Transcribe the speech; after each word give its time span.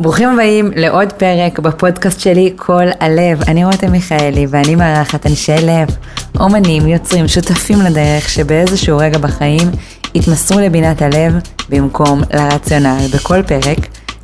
ברוכים 0.00 0.28
הבאים 0.28 0.70
לעוד 0.76 1.12
פרק 1.12 1.58
בפודקאסט 1.58 2.20
שלי 2.20 2.52
כל 2.56 2.86
הלב. 3.00 3.42
אני 3.48 3.64
רותם 3.64 3.92
מיכאלי 3.92 4.46
ואני 4.50 4.74
מארחת 4.74 5.26
אנשי 5.26 5.56
לב, 5.62 5.88
אומנים, 6.40 6.88
יוצרים, 6.88 7.28
שותפים 7.28 7.78
לדרך 7.80 8.28
שבאיזשהו 8.28 8.98
רגע 8.98 9.18
בחיים 9.18 9.70
התמסרו 10.14 10.60
לבינת 10.60 11.02
הלב 11.02 11.32
במקום 11.68 12.20
לרציונל. 12.32 13.06
בכל 13.14 13.42
פרק 13.42 13.78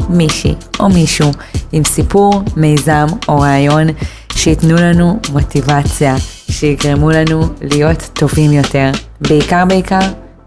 מישהי 0.08 0.54
או 0.80 0.88
מישהו 0.88 1.30
עם 1.72 1.84
סיפור, 1.84 2.42
מיזם 2.56 3.06
או 3.28 3.40
רעיון 3.40 3.86
שייתנו 4.32 4.74
לנו 4.74 5.20
מוטיבציה, 5.32 6.16
שיגרמו 6.50 7.10
לנו 7.10 7.42
להיות 7.60 8.10
טובים 8.12 8.52
יותר, 8.52 8.90
בעיקר 9.20 9.64
בעיקר 9.64 10.00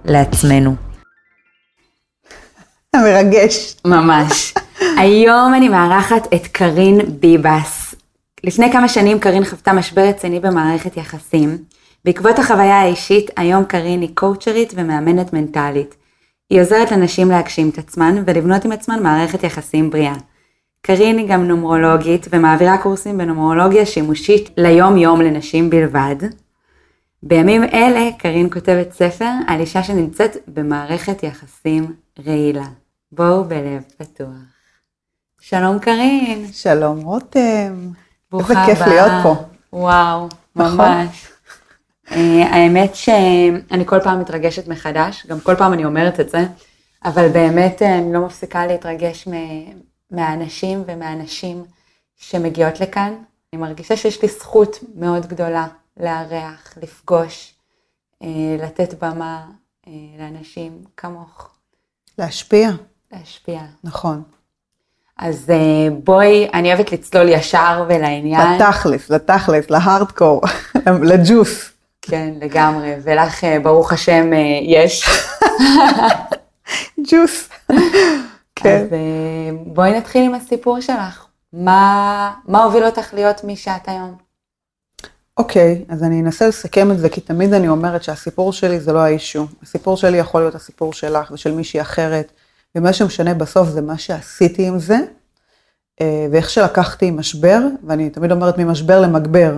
לעצמנו. 0.05 0.75
מרגש. 2.96 3.75
ממש. 3.86 4.54
היום 5.00 5.54
אני 5.54 5.70
מארחת 5.70 6.34
את 6.34 6.48
קרין 6.48 7.00
ביבס. 7.20 7.96
לפני 8.44 8.71
כמה 8.71 8.88
שנים 8.88 9.20
קרין 9.20 9.46
חוותה 9.46 9.74
משבר 9.74 10.02
רציני 10.02 10.40
במערכת 10.40 10.98
יחסים. 10.98 11.57
בעקבות 12.06 12.40
החוויה 12.40 12.82
האישית, 12.82 13.32
היום 13.38 13.64
קרין 13.64 14.02
היא 14.02 14.10
קואוצ'רית 14.14 14.74
ומאמנת 14.76 15.34
מנטלית. 15.34 15.96
היא 16.50 16.62
עוזרת 16.62 16.92
לנשים 16.92 17.30
להגשים 17.30 17.70
את 17.70 17.78
עצמן 17.78 18.24
ולבנות 18.26 18.66
עם 18.66 18.71
עצמן 18.71 19.04
מערכת 19.04 19.43
יחסים 19.43 19.90
בריאה. 19.90 20.16
קרין 20.82 21.18
היא 21.18 21.28
גם 21.28 21.48
נומרולוגית 21.48 22.28
ומעבירה 22.32 22.78
קורסים 22.78 23.18
בנומרולוגיה 23.18 23.86
שימושית 23.86 24.50
ליום 24.57 24.98
יום 24.98 25.21
לנשים 25.21 25.70
בלבד. 25.70 26.16
בימים 27.24 27.64
אלה 27.64 28.10
קרין 28.18 28.50
כותבת 28.54 28.92
ספר 28.92 29.32
על 29.48 29.60
אישה 29.60 29.84
שנמצאת 29.84 30.38
במערכת 30.48 31.24
יחסים 31.24 31.93
רעילה. 32.26 32.66
בואו 33.12 33.44
בלב 33.44 33.84
פתוח. 33.98 34.48
שלום 35.42 35.80
קרין. 35.80 36.52
שלום 36.52 37.02
רותם. 37.02 37.89
ברוכה 38.31 38.53
איזה 38.53 38.66
כיף 38.66 38.81
הבאה. 38.81 38.95
להיות 38.95 39.12
פה. 39.23 39.36
וואו, 39.73 40.28
נכון. 40.56 40.78
ממש. 40.78 41.28
אה, 42.12 42.45
האמת 42.52 42.95
שאני 42.95 43.86
כל 43.86 44.00
פעם 44.04 44.22
מתרגשת 44.22 44.67
מחדש, 44.67 45.26
גם 45.28 45.40
כל 45.40 45.56
פעם 45.56 45.73
אני 45.73 45.86
אומרת 45.86 46.20
את 46.20 46.30
זה, 46.30 46.45
אבל 47.06 47.30
באמת 47.30 47.82
אה, 47.82 47.98
אני 47.98 48.14
לא 48.14 48.26
מפסיקה 48.26 48.66
להתרגש 48.66 49.28
מהאנשים 50.12 50.84
ומהנשים 50.88 51.64
שמגיעות 52.16 52.80
לכאן. 52.80 53.14
אני 53.54 53.62
מרגישה 53.62 53.98
שיש 53.98 54.22
לי 54.22 54.28
זכות 54.28 54.80
מאוד 54.95 55.26
גדולה 55.26 55.67
לארח, 56.00 56.73
לפגוש, 56.82 57.54
אה, 58.23 58.28
לתת 58.60 59.04
במה 59.04 59.45
לאנשים 60.20 60.84
כמוך, 60.98 61.50
להשפיע, 62.17 62.70
להשפיע. 63.12 63.62
נכון. 63.84 64.23
אז 65.20 65.50
אה, 65.50 65.89
בואי, 66.03 66.50
אני 66.53 66.73
אוהבת 66.73 66.92
לצלול 66.92 67.30
ישר 67.30 67.86
ולעניין. 67.89 68.62
לתכלס, 68.62 69.09
לתכלס, 69.09 69.70
להארדקור, 69.70 70.42
לג'וס. 71.09 71.72
כן, 72.02 72.34
לגמרי, 72.42 72.94
ולך 73.03 73.44
אה, 73.44 73.59
ברוך 73.59 73.94
השם 73.94 74.34
אה, 74.34 74.59
יש. 74.61 75.09
ג'וס. 77.11 77.50
כן. 78.56 78.81
אז 78.81 78.88
בואי 79.66 79.98
נתחיל 79.98 80.26
עם 80.26 80.36
הסיפור 80.36 80.81
שלך. 80.81 81.26
מה, 81.54 82.31
מה 82.48 82.64
הוביל 82.64 82.86
אותך 82.86 83.14
להיות 83.14 83.44
מי 83.44 83.56
שאת 83.56 83.88
היום? 83.88 84.16
אוקיי, 85.38 85.86
אז 85.89 86.04
אני 86.04 86.22
אנסה 86.22 86.48
לסכם 86.48 86.92
את 86.92 87.00
זה, 87.00 87.09
כי 87.09 87.22
תמיד 87.22 87.54
אני 87.54 87.67
אומרת 87.67 88.04
שהסיפור 88.04 88.54
שלי 88.54 88.80
זה 88.80 88.94
לא 88.94 89.00
האישו. 89.00 89.48
הסיפור 89.64 89.98
שלי 89.98 90.17
יכול 90.17 90.42
להיות 90.42 90.56
הסיפור 90.56 90.94
שלך 90.94 91.31
ושל 91.31 91.52
מישהי 91.52 91.81
אחרת, 91.81 92.31
ומה 92.75 92.94
שמשנה 92.94 93.34
בסוף 93.34 93.70
זה 93.70 93.81
מה 93.81 93.98
שעשיתי 93.98 94.67
עם 94.67 94.80
זה, 94.80 94.98
אה, 96.02 96.28
ואיך 96.31 96.50
שלקחתי 96.50 97.11
משבר, 97.11 97.59
ואני 97.84 98.09
תמיד 98.09 98.31
אומרת 98.31 98.58
ממשבר 98.58 99.02
למגבר. 99.02 99.56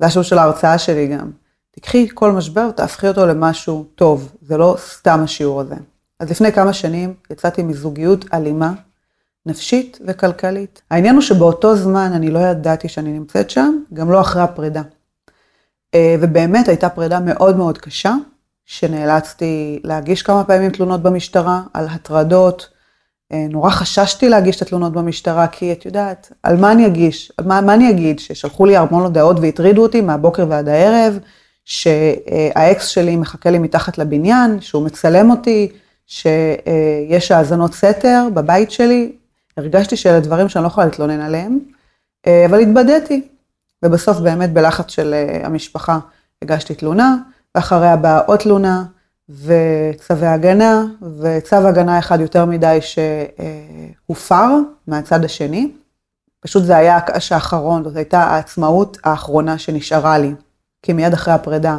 זה 0.00 0.06
השם 0.06 0.22
של 0.22 0.38
ההרצאה 0.38 0.78
שלי 0.78 1.06
גם. 1.06 1.30
תקחי 1.70 2.08
כל 2.14 2.32
משבר 2.32 2.66
ותהפכי 2.70 3.08
אותו 3.08 3.26
למשהו 3.26 3.84
טוב, 3.94 4.32
זה 4.42 4.56
לא 4.56 4.76
סתם 4.78 5.20
השיעור 5.24 5.60
הזה. 5.60 5.74
אז 6.20 6.30
לפני 6.30 6.52
כמה 6.52 6.72
שנים 6.72 7.14
יצאתי 7.30 7.62
מזוגיות 7.62 8.24
אלימה, 8.34 8.72
נפשית 9.46 9.98
וכלכלית. 10.06 10.82
העניין 10.90 11.14
הוא 11.14 11.22
שבאותו 11.22 11.76
זמן 11.76 12.10
אני 12.14 12.30
לא 12.30 12.38
ידעתי 12.38 12.88
שאני 12.88 13.12
נמצאת 13.12 13.50
שם, 13.50 13.82
גם 13.92 14.10
לא 14.10 14.20
אחרי 14.20 14.42
הפרידה. 14.42 14.82
אה, 15.94 16.16
ובאמת 16.20 16.68
הייתה 16.68 16.88
פרידה 16.88 17.20
מאוד 17.20 17.56
מאוד 17.56 17.78
קשה, 17.78 18.14
שנאלצתי 18.70 19.80
להגיש 19.84 20.22
כמה 20.22 20.44
פעמים 20.44 20.70
תלונות 20.70 21.02
במשטרה 21.02 21.62
על 21.74 21.86
הטרדות. 21.90 22.68
אה, 23.32 23.46
נורא 23.50 23.70
חששתי 23.70 24.28
להגיש 24.28 24.56
את 24.56 24.62
התלונות 24.62 24.92
במשטרה, 24.92 25.46
כי 25.46 25.72
את 25.72 25.84
יודעת, 25.86 26.32
על 26.42 26.56
מה 26.56 26.72
אני 26.72 26.86
אגיש? 26.86 27.32
מה, 27.44 27.60
מה 27.60 27.74
אני 27.74 27.90
אגיד? 27.90 28.18
ששלחו 28.18 28.66
לי 28.66 28.76
המון 28.76 29.02
הודעות 29.02 29.36
והטרידו 29.40 29.82
אותי 29.82 30.00
מהבוקר 30.00 30.46
ועד 30.48 30.68
הערב, 30.68 31.18
שהאקס 31.64 32.86
שלי 32.86 33.16
מחכה 33.16 33.50
לי 33.50 33.58
מתחת 33.58 33.98
לבניין, 33.98 34.60
שהוא 34.60 34.86
מצלם 34.86 35.30
אותי, 35.30 35.72
שיש 36.06 37.30
האזנות 37.30 37.74
סתר 37.74 38.28
בבית 38.34 38.70
שלי. 38.70 39.12
הרגשתי 39.56 39.96
שאלה 39.96 40.20
דברים 40.20 40.48
שאני 40.48 40.62
לא 40.62 40.68
יכולה 40.68 40.86
להתלונן 40.86 41.20
עליהם, 41.20 41.58
אה, 42.26 42.46
אבל 42.46 42.60
התבדיתי. 42.60 43.28
ובסוף 43.84 44.18
באמת 44.18 44.52
בלחץ 44.52 44.90
של 44.90 45.14
אה, 45.14 45.46
המשפחה 45.46 45.98
הגשתי 46.42 46.74
תלונה, 46.74 47.16
ואחריה 47.58 47.96
באה 47.96 48.20
עוד 48.20 48.38
תלונה, 48.38 48.84
וצווי 49.28 50.26
הגנה, 50.26 50.84
וצו 51.18 51.56
הגנה 51.56 51.98
אחד 51.98 52.20
יותר 52.20 52.44
מדי 52.44 52.78
שהופר 52.80 54.48
מהצד 54.86 55.24
השני. 55.24 55.72
פשוט 56.40 56.64
זה 56.64 56.76
היה 56.76 56.96
הקש 56.96 57.32
האחרון, 57.32 57.84
זאת 57.84 57.96
הייתה 57.96 58.22
העצמאות 58.22 58.98
האחרונה 59.04 59.58
שנשארה 59.58 60.18
לי. 60.18 60.34
כי 60.82 60.92
מיד 60.92 61.12
אחרי 61.12 61.34
הפרידה 61.34 61.78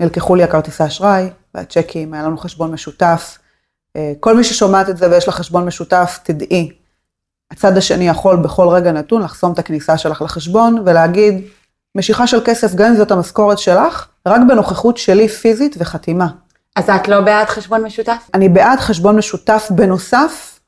נלקחו 0.00 0.34
לי 0.34 0.42
הכרטיסי 0.42 0.86
אשראי 0.86 1.30
והצ'קים, 1.54 2.14
היה 2.14 2.22
לנו 2.22 2.38
חשבון 2.38 2.72
משותף. 2.72 3.38
אה, 3.96 4.12
כל 4.20 4.36
מי 4.36 4.44
ששומעת 4.44 4.88
את 4.88 4.96
זה 4.96 5.10
ויש 5.10 5.26
לה 5.26 5.32
חשבון 5.32 5.64
משותף, 5.64 6.18
תדעי, 6.22 6.72
הצד 7.50 7.76
השני 7.76 8.08
יכול 8.08 8.36
בכל 8.36 8.68
רגע 8.68 8.92
נתון 8.92 9.22
לחסום 9.22 9.52
את 9.52 9.58
הכניסה 9.58 9.98
שלך 9.98 10.22
לחשבון 10.22 10.82
ולהגיד, 10.86 11.44
משיכה 11.94 12.26
של 12.26 12.40
כסף, 12.44 12.74
גם 12.74 12.90
אם 12.90 12.96
זאת 12.96 13.10
המשכורת 13.10 13.58
שלך, 13.58 14.06
רק 14.26 14.40
בנוכחות 14.48 14.96
שלי 14.96 15.28
פיזית 15.28 15.76
וחתימה. 15.78 16.26
אז 16.76 16.90
את 16.90 17.08
לא 17.08 17.20
בעד 17.20 17.46
חשבון 17.46 17.82
משותף? 17.82 18.30
אני 18.34 18.48
בעד 18.48 18.80
חשבון 18.80 19.16
משותף 19.16 19.68
בנוסף, 19.70 20.60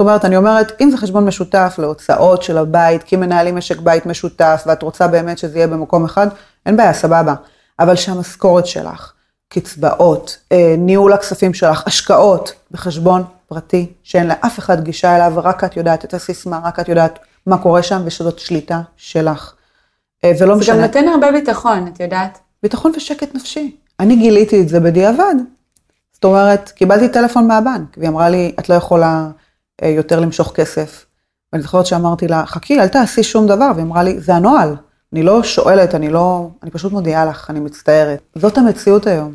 אומרת, 0.00 0.24
אני 0.24 0.36
אומרת, 0.36 0.72
אם 0.80 0.90
זה 0.90 0.96
חשבון 0.96 1.24
משותף 1.24 1.74
להוצאות 1.78 2.42
של 2.42 2.58
הבית, 2.58 3.02
כי 3.02 3.16
מנהלים 3.16 3.56
משק 3.56 3.78
בית 3.78 4.06
משותף, 4.06 4.62
ואת 4.66 4.82
רוצה 4.82 5.08
באמת 5.08 5.38
שזה 5.38 5.58
יהיה 5.58 5.66
במקום 5.66 6.04
אחד, 6.04 6.26
אין 6.66 6.76
בעיה, 6.76 6.92
סבבה. 6.92 7.34
אבל 7.78 7.96
שהמשכורת 7.96 8.66
שלך, 8.66 9.12
קצבאות, 9.48 10.38
אה, 10.52 10.74
ניהול 10.78 11.12
הכספים 11.12 11.54
שלך, 11.54 11.82
השקעות 11.86 12.52
בחשבון 12.70 13.24
פרטי, 13.48 13.92
שאין 14.02 14.26
לאף 14.26 14.58
אחד 14.58 14.84
גישה 14.84 15.16
אליו, 15.16 15.32
ורק 15.34 15.64
את 15.64 15.76
יודעת 15.76 16.04
את 16.04 16.14
הסיסמה, 16.14 16.60
רק 16.64 16.80
את 16.80 16.88
יודעת 16.88 17.18
מה 17.46 17.58
קורה 17.58 17.82
שם, 17.82 18.02
ושזאת 18.04 18.38
שליטה 18.38 18.80
שלך. 18.96 19.52
אה, 20.24 20.30
ולא 20.30 20.38
זה 20.38 20.46
גם 20.52 20.58
משנה, 20.58 20.86
נותן 20.86 21.08
הרבה 21.08 21.32
ביטחון, 21.32 21.90
את 21.94 22.00
יודעת? 22.00 22.38
ביטחון 22.62 22.92
ושקט 22.96 23.34
נפשי. 23.34 23.76
אני 24.00 24.16
גיליתי 24.16 24.60
את 24.60 24.68
זה 24.68 24.80
בדיעבד. 24.80 25.34
זאת 26.12 26.24
אומרת, 26.24 26.70
קיבלתי 26.70 27.08
טלפון 27.08 27.48
מהבנק, 27.48 27.96
והיא 27.96 28.08
אמרה 28.08 28.28
לי, 28.28 28.52
את 28.58 28.68
לא 28.68 28.74
יכולה 28.74 29.30
אה, 29.82 29.88
יותר 29.88 30.20
למשוך 30.20 30.52
כסף. 30.54 31.06
ואני 31.52 31.62
זוכרת 31.62 31.86
שאמרתי 31.86 32.28
לה, 32.28 32.46
חכי, 32.46 32.80
אל 32.80 32.88
תעשי 32.88 33.22
שום 33.22 33.46
דבר, 33.46 33.70
והיא 33.74 33.86
אמרה 33.86 34.02
לי, 34.02 34.20
זה 34.20 34.34
הנוהל. 34.34 34.76
אני 35.12 35.22
לא 35.22 35.42
שואלת, 35.42 35.94
אני 35.94 36.08
לא, 36.08 36.48
אני 36.62 36.70
פשוט 36.70 36.92
מודיעה 36.92 37.24
לך, 37.24 37.50
אני 37.50 37.60
מצטערת. 37.60 38.20
זאת 38.34 38.58
המציאות 38.58 39.06
היום. 39.06 39.34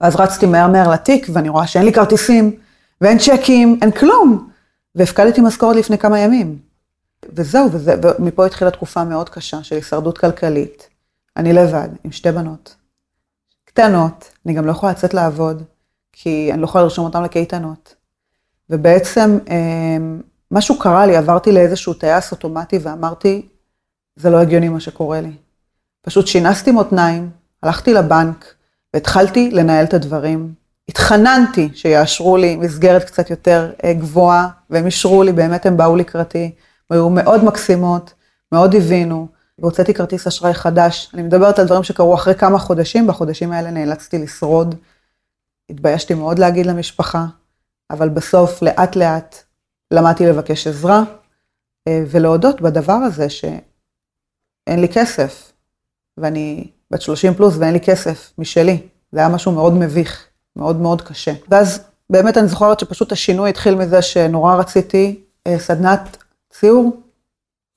ואז 0.00 0.16
רצתי 0.16 0.46
מהר 0.46 0.68
מהר 0.68 0.90
לתיק, 0.90 1.26
ואני 1.32 1.48
רואה 1.48 1.66
שאין 1.66 1.84
לי 1.84 1.92
כרטיסים, 1.92 2.56
ואין 3.00 3.18
צ'קים, 3.18 3.78
אין 3.82 3.90
כלום. 3.90 4.48
והפקדתי 4.94 5.40
משכורת 5.40 5.76
לפני 5.76 5.98
כמה 5.98 6.18
ימים. 6.18 6.58
וזהו, 7.32 7.72
וזה, 7.72 7.94
ומפה 8.18 8.46
התחילה 8.46 8.70
תקופה 8.70 9.04
מאוד 9.04 9.28
קשה 9.28 9.62
של 9.62 9.74
הישרדות 9.74 10.18
כלכלית. 10.18 10.88
אני 11.36 11.52
לבד, 11.52 11.88
עם 12.04 12.12
שתי 12.12 12.32
בנות. 12.32 12.76
קטנות, 13.64 14.30
אני 14.46 14.54
גם 14.54 14.66
לא 14.66 14.70
יכולה 14.70 14.92
לצאת 14.92 15.14
לעבוד, 15.14 15.62
כי 16.12 16.50
אני 16.52 16.60
לא 16.60 16.64
יכולה 16.64 16.84
לרשום 16.84 17.04
אותן 17.04 17.22
לקייטנות. 17.22 17.94
ובעצם 18.70 19.38
אמ, 19.50 20.20
משהו 20.50 20.78
קרה 20.78 21.06
לי, 21.06 21.16
עברתי 21.16 21.52
לאיזשהו 21.52 21.94
טייס 21.94 22.32
אוטומטי 22.32 22.78
ואמרתי, 22.82 23.48
זה 24.16 24.30
לא 24.30 24.40
הגיוני 24.40 24.68
מה 24.68 24.80
שקורה 24.80 25.20
לי. 25.20 25.32
פשוט 26.02 26.26
שינסתי 26.26 26.70
מותניים, 26.70 27.30
הלכתי 27.62 27.94
לבנק 27.94 28.54
והתחלתי 28.94 29.50
לנהל 29.50 29.84
את 29.84 29.94
הדברים. 29.94 30.54
התחננתי 30.88 31.68
שיאשרו 31.74 32.36
לי 32.36 32.56
מסגרת 32.56 33.04
קצת 33.04 33.30
יותר 33.30 33.72
אה, 33.84 33.92
גבוהה, 33.92 34.48
והם 34.70 34.86
אישרו 34.86 35.22
לי, 35.22 35.32
באמת 35.32 35.66
הם 35.66 35.76
באו 35.76 35.96
לקראתי, 35.96 36.44
הם 36.44 36.96
היו 36.96 37.10
מאוד 37.10 37.44
מקסימות, 37.44 38.14
מאוד 38.52 38.74
הבינו, 38.74 39.28
והוצאתי 39.58 39.94
כרטיס 39.94 40.26
אשראי 40.26 40.54
חדש. 40.54 41.10
אני 41.14 41.22
מדברת 41.22 41.58
על 41.58 41.66
דברים 41.66 41.82
שקרו 41.82 42.14
אחרי 42.14 42.34
כמה 42.34 42.58
חודשים, 42.58 43.06
בחודשים 43.06 43.52
האלה 43.52 43.70
נאלצתי 43.70 44.18
לשרוד. 44.18 44.74
התביישתי 45.70 46.14
מאוד 46.14 46.38
להגיד 46.38 46.66
למשפחה, 46.66 47.26
אבל 47.90 48.08
בסוף, 48.08 48.62
לאט 48.62 48.96
לאט, 48.96 49.36
למדתי 49.90 50.26
לבקש 50.26 50.66
עזרה 50.66 51.02
אה, 51.88 52.04
ולהודות 52.10 52.60
בדבר 52.60 52.92
הזה 52.92 53.30
שאין 53.30 53.60
לי 54.80 54.88
כסף, 54.88 55.52
ואני 56.16 56.70
בת 56.90 57.02
30 57.02 57.34
פלוס 57.34 57.56
ואין 57.56 57.72
לי 57.72 57.80
כסף 57.80 58.32
משלי. 58.38 58.88
זה 59.12 59.18
היה 59.20 59.28
משהו 59.28 59.52
מאוד 59.52 59.72
מביך, 59.72 60.26
מאוד 60.56 60.76
מאוד 60.76 61.02
קשה. 61.02 61.32
ואז 61.48 61.84
באמת 62.10 62.36
אני 62.36 62.48
זוכרת 62.48 62.80
שפשוט 62.80 63.12
השינוי 63.12 63.50
התחיל 63.50 63.74
מזה 63.74 64.02
שנורא 64.02 64.56
רציתי 64.56 65.20
אה, 65.46 65.58
סדנת 65.58 66.16
ציור. 66.50 67.00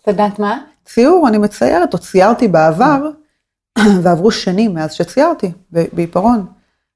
סדנת 0.06 0.40
מה? 0.40 0.69
ציור, 0.94 1.28
אני 1.28 1.38
מציירת, 1.38 1.94
או 1.94 1.98
ציירתי 1.98 2.48
בעבר, 2.48 3.10
ועברו 4.04 4.32
שנים 4.32 4.74
מאז 4.74 4.94
שציירתי 4.94 5.52
בעיפרון. 5.72 6.46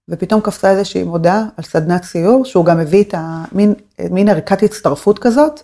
ופתאום 0.09 0.41
קפצה 0.41 0.71
איזושהי 0.71 1.03
מודעה 1.03 1.43
על 1.57 1.63
סדנת 1.63 2.01
ציור, 2.01 2.45
שהוא 2.45 2.65
גם 2.65 2.79
הביא 2.79 3.03
את 3.03 3.13
המין, 3.17 3.73
מין 4.09 4.29
ערכת 4.29 4.63
הצטרפות 4.63 5.19
כזאת. 5.19 5.61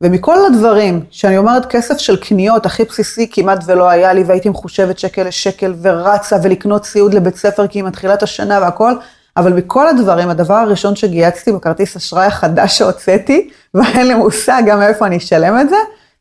ומכל 0.00 0.46
הדברים, 0.46 1.04
שאני 1.10 1.38
אומרת 1.38 1.66
כסף 1.66 1.98
של 1.98 2.16
קניות 2.16 2.66
הכי 2.66 2.84
בסיסי 2.84 3.28
כמעט 3.32 3.64
ולא 3.66 3.88
היה 3.88 4.12
לי, 4.12 4.22
והייתי 4.22 4.48
מחושבת 4.48 4.98
שקל 4.98 5.22
לשקל 5.22 5.74
ורצה 5.82 6.36
ולקנות 6.42 6.82
ציוד 6.82 7.14
לבית 7.14 7.36
ספר 7.36 7.66
כי 7.66 7.78
היא 7.78 7.84
מתחילה 7.84 8.14
את 8.14 8.22
השנה 8.22 8.60
והכל, 8.60 8.92
אבל 9.36 9.52
מכל 9.52 9.88
הדברים, 9.88 10.28
הדבר 10.28 10.54
הראשון 10.54 10.96
שגייצתי 10.96 11.52
בכרטיס 11.52 11.96
אשראי 11.96 12.26
החדש 12.26 12.78
שהוצאתי, 12.78 13.50
ואין 13.74 14.06
לי 14.06 14.14
מושג 14.14 14.62
גם 14.66 14.78
מאיפה 14.78 15.06
אני 15.06 15.16
אשלם 15.16 15.60
את 15.60 15.68
זה, 15.68 15.76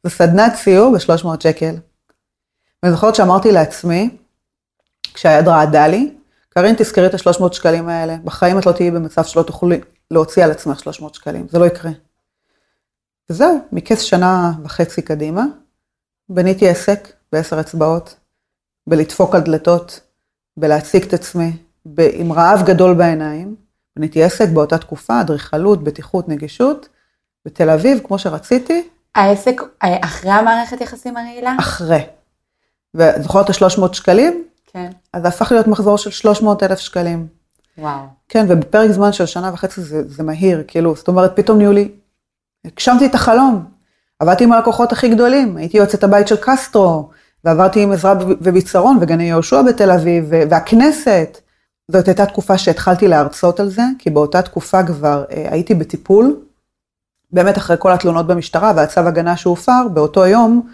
זה 0.07 0.15
סדנת 0.15 0.53
ציור 0.63 0.93
ב-300 0.93 1.27
שקל. 1.43 1.75
ואני 2.83 2.95
זוכרת 2.95 3.15
שאמרתי 3.15 3.51
לעצמי, 3.51 4.09
כשהיד 5.13 5.47
רעדה 5.47 5.87
לי, 5.87 6.13
קרין, 6.49 6.75
תזכרי 6.77 7.05
את 7.07 7.13
ה-300 7.13 7.53
שקלים 7.53 7.89
האלה, 7.89 8.15
בחיים 8.23 8.59
את 8.59 8.65
לא 8.65 8.71
תהיי 8.71 8.91
במצב 8.91 9.23
שלא 9.23 9.43
תוכלי 9.43 9.81
להוציא 10.11 10.43
על 10.43 10.51
עצמך 10.51 10.79
300 10.79 11.15
שקלים, 11.15 11.47
זה 11.49 11.59
לא 11.59 11.65
יקרה. 11.65 11.91
וזהו, 13.29 13.59
מכס 13.71 14.01
שנה 14.01 14.51
וחצי 14.63 15.01
קדימה, 15.01 15.43
בניתי 16.29 16.69
עסק 16.69 17.07
בעשר 17.31 17.59
אצבעות, 17.59 18.15
בלדפוק 18.87 19.35
על 19.35 19.41
דלתות, 19.41 19.99
בלהציג 20.57 21.03
את 21.03 21.13
עצמי, 21.13 21.51
עם 21.97 22.31
רעב 22.31 22.61
גדול 22.65 22.93
בעיניים. 22.93 23.55
בניתי 23.95 24.23
עסק 24.23 24.49
באותה 24.49 24.77
תקופה, 24.77 25.21
אדריכלות, 25.21 25.83
בטיחות, 25.83 26.29
נגישות, 26.29 26.89
בתל 27.45 27.69
אביב, 27.69 27.99
כמו 28.03 28.19
שרציתי. 28.19 28.89
העסק 29.17 29.61
אחרי 29.79 30.31
המערכת 30.31 30.81
יחסים 30.81 31.17
הרעילה? 31.17 31.55
אחרי. 31.59 32.01
וזוכרת 32.93 33.49
את 33.49 33.61
ה-300 33.61 33.93
שקלים? 33.93 34.43
כן. 34.73 34.89
אז 35.13 35.21
זה 35.21 35.27
הפך 35.27 35.51
להיות 35.51 35.67
מחזור 35.67 35.97
של 35.97 36.09
300 36.09 36.63
אלף 36.63 36.79
שקלים. 36.79 37.27
וואו. 37.77 37.99
כן, 38.29 38.45
ובפרק 38.49 38.91
זמן 38.91 39.13
של 39.13 39.25
שנה 39.25 39.51
וחצי 39.53 39.81
זה, 39.81 40.07
זה 40.07 40.23
מהיר, 40.23 40.63
כאילו, 40.67 40.95
זאת 40.95 41.07
אומרת, 41.07 41.35
פתאום 41.35 41.57
נהיו 41.57 41.71
לי, 41.71 41.91
הגשמתי 42.65 43.05
את 43.05 43.15
החלום. 43.15 43.65
עבדתי 44.19 44.43
עם 44.43 44.53
הלקוחות 44.53 44.91
הכי 44.91 45.09
גדולים, 45.09 45.57
הייתי 45.57 45.77
יועצת 45.77 46.03
הבית 46.03 46.27
של 46.27 46.35
קסטרו, 46.41 47.09
ועברתי 47.43 47.83
עם 47.83 47.91
עזרה 47.91 48.13
וביצרון 48.19 48.97
וגני 49.01 49.23
יהושע 49.23 49.61
בתל 49.61 49.91
אביב, 49.91 50.25
והכנסת. 50.29 51.37
זאת 51.91 52.07
הייתה 52.07 52.25
תקופה 52.25 52.57
שהתחלתי 52.57 53.07
להרצות 53.07 53.59
על 53.59 53.69
זה, 53.69 53.83
כי 53.99 54.09
באותה 54.09 54.41
תקופה 54.41 54.83
כבר 54.83 55.23
אה, 55.31 55.47
הייתי 55.51 55.73
בטיפול, 55.73 56.39
באמת 57.31 57.57
אחרי 57.57 57.75
כל 57.79 57.91
התלונות 57.91 58.27
במשטרה 58.27 58.73
והצו 58.75 59.01
הגנה 59.01 59.37
שהופר, 59.37 59.87
באותו 59.93 60.25
יום 60.25 60.67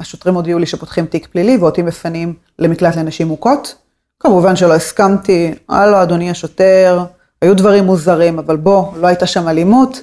השוטרים 0.00 0.34
הודיעו 0.34 0.58
לי 0.58 0.66
שפותחים 0.66 1.06
תיק 1.06 1.26
פלילי 1.26 1.56
ואותי 1.56 1.82
מפנים 1.82 2.34
למקלט 2.58 2.96
לנשים 2.96 3.28
מוכות. 3.28 3.74
כמובן 4.20 4.56
שלא 4.56 4.74
הסכמתי, 4.74 5.54
הלו 5.68 6.02
אדוני 6.02 6.30
השוטר, 6.30 7.04
היו 7.42 7.56
דברים 7.56 7.84
מוזרים, 7.84 8.38
אבל 8.38 8.56
בוא, 8.56 8.96
לא 8.96 9.06
הייתה 9.06 9.26
שם 9.26 9.48
אלימות. 9.48 10.00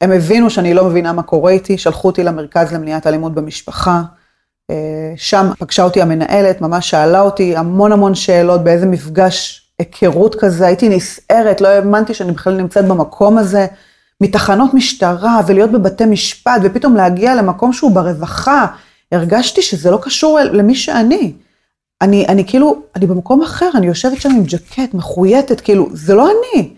הם 0.00 0.12
הבינו 0.12 0.50
שאני 0.50 0.74
לא 0.74 0.84
מבינה 0.84 1.12
מה 1.12 1.22
קורה 1.22 1.52
איתי, 1.52 1.78
שלחו 1.78 2.08
אותי 2.08 2.22
למרכז 2.22 2.72
למניעת 2.72 3.06
אלימות 3.06 3.34
במשפחה. 3.34 4.02
אה, 4.70 5.12
שם 5.16 5.50
פגשה 5.58 5.82
אותי 5.82 6.02
המנהלת, 6.02 6.60
ממש 6.60 6.90
שאלה 6.90 7.20
אותי 7.20 7.56
המון 7.56 7.92
המון 7.92 8.14
שאלות, 8.14 8.64
באיזה 8.64 8.86
מפגש 8.86 9.66
היכרות 9.78 10.34
כזה, 10.34 10.66
הייתי 10.66 10.88
נסערת, 10.88 11.60
לא 11.60 11.68
האמנתי 11.68 12.14
שאני 12.14 12.32
בכלל 12.32 12.54
נמצאת 12.54 12.84
במקום 12.84 13.38
הזה, 13.38 13.66
מתחנות 14.22 14.74
משטרה 14.74 15.40
ולהיות 15.46 15.70
בבתי 15.70 16.04
משפט, 16.04 16.60
ופתאום 16.62 16.96
להגיע 16.96 17.34
למקום 17.34 17.72
שהוא 17.72 17.90
ברווחה, 17.90 18.66
הרגשתי 19.12 19.62
שזה 19.62 19.90
לא 19.90 19.98
קשור 20.02 20.38
למי 20.52 20.74
שאני. 20.74 21.32
אני, 22.02 22.26
אני 22.28 22.46
כאילו, 22.46 22.82
אני 22.96 23.06
במקום 23.06 23.42
אחר, 23.42 23.70
אני 23.74 23.86
יושבת 23.86 24.20
שם 24.20 24.30
עם 24.30 24.44
ג'קט, 24.44 24.94
מחויטת, 24.94 25.60
כאילו, 25.60 25.88
זה 25.92 26.14
לא 26.14 26.28
אני. 26.30 26.74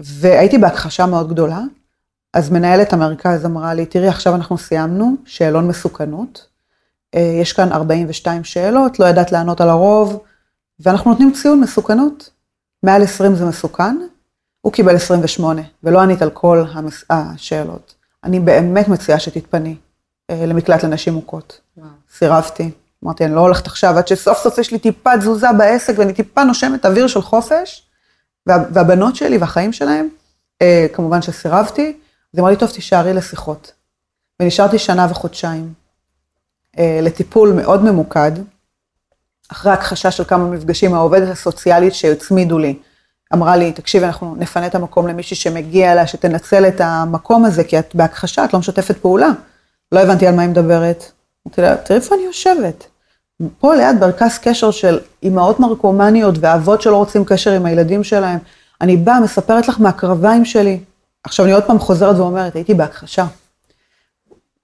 והייתי 0.00 0.58
בהכחשה 0.58 1.06
מאוד 1.06 1.28
גדולה, 1.28 1.60
אז 2.34 2.50
מנהלת 2.50 2.92
המרכז 2.92 3.46
אמרה 3.46 3.74
לי, 3.74 3.86
תראי, 3.86 4.08
עכשיו 4.08 4.34
אנחנו 4.34 4.58
סיימנו, 4.58 5.14
שאלון 5.24 5.68
מסוכנות. 5.68 6.46
אה, 7.14 7.38
יש 7.42 7.52
כאן 7.52 7.72
42 7.72 8.44
שאלות, 8.44 8.98
לא 8.98 9.04
ידעת 9.04 9.32
לענות 9.32 9.60
על 9.60 9.68
הרוב, 9.68 10.22
ואנחנו 10.80 11.10
נותנים 11.10 11.32
ציון 11.32 11.60
מסוכנות. 11.60 12.30
מעל 12.82 13.02
20 13.02 13.34
זה 13.34 13.44
מסוכן, 13.44 13.96
הוא 14.60 14.72
קיבל 14.72 14.96
28, 14.96 15.62
ולא 15.84 16.00
ענית 16.00 16.22
על 16.22 16.30
כל 16.30 16.64
המס... 16.72 17.04
השאלות. 17.10 17.94
אני 18.24 18.40
באמת 18.40 18.88
מציעה 18.88 19.20
שתתפני 19.20 19.76
אה, 20.30 20.46
למקלט 20.46 20.84
לנשים 20.84 21.14
מוכות. 21.14 21.60
סירבתי. 22.16 22.70
אמרתי, 23.04 23.24
אני 23.24 23.34
לא 23.34 23.40
הולכת 23.40 23.66
עכשיו, 23.66 23.98
עד 23.98 24.08
שסוף 24.08 24.38
סוף 24.38 24.58
יש 24.58 24.72
לי 24.72 24.78
טיפה 24.78 25.18
תזוזה 25.18 25.46
בעסק 25.58 25.94
ואני 25.96 26.12
טיפה 26.12 26.44
נושמת 26.44 26.86
אוויר 26.86 27.06
של 27.06 27.22
חופש, 27.22 27.86
וה, 28.46 28.64
והבנות 28.72 29.16
שלי 29.16 29.38
והחיים 29.38 29.72
שלהם, 29.72 30.08
אה, 30.62 30.86
כמובן 30.92 31.22
שסירבתי. 31.22 31.96
אז 32.34 32.40
אמרה 32.40 32.50
לי, 32.50 32.56
טוב, 32.56 32.70
תישארי 32.70 33.14
לשיחות. 33.14 33.72
ונשארתי 34.40 34.78
שנה 34.78 35.06
וחודשיים 35.10 35.72
אה, 36.78 37.00
לטיפול 37.02 37.52
מאוד 37.52 37.84
ממוקד, 37.84 38.32
אחרי 39.48 39.72
הכחשה 39.72 40.10
של 40.10 40.24
כמה 40.24 40.44
מפגשים, 40.44 40.94
העובדת 40.94 41.28
הסוציאלית 41.28 41.94
שהצמידו 41.94 42.58
לי, 42.58 42.78
אמרה 43.34 43.56
לי, 43.56 43.72
תקשיבי, 43.72 44.06
אנחנו 44.06 44.36
נפנה 44.38 44.66
את 44.66 44.74
המקום 44.74 45.06
למישהי 45.08 45.36
שמגיע 45.36 45.92
אליה, 45.92 46.06
שתנצל 46.06 46.68
את 46.68 46.80
המקום 46.80 47.44
הזה, 47.44 47.64
כי 47.64 47.78
את 47.78 47.94
בהכחשה, 47.94 48.44
את 48.44 48.52
לא 48.52 48.58
משתפת 48.58 48.96
פעולה. 48.96 49.28
לא 49.92 50.00
הבנתי 50.00 50.26
על 50.26 50.34
מה 50.34 50.42
היא 50.42 50.50
מדברת. 50.50 51.04
אמרתי 51.46 51.62
לה, 51.62 51.76
תראי 51.76 51.98
איפה 51.98 52.14
אני 52.14 52.24
יושבת. 52.24 52.86
פה 53.58 53.74
ליד 53.74 54.00
מרכז 54.00 54.38
קשר 54.38 54.70
של 54.70 54.98
אימהות 55.22 55.60
נרקומניות 55.60 56.34
ואבות 56.40 56.82
שלא 56.82 56.96
רוצים 56.96 57.24
קשר 57.24 57.52
עם 57.52 57.66
הילדים 57.66 58.04
שלהם. 58.04 58.38
אני 58.80 58.96
באה, 58.96 59.20
מספרת 59.20 59.68
לך 59.68 59.80
מהקרביים 59.80 60.44
שלי. 60.44 60.80
עכשיו 61.24 61.46
אני 61.46 61.54
עוד 61.54 61.64
פעם 61.64 61.78
חוזרת 61.78 62.16
ואומרת, 62.16 62.54
הייתי 62.54 62.74
בהכחשה. 62.74 63.26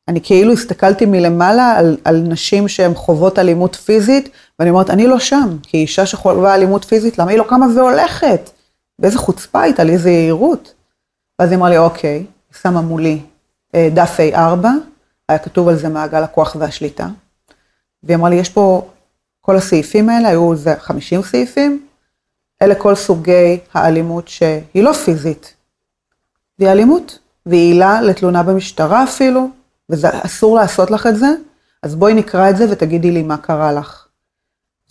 אני 0.08 0.20
כאילו 0.23 0.52
הסתכלתי 0.52 1.06
מלמעלה 1.06 1.73
על, 1.78 1.96
על 2.04 2.16
נשים 2.16 2.68
שהן 2.68 2.94
חוות 2.94 3.38
אלימות 3.38 3.76
פיזית, 3.76 4.28
ואני 4.58 4.70
אומרת, 4.70 4.90
אני 4.90 5.06
לא 5.06 5.18
שם, 5.18 5.56
כי 5.62 5.76
אישה 5.76 6.06
שחווה 6.06 6.54
אלימות 6.54 6.85
פיזית, 6.85 7.18
למה 7.18 7.30
היא 7.30 7.38
לא 7.38 7.44
קמה 7.49 7.66
והולכת? 7.76 8.50
באיזה 8.99 9.19
חוצפה 9.19 9.62
הייתה 9.62 9.85
לי, 9.85 9.93
איזה 9.93 10.11
יהירות. 10.11 10.75
ואז 11.38 11.50
היא 11.50 11.59
אמרה 11.59 11.71
לי, 11.71 11.79
אוקיי, 11.79 12.19
היא 12.19 12.26
שמה 12.62 12.81
מולי 12.81 13.21
אה, 13.75 13.88
דף 13.95 14.17
A4, 14.35 14.67
היה 15.29 15.38
כתוב 15.38 15.69
על 15.69 15.76
זה 15.76 15.88
מעגל 15.88 16.23
הכוח 16.23 16.57
והשליטה. 16.59 17.09
והיא 18.03 18.17
אמרה 18.17 18.31
לי, 18.31 18.37
יש 18.37 18.49
פה, 18.49 18.91
כל 19.41 19.57
הסעיפים 19.57 20.09
האלה, 20.09 20.29
היו 20.29 20.53
איזה 20.53 20.75
50 20.79 21.23
סעיפים, 21.23 21.87
אלה 22.62 22.75
כל 22.75 22.95
סוגי 22.95 23.59
האלימות 23.75 24.29
שהיא 24.29 24.83
לא 24.83 24.93
פיזית, 24.93 25.55
והיא 26.59 26.71
אלימות, 26.71 27.19
והיא 27.47 27.73
עילה 27.73 28.03
לתלונה 28.03 28.43
במשטרה 28.43 29.05
אפילו, 29.05 29.49
ואסור 29.88 30.57
לעשות 30.57 30.91
לך 30.91 31.07
את 31.07 31.17
זה, 31.17 31.29
אז 31.83 31.95
בואי 31.95 32.15
נקרא 32.15 32.50
את 32.50 32.57
זה 32.57 32.67
ותגידי 32.71 33.11
לי 33.11 33.23
מה 33.23 33.37
קרה 33.37 33.73
לך. 33.73 34.07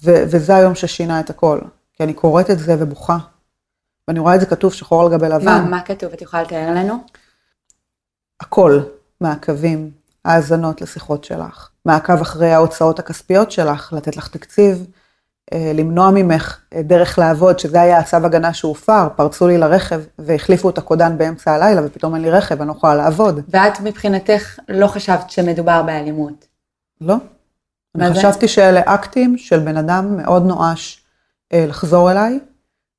ו- 0.04 0.24
וזה 0.28 0.56
היום 0.56 0.76
ששינה 0.76 1.20
את 1.20 1.30
הכל, 1.30 1.60
כי 1.94 2.04
אני 2.04 2.14
קוראת 2.14 2.50
את 2.50 2.60
זה 2.60 2.76
ובוכה. 2.80 3.18
ואני 4.08 4.20
רואה 4.20 4.36
את 4.36 4.40
זה 4.40 4.46
כתוב 4.46 4.74
שחור 4.74 5.06
על 5.06 5.12
גבי 5.12 5.30
לבן. 5.30 5.46
מה, 5.46 5.62
מה 5.62 5.82
כתוב? 5.82 6.14
את 6.14 6.22
יכולה 6.22 6.44
לתאר 6.44 6.74
לנו? 6.76 6.98
הכל, 8.40 8.80
מעקבים, 9.22 9.92
האזנות 10.26 10.82
לשיחות 10.82 11.24
שלך, 11.24 11.70
מעקב 11.86 12.22
אחרי 12.22 12.52
ההוצאות 12.52 13.00
הכספיות 13.00 13.52
שלך, 13.52 13.94
לתת 13.94 14.18
לך 14.18 14.28
תקציב, 14.28 14.86
אה, 15.54 15.72
למנוע 15.76 16.12
ממך 16.12 16.60
אה, 16.74 16.82
דרך 16.82 17.20
לעבוד, 17.20 17.60
שזה 17.60 17.82
היה 17.82 18.00
הצו 18.00 18.18
הגנה 18.18 18.54
שהופר, 18.54 19.08
פרצו 19.16 19.48
לי 19.48 19.58
לרכב 19.58 20.02
והחליפו 20.20 20.70
את 20.70 20.78
הקודן 20.78 21.18
באמצע 21.18 21.52
הלילה 21.52 21.82
ופתאום 21.86 22.16
אין 22.16 22.22
לי 22.22 22.32
רכב, 22.32 22.62
אני 22.62 22.68
לא 22.68 22.74
יכולה 22.74 22.96
לעבוד. 22.96 23.40
ואת 23.50 23.80
מבחינתך 23.80 24.60
לא 24.70 24.88
חשבת 24.88 25.30
שמדובר 25.30 25.84
באלימות? 25.84 26.48
לא. 27.02 27.16
אני 27.96 28.14
זה? 28.14 28.20
חשבתי 28.20 28.48
שאלה 28.48 28.82
אקטים 28.86 29.38
של 29.38 29.60
בן 29.60 29.78
אדם 29.78 30.18
מאוד 30.18 30.46
נואש 30.46 31.04
אה, 31.54 31.66
לחזור 31.68 32.12
אליי, 32.12 32.40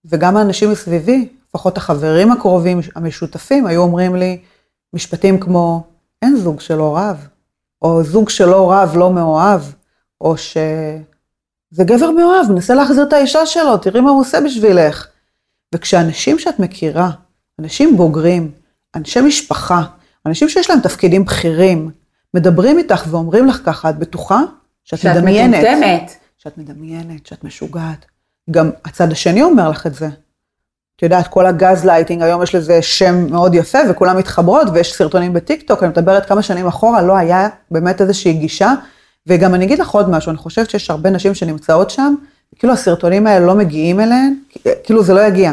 וגם 0.09 0.37
האנשים 0.37 0.71
מסביבי, 0.71 1.29
לפחות 1.49 1.77
החברים 1.77 2.33
הקרובים 2.33 2.81
המשותפים, 2.95 3.67
היו 3.67 3.83
אומרים 3.83 4.17
לי 4.17 4.39
משפטים 4.93 5.41
כמו, 5.41 5.85
אין 6.23 6.37
זוג 6.37 6.61
שלא 6.61 6.97
רב, 6.97 7.29
או 7.83 8.05
זוג 8.05 8.29
שלא 8.29 8.73
רב 8.73 8.97
לא 8.97 9.13
מאוהב, 9.13 9.61
או 10.21 10.37
ש... 10.37 10.57
זה 11.71 11.85
גבר 11.85 12.11
מאוהב, 12.11 12.53
מנסה 12.53 12.75
להחזיר 12.75 13.03
את 13.03 13.13
האישה 13.13 13.47
שלו, 13.47 13.77
תראי 13.77 14.01
מה 14.01 14.11
הוא 14.11 14.21
עושה 14.21 14.41
בשבילך. 14.41 15.07
וכשאנשים 15.75 16.39
שאת 16.39 16.59
מכירה, 16.59 17.11
אנשים 17.61 17.97
בוגרים, 17.97 18.51
אנשי 18.95 19.21
משפחה, 19.21 19.83
אנשים 20.27 20.49
שיש 20.49 20.71
להם 20.71 20.81
תפקידים 20.81 21.25
בכירים, 21.25 21.91
מדברים 22.35 22.79
איתך 22.79 23.05
ואומרים 23.11 23.47
לך 23.47 23.61
ככה, 23.65 23.91
את 23.91 23.99
בטוחה? 23.99 24.41
שאת, 24.85 24.99
שאת 24.99 25.17
מדמיינת. 25.17 25.65
מטומטמת. 25.65 26.13
שאת 26.39 26.59
מדמיינת, 26.59 27.27
שאת 27.27 27.45
משוגעת. 27.45 28.07
גם 28.51 28.71
הצד 28.85 29.13
השני 29.13 29.43
אומר 29.43 29.71
לך 29.71 29.87
את 29.87 29.95
זה. 29.95 30.09
את 30.97 31.03
יודעת, 31.03 31.29
כל 31.29 31.47
הגז 31.47 31.85
לייטינג, 31.85 32.23
היום 32.23 32.43
יש 32.43 32.55
לזה 32.55 32.83
שם 32.83 33.27
מאוד 33.31 33.55
יפה, 33.55 33.79
וכולם 33.91 34.17
מתחברות, 34.17 34.69
ויש 34.73 34.95
סרטונים 34.95 35.33
בטיקטוק, 35.33 35.83
אני 35.83 35.91
מדברת 35.91 36.27
כמה 36.27 36.43
שנים 36.43 36.67
אחורה, 36.67 37.03
לא 37.03 37.17
היה 37.17 37.49
באמת 37.71 38.01
איזושהי 38.01 38.33
גישה. 38.33 38.73
וגם 39.27 39.55
אני 39.55 39.65
אגיד 39.65 39.79
לך 39.79 39.91
עוד 39.91 40.11
משהו, 40.11 40.31
אני 40.31 40.39
חושבת 40.39 40.71
שיש 40.71 40.91
הרבה 40.91 41.11
נשים 41.11 41.35
שנמצאות 41.35 41.91
שם, 41.91 42.15
כאילו 42.59 42.73
הסרטונים 42.73 43.27
האלה 43.27 43.47
לא 43.47 43.55
מגיעים 43.55 44.01
אליהן, 44.01 44.35
כאילו 44.85 45.03
זה 45.03 45.15
לא 45.15 45.21
יגיע. 45.21 45.53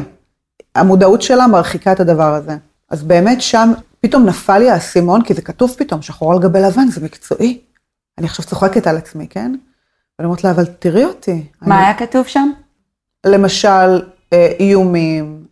המודעות 0.75 1.21
שלה 1.21 1.47
מרחיקה 1.47 1.91
את 1.91 1.99
הדבר 1.99 2.33
הזה. 2.33 2.57
אז 2.89 3.03
באמת 3.03 3.41
שם 3.41 3.71
פתאום 4.01 4.25
נפל 4.25 4.57
לי 4.57 4.69
האסימון, 4.69 5.23
כי 5.23 5.33
זה 5.33 5.41
כתוב 5.41 5.75
פתאום, 5.77 6.01
שחור 6.01 6.33
על 6.33 6.39
גבי 6.39 6.61
לבן, 6.61 6.87
זה 6.87 7.01
מקצועי. 7.01 7.59
אני 8.17 8.25
עכשיו 8.27 8.45
צוחקת 8.45 8.87
על 8.87 8.97
עצמי, 8.97 9.27
כן? 9.27 9.55
ואני 10.19 10.25
אומרת 10.25 10.43
לה, 10.43 10.51
אבל 10.51 10.65
תראי 10.65 11.05
אותי. 11.05 11.45
מה 11.61 11.75
אני... 11.75 11.85
היה 11.85 11.93
כתוב 11.93 12.27
שם? 12.27 12.49
למשל, 13.25 14.01
אה, 14.33 14.51
איומים, 14.59 15.45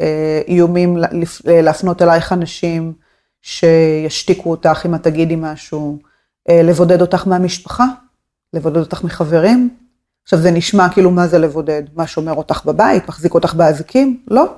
אה, 0.00 0.40
איומים 0.48 0.96
לפ- 0.96 1.42
להפנות 1.46 2.02
אלייך 2.02 2.32
אנשים 2.32 2.92
שישתיקו 3.42 4.50
אותך 4.50 4.82
אם 4.86 4.94
את 4.94 5.02
תגידי 5.02 5.36
משהו, 5.36 5.98
אה, 6.50 6.62
לבודד 6.62 7.00
אותך 7.00 7.26
מהמשפחה, 7.26 7.84
לבודד 8.52 8.76
אותך 8.76 9.04
מחברים. 9.04 9.76
עכשיו 10.24 10.38
זה 10.38 10.50
נשמע 10.50 10.88
כאילו 10.92 11.10
מה 11.10 11.26
זה 11.26 11.38
לבודד, 11.38 11.82
מה 11.94 12.06
שומר 12.06 12.32
אותך 12.34 12.64
בבית, 12.64 13.08
מחזיק 13.08 13.34
אותך 13.34 13.54
באזיקים? 13.54 14.20
לא. 14.28 14.54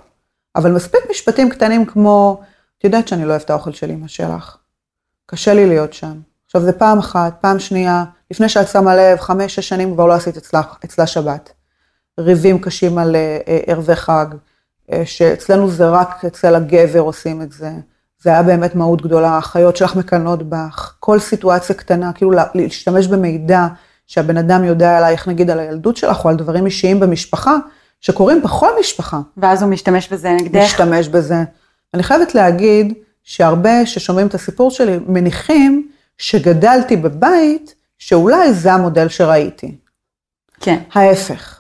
אבל 0.56 0.72
מספיק 0.72 1.00
משפטים 1.10 1.50
קטנים 1.50 1.86
כמו, 1.86 2.40
את 2.78 2.84
יודעת 2.84 3.08
שאני 3.08 3.24
לא 3.24 3.30
אוהב 3.30 3.42
את 3.42 3.50
האוכל 3.50 3.72
של 3.72 3.90
אמא 3.90 4.08
שלך. 4.08 4.56
קשה 5.26 5.54
לי 5.54 5.66
להיות 5.66 5.92
שם. 5.92 6.20
עכשיו 6.46 6.60
זה 6.62 6.72
פעם 6.72 6.98
אחת, 6.98 7.34
פעם 7.40 7.58
שנייה, 7.58 8.04
לפני 8.30 8.48
שאת 8.48 8.68
שמה 8.68 8.96
לב, 8.96 9.18
חמש, 9.20 9.54
שש 9.54 9.68
שנים 9.68 9.94
כבר 9.94 10.06
לא 10.06 10.12
עשית 10.12 10.36
אצלה, 10.36 10.60
אצלה 10.84 11.06
שבת. 11.06 11.52
ריבים 12.20 12.58
קשים 12.58 12.98
על 12.98 13.16
אה, 13.16 13.38
אה, 13.48 13.58
ערבי 13.66 13.96
חג, 13.96 14.26
אה, 14.92 15.02
שאצלנו 15.06 15.70
זה 15.70 15.88
רק 15.88 16.24
אצל 16.24 16.54
הגבר 16.54 17.00
עושים 17.00 17.42
את 17.42 17.52
זה. 17.52 17.70
זה 18.22 18.30
היה 18.30 18.42
באמת 18.42 18.74
מהות 18.74 19.02
גדולה, 19.02 19.28
האחיות 19.30 19.76
שלך 19.76 19.96
מקנאות 19.96 20.42
בך, 20.48 20.94
כל 21.00 21.18
סיטואציה 21.18 21.74
קטנה, 21.74 22.12
כאילו 22.12 22.30
לה- 22.30 22.44
להשתמש 22.54 23.06
במידע 23.06 23.66
שהבן 24.06 24.36
אדם 24.36 24.64
יודע 24.64 24.98
עלייך, 24.98 25.28
נגיד 25.28 25.50
על 25.50 25.60
הילדות 25.60 25.96
שלך, 25.96 26.24
או 26.24 26.30
על 26.30 26.36
דברים 26.36 26.66
אישיים 26.66 27.00
במשפחה, 27.00 27.56
שקורים 28.00 28.42
בכל 28.42 28.68
משפחה. 28.80 29.20
ואז 29.36 29.62
הוא 29.62 29.70
משתמש 29.70 30.12
בזה 30.12 30.32
נגדך. 30.32 30.60
משתמש 30.62 31.08
בזה. 31.08 31.42
אני 31.94 32.02
חייבת 32.02 32.34
להגיד 32.34 32.94
שהרבה 33.24 33.86
ששומעים 33.86 34.26
את 34.26 34.34
הסיפור 34.34 34.70
שלי 34.70 34.98
מניחים 35.06 35.88
שגדלתי 36.18 36.96
בבית 36.96 37.74
שאולי 37.98 38.52
זה 38.52 38.72
המודל 38.72 39.08
שראיתי. 39.08 39.74
כן. 40.60 40.78
ההפך. 40.94 41.55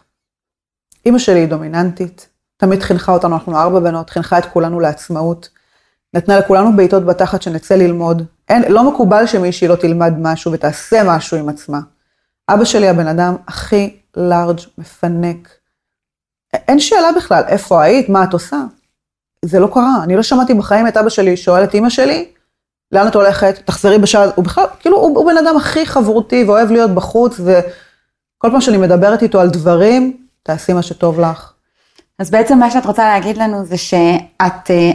אימא 1.06 1.18
שלי 1.18 1.40
היא 1.40 1.48
דומיננטית, 1.48 2.28
תמיד 2.56 2.82
חינכה 2.82 3.12
אותנו, 3.12 3.34
אנחנו 3.34 3.58
ארבע 3.58 3.80
בנות, 3.80 4.10
חינכה 4.10 4.38
את 4.38 4.46
כולנו 4.46 4.80
לעצמאות. 4.80 5.48
נתנה 6.14 6.38
לכולנו 6.38 6.76
בעיטות 6.76 7.04
בתחת 7.04 7.42
שנצא 7.42 7.74
ללמוד. 7.74 8.22
אין, 8.48 8.72
לא 8.72 8.90
מקובל 8.90 9.26
שמישהי 9.26 9.68
לא 9.68 9.76
תלמד 9.76 10.14
משהו 10.18 10.52
ותעשה 10.52 11.02
משהו 11.04 11.36
עם 11.36 11.48
עצמה. 11.48 11.80
אבא 12.48 12.64
שלי 12.64 12.88
הבן 12.88 13.06
אדם 13.06 13.36
הכי 13.48 13.96
לארג', 14.16 14.60
מפנק. 14.78 15.48
אין 16.52 16.80
שאלה 16.80 17.12
בכלל, 17.16 17.42
איפה 17.46 17.82
היית, 17.82 18.08
מה 18.08 18.24
את 18.24 18.32
עושה? 18.32 18.62
זה 19.44 19.60
לא 19.60 19.70
קרה, 19.72 19.96
אני 20.02 20.16
לא 20.16 20.22
שמעתי 20.22 20.54
בחיים 20.54 20.88
את 20.88 20.96
אבא 20.96 21.08
שלי 21.08 21.36
שואל 21.36 21.64
את 21.64 21.74
אימא 21.74 21.90
שלי, 21.90 22.28
לאן 22.92 23.08
את 23.08 23.14
הולכת, 23.14 23.58
תחזרי 23.64 23.98
בשעה, 23.98 24.24
הוא 24.34 24.44
בכלל, 24.44 24.64
כאילו, 24.80 24.96
הוא, 24.96 25.18
הוא 25.18 25.32
בן 25.32 25.38
אדם 25.38 25.56
הכי 25.56 25.86
חברותי 25.86 26.44
ואוהב 26.44 26.70
להיות 26.70 26.90
בחוץ, 26.90 27.40
וכל 27.40 28.50
פעם 28.50 28.60
שאני 28.60 28.76
מדברת 28.76 29.22
איתו 29.22 29.40
על 29.40 29.50
דברים, 29.50 30.25
תעשי 30.46 30.72
מה 30.72 30.82
שטוב 30.82 31.20
לך. 31.20 31.52
אז 32.18 32.30
בעצם 32.30 32.58
מה 32.58 32.70
שאת 32.70 32.86
רוצה 32.86 33.04
להגיד 33.08 33.36
לנו 33.36 33.64
זה 33.64 33.76
שאת, 33.76 34.70
אה, 34.70 34.90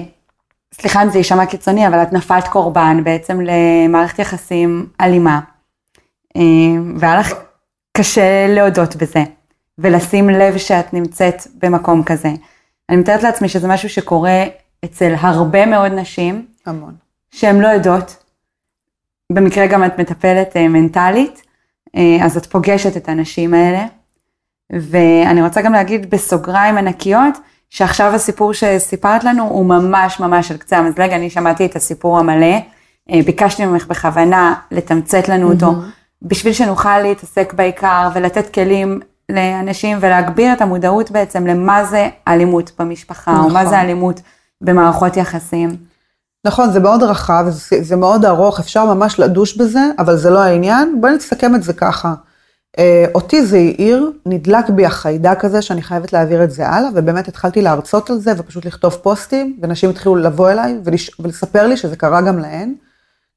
סליחה 0.73 1.03
אם 1.03 1.09
זה 1.09 1.17
יישמע 1.17 1.45
קיצוני, 1.45 1.87
אבל 1.87 2.01
את 2.01 2.13
נפלת 2.13 2.47
קורבן 2.47 3.03
בעצם 3.03 3.39
למערכת 3.41 4.19
יחסים 4.19 4.87
אלימה. 5.01 5.39
אה, 6.35 6.41
והיה 6.97 7.19
לך 7.19 7.33
קשה 7.97 8.47
להודות 8.47 8.95
בזה, 8.95 9.23
ולשים 9.77 10.29
לב 10.29 10.57
שאת 10.57 10.93
נמצאת 10.93 11.47
במקום 11.55 12.03
כזה. 12.03 12.29
אני 12.89 12.97
מתארת 12.97 13.23
לעצמי 13.23 13.49
שזה 13.49 13.67
משהו 13.67 13.89
שקורה 13.89 14.43
אצל 14.85 15.13
הרבה 15.19 15.65
מאוד 15.65 15.91
נשים, 15.91 16.45
המון. 16.65 16.95
שהן 17.31 17.59
לא 17.59 17.67
יודעות. 17.67 18.23
במקרה 19.33 19.67
גם 19.67 19.83
את 19.85 19.99
מטפלת 19.99 20.57
אה, 20.57 20.67
מנטלית, 20.67 21.41
אז 22.21 22.37
את 22.37 22.45
פוגשת 22.45 22.97
את 22.97 23.09
הנשים 23.09 23.53
האלה. 23.53 23.85
ואני 24.71 25.41
רוצה 25.41 25.61
גם 25.61 25.73
להגיד 25.73 26.09
בסוגריים 26.09 26.77
ענקיות, 26.77 27.37
שעכשיו 27.69 28.15
הסיפור 28.15 28.53
שסיפרת 28.53 29.23
לנו 29.23 29.43
הוא 29.43 29.65
ממש 29.65 30.19
ממש 30.19 30.51
על 30.51 30.57
קצה 30.57 30.77
המזלג, 30.77 31.11
אני 31.11 31.29
שמעתי 31.29 31.65
את 31.65 31.75
הסיפור 31.75 32.19
המלא, 32.19 32.55
אה, 33.11 33.19
ביקשתי 33.25 33.65
ממך 33.65 33.87
בכוונה 33.87 34.53
לתמצת 34.71 35.29
לנו 35.29 35.51
אותו, 35.51 35.75
בשביל 36.21 36.53
שנוכל 36.53 36.99
להתעסק 36.99 37.53
בעיקר 37.53 38.09
ולתת 38.13 38.53
כלים 38.53 38.99
לאנשים 39.29 39.97
ולהגביר 40.01 40.53
את 40.53 40.61
המודעות 40.61 41.11
בעצם 41.11 41.47
למה 41.47 41.85
זה 41.85 42.09
אלימות 42.27 42.71
במשפחה, 42.79 43.31
או 43.31 43.49
מה 43.49 43.59
נכון. 43.59 43.65
זה 43.65 43.81
אלימות 43.81 44.21
במערכות 44.61 45.17
יחסים. 45.17 45.69
נכון, 46.45 46.71
זה 46.71 46.79
מאוד 46.79 47.03
רחב, 47.03 47.45
זה, 47.49 47.83
זה 47.83 47.95
מאוד 47.95 48.25
ארוך, 48.25 48.59
אפשר 48.59 48.93
ממש 48.93 49.19
לדוש 49.19 49.57
בזה, 49.57 49.81
אבל 49.99 50.17
זה 50.17 50.29
לא 50.29 50.39
העניין. 50.39 51.01
בואי 51.01 51.13
נסכם 51.13 51.55
את 51.55 51.63
זה 51.63 51.73
ככה. 51.73 52.13
אה, 52.79 53.05
אותי 53.15 53.45
זה 53.45 53.57
העיר, 53.57 54.11
נדלק 54.25 54.69
בי 54.69 54.85
החיידק 54.85 55.45
הזה 55.45 55.61
שאני 55.61 55.81
חייבת 55.81 56.13
להעביר 56.13 56.43
את 56.43 56.51
זה 56.51 56.67
הלאה, 56.67 56.89
ובאמת 56.95 57.27
התחלתי 57.27 57.61
להרצות 57.61 58.09
על 58.09 58.17
זה 58.17 58.31
ופשוט 58.37 58.65
לכתוב 58.65 58.93
פוסטים, 58.93 59.59
ונשים 59.61 59.89
התחילו 59.89 60.15
לבוא 60.15 60.51
אליי 60.51 60.79
ולש, 60.83 61.11
ולספר 61.19 61.67
לי 61.67 61.77
שזה 61.77 61.95
קרה 61.95 62.21
גם 62.21 62.39
להן. 62.39 62.73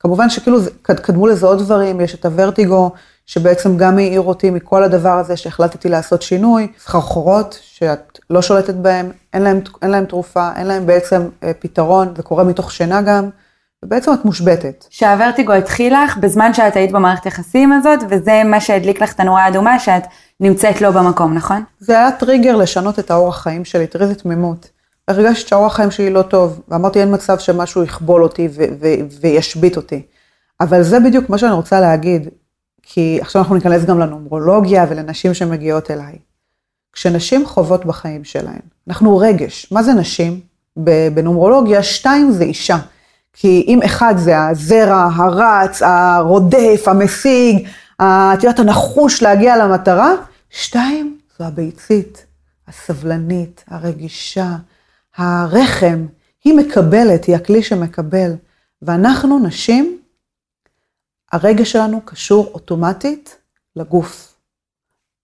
כמובן 0.00 0.30
שכאילו 0.30 0.58
קדמו 0.82 1.26
לזה 1.26 1.46
עוד 1.46 1.58
דברים, 1.58 2.00
יש 2.00 2.14
את 2.14 2.24
הוורטיגו, 2.24 2.90
שבעצם 3.26 3.76
גם 3.76 3.98
העיר 3.98 4.20
אותי 4.20 4.50
מכל 4.50 4.82
הדבר 4.84 5.18
הזה 5.18 5.36
שהחלטתי 5.36 5.88
לעשות 5.88 6.22
שינוי, 6.22 6.72
סחרחורות 6.78 7.58
שאת 7.62 8.18
לא 8.30 8.42
שולטת 8.42 8.74
בהם, 8.74 9.10
אין 9.32 9.42
להם 9.82 10.04
תרופה, 10.04 10.50
אין 10.56 10.66
להם 10.66 10.86
בעצם 10.86 11.28
אה, 11.42 11.52
פתרון, 11.58 12.14
זה 12.16 12.22
קורה 12.22 12.44
מתוך 12.44 12.72
שינה 12.72 13.02
גם, 13.02 13.30
ובעצם 13.84 14.12
את 14.12 14.24
מושבתת. 14.24 14.84
שהוורטיגו 14.90 15.52
התחיל 15.52 15.94
לך 16.04 16.16
בזמן 16.16 16.54
שאת 16.54 16.76
היית 16.76 16.92
במערכת 16.92 17.26
יחסים 17.26 17.72
הזאת, 17.72 17.98
וזה 18.10 18.42
מה 18.44 18.60
שהדליק 18.60 19.02
לך 19.02 19.12
את 19.12 19.20
הנורה 19.20 19.44
האדומה, 19.44 19.78
שאת 19.78 20.02
נמצאת 20.40 20.80
לא 20.80 20.90
במקום, 20.90 21.34
נכון? 21.34 21.62
זה 21.78 21.98
היה 21.98 22.12
טריגר 22.12 22.56
לשנות 22.56 22.98
את 22.98 23.10
האורח 23.10 23.42
חיים 23.42 23.64
שלי, 23.64 23.86
תראי 23.86 24.04
איזה 24.04 24.14
תמימות. 24.14 24.70
הרגשתי 25.08 25.48
שהאורח 25.48 25.76
חיים 25.76 25.90
שלי 25.90 26.10
לא 26.10 26.22
טוב, 26.22 26.60
ואמרתי 26.68 27.00
אין 27.00 27.14
מצב 27.14 27.38
שמשהו 27.38 27.82
יכבול 27.82 28.22
אותי 28.22 28.48
ו- 28.50 28.64
ו- 28.80 29.16
וישבית 29.20 29.76
אותי. 29.76 30.02
אבל 30.60 30.82
זה 30.82 31.00
בדיוק 31.00 31.30
מה 31.30 31.38
שאני 31.38 31.52
רוצה 31.52 31.80
להגיד, 31.80 32.28
כי 32.82 33.18
עכשיו 33.20 33.42
אנחנו 33.42 33.54
ניכנס 33.54 33.84
גם 33.84 33.98
לנומרולוגיה 33.98 34.86
ולנשים 34.88 35.34
שמגיעות 35.34 35.90
אליי. 35.90 36.18
כשנשים 36.92 37.46
חוות 37.46 37.84
בחיים 37.84 38.24
שלהן, 38.24 38.60
אנחנו 38.88 39.16
רגש, 39.16 39.72
מה 39.72 39.82
זה 39.82 39.92
נשים? 39.92 40.40
בנומרולוגיה, 41.14 41.82
שתיים 41.82 42.30
זה 42.30 42.44
אישה. 42.44 42.78
כי 43.34 43.64
אם 43.68 43.80
אחד 43.84 44.14
זה 44.16 44.46
הזרע, 44.46 45.08
הרץ, 45.14 45.82
הרודף, 45.82 46.82
המשיג, 46.86 47.68
את 47.96 48.42
יודעת, 48.42 48.58
הנחוש 48.58 49.22
להגיע 49.22 49.56
למטרה, 49.56 50.12
שתיים 50.50 51.18
זו 51.38 51.44
הביצית, 51.44 52.26
הסבלנית, 52.68 53.64
הרגישה, 53.68 54.50
הרחם, 55.16 56.06
היא 56.44 56.54
מקבלת, 56.54 57.24
היא 57.24 57.36
הכלי 57.36 57.62
שמקבל. 57.62 58.32
ואנחנו, 58.82 59.38
נשים, 59.38 59.98
הרגש 61.32 61.72
שלנו 61.72 62.00
קשור 62.04 62.50
אוטומטית 62.54 63.36
לגוף. 63.76 64.36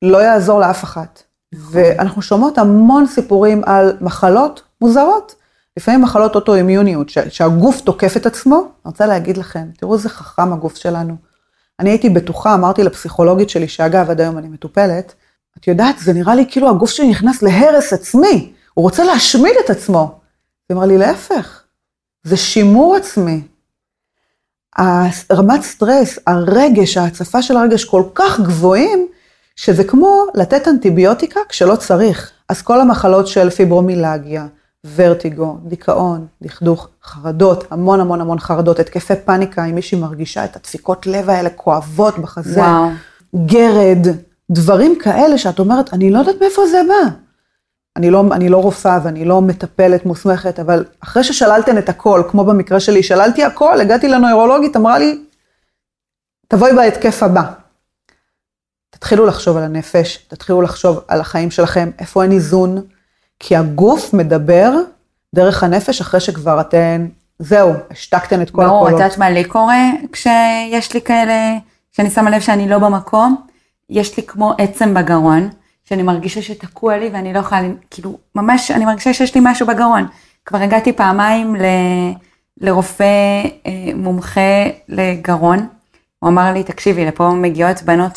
לא 0.02 0.19
יעזור 0.19 0.61
לאף 0.61 0.85
אחת. 0.85 1.23
ואנחנו 1.52 2.23
שומעות 2.23 2.59
המון 2.59 3.07
סיפורים 3.07 3.62
על 3.67 3.97
מחלות 4.00 4.62
מוזרות. 4.81 5.35
לפעמים 5.77 6.03
מחלות 6.03 6.35
אוטואימיוניות, 6.35 7.09
שהגוף 7.29 7.81
תוקף 7.81 8.17
את 8.17 8.27
עצמו. 8.27 8.57
אני 8.57 8.67
רוצה 8.85 9.07
להגיד 9.07 9.37
לכם, 9.37 9.69
תראו 9.77 9.95
איזה 9.95 10.09
חכם 10.09 10.53
הגוף 10.53 10.77
שלנו. 10.77 11.15
אני 11.81 11.91
הייתי 11.91 12.09
בטוחה, 12.09 12.55
אמרתי 12.55 12.85
לפסיכולוגית 12.85 13.50
שלי, 13.50 13.69
שאגב, 13.69 14.11
עד 14.11 14.21
היום 14.21 14.39
אני 14.39 14.49
מטופלת, 14.49 15.15
את 15.59 15.69
יודעת, 15.69 15.99
זה 15.99 16.12
נראה 16.12 16.35
לי 16.35 16.47
כאילו 16.50 16.71
הגוף 16.71 16.91
שלי 16.91 17.11
נכנס 17.11 17.43
להרס 17.43 17.93
עצמי, 17.93 18.53
הוא 18.75 18.83
רוצה 18.83 19.05
להשמיד 19.05 19.55
את 19.65 19.71
עצמו. 19.71 20.21
היא 20.69 20.75
אמרה 20.75 20.87
לי, 20.87 20.99
להפך, 20.99 21.62
זה 22.23 22.37
שימור 22.37 22.97
עצמי. 22.97 23.43
הרמת 25.31 25.62
סטרס, 25.62 26.19
הרגש, 26.27 26.97
ההצפה 26.97 27.43
של 27.43 27.57
הרגש 27.57 27.85
כל 27.85 28.03
כך 28.15 28.41
גבוהים, 28.41 29.09
שזה 29.57 29.85
כמו 29.85 30.25
לתת 30.35 30.69
אנטיביוטיקה 30.69 31.41
כשלא 31.49 31.77
צריך. 31.77 32.31
אז 32.49 32.62
כל 32.62 32.81
המחלות 32.81 33.27
של 33.27 33.50
פיברומילגיה, 33.50 34.47
ורטיגו, 34.97 35.59
דיכאון, 35.65 36.27
דכדוך, 36.43 36.89
חרדות, 37.05 37.65
המון 37.73 38.01
המון 38.01 38.21
המון 38.21 38.39
חרדות, 38.39 38.79
התקפי 38.79 39.15
פאניקה, 39.25 39.65
אם 39.65 39.75
מישהי 39.75 39.99
מרגישה 39.99 40.45
את 40.45 40.57
הדפיקות 40.57 41.07
לב 41.07 41.31
האלה 41.31 41.51
כואבות 41.51 42.19
בחזה, 42.19 42.61
וואו. 42.61 42.89
גרד, 43.47 44.07
דברים 44.51 44.99
כאלה 44.99 45.39
שאת 45.39 45.59
אומרת, 45.59 45.95
אני 45.95 46.11
לא 46.11 46.19
יודעת 46.19 46.37
מאיפה 46.41 46.67
זה 46.67 46.81
בא. 46.89 47.11
אני 47.97 48.11
לא, 48.11 48.25
אני 48.33 48.49
לא 48.49 48.57
רופאה 48.57 48.99
ואני 49.05 49.25
לא 49.25 49.41
מטפלת 49.41 50.07
מוסמכת, 50.07 50.59
אבל 50.61 50.85
אחרי 51.01 51.25
ששללתן 51.25 51.79
את 51.79 51.89
הכל, 51.89 52.23
כמו 52.31 52.45
במקרה 52.45 52.81
שלי, 52.81 53.03
שללתי 53.03 53.45
הכל, 53.45 53.81
הגעתי 53.81 54.09
לנוירולוגית, 54.09 54.77
אמרה 54.77 54.99
לי, 54.99 55.25
תבואי 56.49 56.73
בהתקף 56.73 57.23
הבא. 57.23 57.53
תתחילו 58.91 59.27
לחשוב 59.27 59.57
על 59.57 59.63
הנפש, 59.63 60.17
תתחילו 60.17 60.63
לחשוב 60.63 61.01
על 61.09 61.21
החיים 61.21 61.51
שלכם, 61.51 61.91
איפה 61.99 62.23
אין 62.23 62.33
איזון, 62.33 62.83
כי 63.40 63.56
הגוף 63.56 64.14
מדבר 64.14 64.73
דרך 65.35 65.62
הנפש 65.62 66.00
אחרי 66.00 66.20
שכבר 66.20 66.61
אתן, 66.61 67.06
זהו, 67.38 67.73
השתקתן 67.90 68.42
את 68.42 68.50
כל 68.50 68.66
ברור, 68.66 68.82
את 68.82 68.87
הקולות. 68.87 69.00
יודעת 69.00 69.18
מה 69.18 69.30
לי 69.30 69.44
קורה 69.44 69.90
כשיש 70.12 70.94
לי 70.94 71.00
כאלה, 71.00 71.54
כשאני 71.92 72.11
שמה 72.11 72.30
לב 72.30 72.40
שאני 72.40 72.68
לא 72.68 72.78
במקום, 72.78 73.37
יש 73.90 74.16
לי 74.16 74.23
כמו 74.23 74.54
עצם 74.59 74.94
בגרון, 74.94 75.49
שאני 75.85 76.02
מרגישה 76.02 76.42
שתקוע 76.42 76.99
לי 76.99 77.11
ואני 77.12 77.32
לא 77.32 77.38
יכולה, 77.38 77.61
כאילו, 77.90 78.18
ממש, 78.35 78.70
אני 78.70 78.85
מרגישה 78.85 79.14
שיש 79.14 79.35
לי 79.35 79.40
משהו 79.44 79.66
בגרון. 79.66 80.06
כבר 80.44 80.59
הגעתי 80.59 80.92
פעמיים 80.92 81.56
ל, 81.56 81.64
לרופא 82.61 83.04
אה, 83.66 83.73
מומחה 83.94 84.64
לגרון, 84.88 85.66
הוא 86.18 86.28
אמר 86.28 86.52
לי, 86.52 86.64
תקשיבי, 86.64 87.04
לפה 87.04 87.30
מגיעות 87.30 87.82
בנות 87.82 88.16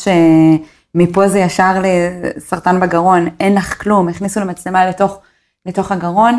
שמפה 0.96 1.28
זה 1.28 1.38
ישר 1.38 1.82
לסרטן 1.82 2.80
בגרון, 2.80 3.28
אין 3.40 3.54
לך 3.54 3.82
כלום, 3.82 4.08
הכניסו 4.08 4.40
למצלמה 4.40 4.86
לתוך, 4.86 5.20
לתוך 5.66 5.92
הגרון, 5.92 6.38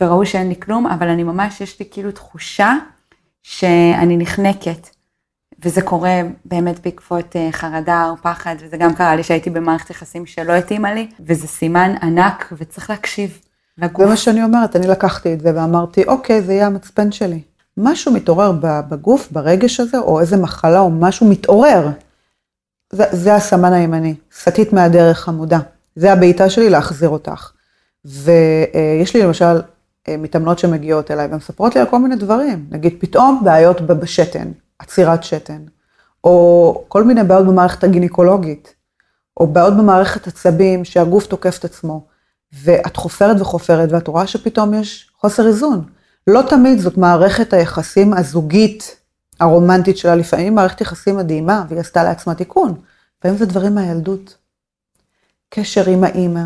וראו 0.00 0.26
שאין 0.26 0.48
לי 0.48 0.60
כלום, 0.60 0.86
אבל 0.86 1.08
אני 1.08 1.22
ממש, 1.22 1.60
יש 1.60 1.80
לי 1.80 1.86
כאילו 1.90 2.12
תחושה 2.12 2.72
שאני 3.42 4.16
נחנקת. 4.16 4.88
וזה 5.64 5.82
קורה 5.82 6.20
באמת 6.44 6.80
בעקבות 6.84 7.36
אה, 7.36 7.48
חרדה 7.52 8.08
או 8.10 8.16
פחד, 8.16 8.54
וזה 8.60 8.76
גם 8.76 8.94
קרה 8.94 9.16
לי 9.16 9.22
שהייתי 9.22 9.50
במערכת 9.50 9.90
יחסים 9.90 10.26
שלא 10.26 10.52
התאימה 10.52 10.94
לי, 10.94 11.08
וזה 11.20 11.46
סימן 11.46 11.94
ענק, 12.02 12.52
וצריך 12.58 12.90
להקשיב 12.90 13.38
לגוף. 13.78 14.04
זה 14.04 14.10
מה 14.10 14.16
שאני 14.16 14.44
אומרת, 14.44 14.76
אני 14.76 14.86
לקחתי 14.86 15.34
את 15.34 15.40
זה 15.40 15.52
ואמרתי, 15.54 16.04
אוקיי, 16.04 16.42
זה 16.42 16.52
יהיה 16.52 16.66
המצפן 16.66 17.12
שלי. 17.12 17.40
משהו 17.76 18.12
מתעורר 18.12 18.52
בגוף, 18.62 19.28
ברגש 19.32 19.80
הזה, 19.80 19.98
או 19.98 20.20
איזה 20.20 20.36
מחלה 20.36 20.80
או 20.80 20.90
משהו 20.90 21.28
מתעורר. 21.28 21.88
זה, 22.94 23.04
זה 23.12 23.34
הסמן 23.34 23.72
הימני, 23.72 24.14
סטית 24.32 24.72
מהדרך 24.72 25.28
עמודה. 25.28 25.58
זה 25.96 26.12
הבעיטה 26.12 26.50
שלי 26.50 26.70
להחזיר 26.70 27.08
אותך. 27.08 27.50
ויש 28.04 29.16
לי 29.16 29.22
למשל 29.22 29.60
אה, 30.08 30.16
מתאמנות 30.16 30.58
שמגיעות 30.58 31.10
אליי 31.10 31.28
ומספרות 31.30 31.74
לי 31.74 31.80
על 31.80 31.86
כל 31.90 31.98
מיני 31.98 32.16
דברים. 32.16 32.66
נגיד, 32.70 32.96
פתאום 32.98 33.40
בעיות 33.44 33.80
בשתן, 33.80 34.50
עצירת 34.78 35.24
שתן, 35.24 35.62
או 36.24 36.84
כל 36.88 37.04
מיני 37.04 37.24
בעיות 37.24 37.46
במערכת 37.46 37.84
הגינקולוגית, 37.84 38.74
או 39.40 39.46
בעיות 39.46 39.76
במערכת 39.76 40.26
עצבים 40.26 40.84
שהגוף 40.84 41.26
תוקף 41.26 41.58
את 41.58 41.64
עצמו. 41.64 42.06
ואת 42.62 42.96
חופרת 42.96 43.40
וחופרת, 43.40 43.92
ואת 43.92 44.08
רואה 44.08 44.26
שפתאום 44.26 44.74
יש 44.74 45.10
חוסר 45.20 45.46
איזון. 45.46 45.84
לא 46.26 46.42
תמיד 46.48 46.78
זאת 46.78 46.96
מערכת 46.96 47.52
היחסים 47.52 48.14
הזוגית 48.14 48.96
הרומנטית 49.40 49.98
שלה, 49.98 50.16
לפעמים 50.16 50.54
מערכת 50.54 50.80
יחסים 50.80 51.16
מדהימה, 51.16 51.64
והיא 51.68 51.80
עשתה 51.80 52.04
לעצמה 52.04 52.34
תיקון. 52.34 52.74
לפעמים 53.18 53.38
זה 53.38 53.46
דברים 53.46 53.74
מהילדות. 53.74 54.36
קשר 55.48 55.90
עם 55.90 56.04
האימא, 56.04 56.44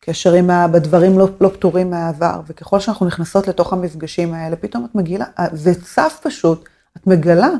קשר 0.00 0.32
עם 0.32 0.50
ה... 0.50 0.68
בדברים 0.68 1.18
לא, 1.18 1.28
לא 1.40 1.48
פתורים 1.48 1.90
מהעבר, 1.90 2.40
וככל 2.46 2.80
שאנחנו 2.80 3.06
נכנסות 3.06 3.48
לתוך 3.48 3.72
המפגשים 3.72 4.34
האלה, 4.34 4.56
פתאום 4.56 4.84
את 4.84 4.94
מגילה, 4.94 5.24
זה 5.52 5.74
צף 5.82 6.20
פשוט, 6.22 6.68
את 6.96 7.06
מגלה 7.06 7.50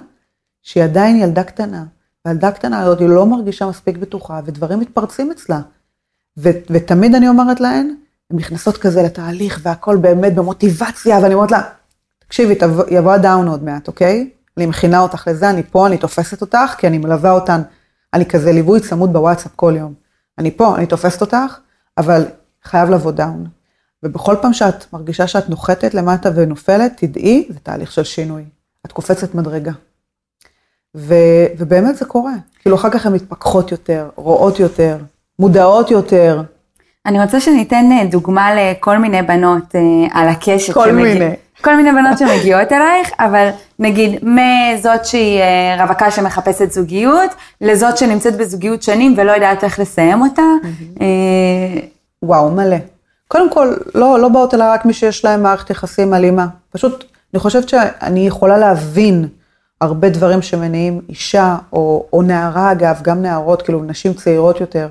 שהיא 0.63 0.85
עדיין 0.85 1.17
ילדה 1.17 1.45
קטנה, 1.45 1.85
והילדה 2.25 2.49
הקטנה 2.49 2.83
הזאת 2.83 3.01
היא 3.01 3.09
לא 3.09 3.27
מרגישה 3.27 3.67
מספיק 3.67 3.97
בטוחה, 3.97 4.41
ודברים 4.45 4.81
מתפרצים 4.81 5.31
אצלה. 5.31 5.61
ו- 6.37 6.59
ותמיד 6.71 7.15
אני 7.15 7.29
אומרת 7.29 7.61
להן, 7.61 7.95
הן 8.31 8.37
נכנסות 8.37 8.77
כזה 8.77 9.03
לתהליך 9.03 9.61
והכל 9.63 9.97
באמת 9.97 10.35
במוטיבציה, 10.35 11.19
ואני 11.19 11.35
אומרת 11.35 11.51
לה, 11.51 11.63
תקשיבי, 12.19 12.55
יבוא 12.91 13.13
ה 13.13 13.20
down 13.20 13.49
עוד 13.49 13.65
מעט, 13.65 13.89
אוקיי? 13.89 14.31
אני 14.57 14.67
מכינה 14.67 15.01
אותך 15.01 15.29
לזה, 15.31 15.51
אני 15.51 15.63
פה, 15.63 15.87
אני 15.87 15.99
תופסת 15.99 16.41
אותך, 16.41 16.75
כי 16.79 16.87
אני 16.87 16.99
מלווה 16.99 17.31
אותן, 17.31 17.61
אני 18.15 18.27
כזה 18.27 18.53
ליווי 18.53 18.81
צמוד 18.81 19.13
בוואטסאפ 19.13 19.53
כל 19.57 19.75
יום. 19.79 19.95
אני 20.39 20.51
פה, 20.51 20.77
אני 20.77 20.87
תופסת 20.87 21.21
אותך, 21.21 21.57
אבל 21.99 22.25
חייב 22.65 22.91
לבוא 22.91 23.11
down. 23.13 23.47
ובכל 24.03 24.37
פעם 24.43 24.53
שאת 24.53 24.93
מרגישה 24.93 25.27
שאת 25.27 25.49
נוחתת 25.51 25.95
למטה 25.95 26.29
ונופלת, 26.35 26.93
תדעי, 26.97 27.47
זה 27.49 27.59
תהליך 27.63 27.93
של 27.93 28.05
שינוי. 28.05 28.45
את 28.87 28.93
קופצת 28.93 29.35
מדרגה. 29.35 29.73
ו, 30.97 31.15
ובאמת 31.59 31.97
זה 31.97 32.05
קורה. 32.05 32.33
כאילו 32.59 32.77
אחר 32.77 32.91
כך 32.91 33.07
הן 33.07 33.13
מתפכחות 33.13 33.73
יותר, 33.73 34.09
רואות 34.17 34.61
יותר, 34.61 34.99
מודעות 35.39 35.91
יותר. 35.91 36.43
אני 37.07 37.23
רוצה 37.23 37.41
שניתן 37.41 37.85
אה, 37.93 38.05
דוגמה 38.11 38.51
לכל 38.55 38.99
מיני 38.99 39.23
בנות 39.23 39.75
אה, 39.75 39.81
על 40.21 40.29
הקשת. 40.29 40.75
כל 40.75 40.85
שמגיע- 40.89 40.95
מיני. 41.15 41.31
כל 41.65 41.77
מיני 41.77 41.93
בנות 41.93 42.19
שמגיעות 42.19 42.73
אלייך, 42.73 43.11
אבל 43.21 43.49
נגיד 43.79 44.25
מזאת 44.25 45.05
שהיא 45.05 45.41
אה, 45.41 45.85
רווקה 45.85 46.11
שמחפשת 46.11 46.71
זוגיות, 46.71 47.31
לזאת 47.61 47.99
שנמצאת 47.99 48.37
בזוגיות 48.37 48.83
שנים 48.83 49.15
ולא 49.17 49.33
יודעת 49.33 49.65
איך 49.65 49.79
לסיים 49.79 50.23
אותה. 50.23 50.43
אה, 51.01 51.07
וואו, 52.23 52.51
מלא. 52.51 52.77
קודם 53.29 53.51
כל, 53.51 53.75
לא, 53.95 54.19
לא 54.19 54.29
באות 54.29 54.55
אליי 54.55 54.69
רק 54.69 54.85
מי 54.85 54.93
שיש 54.93 55.25
להם 55.25 55.43
מערכת 55.43 55.71
יחסים 55.71 56.15
אלימה. 56.15 56.47
פשוט, 56.71 57.05
אני 57.35 57.41
חושבת 57.41 57.69
שאני 57.69 58.27
יכולה 58.27 58.59
להבין 58.59 59.29
הרבה 59.81 60.09
דברים 60.09 60.43
שמניעים 60.43 61.01
אישה, 61.09 61.57
או, 61.73 62.07
או 62.13 62.23
נערה 62.23 62.73
אגב, 62.73 63.01
גם 63.03 63.23
נערות, 63.23 63.63
כאילו 63.63 63.85
נשים 63.85 64.15
צעירות 64.15 64.61
יותר, 64.61 64.89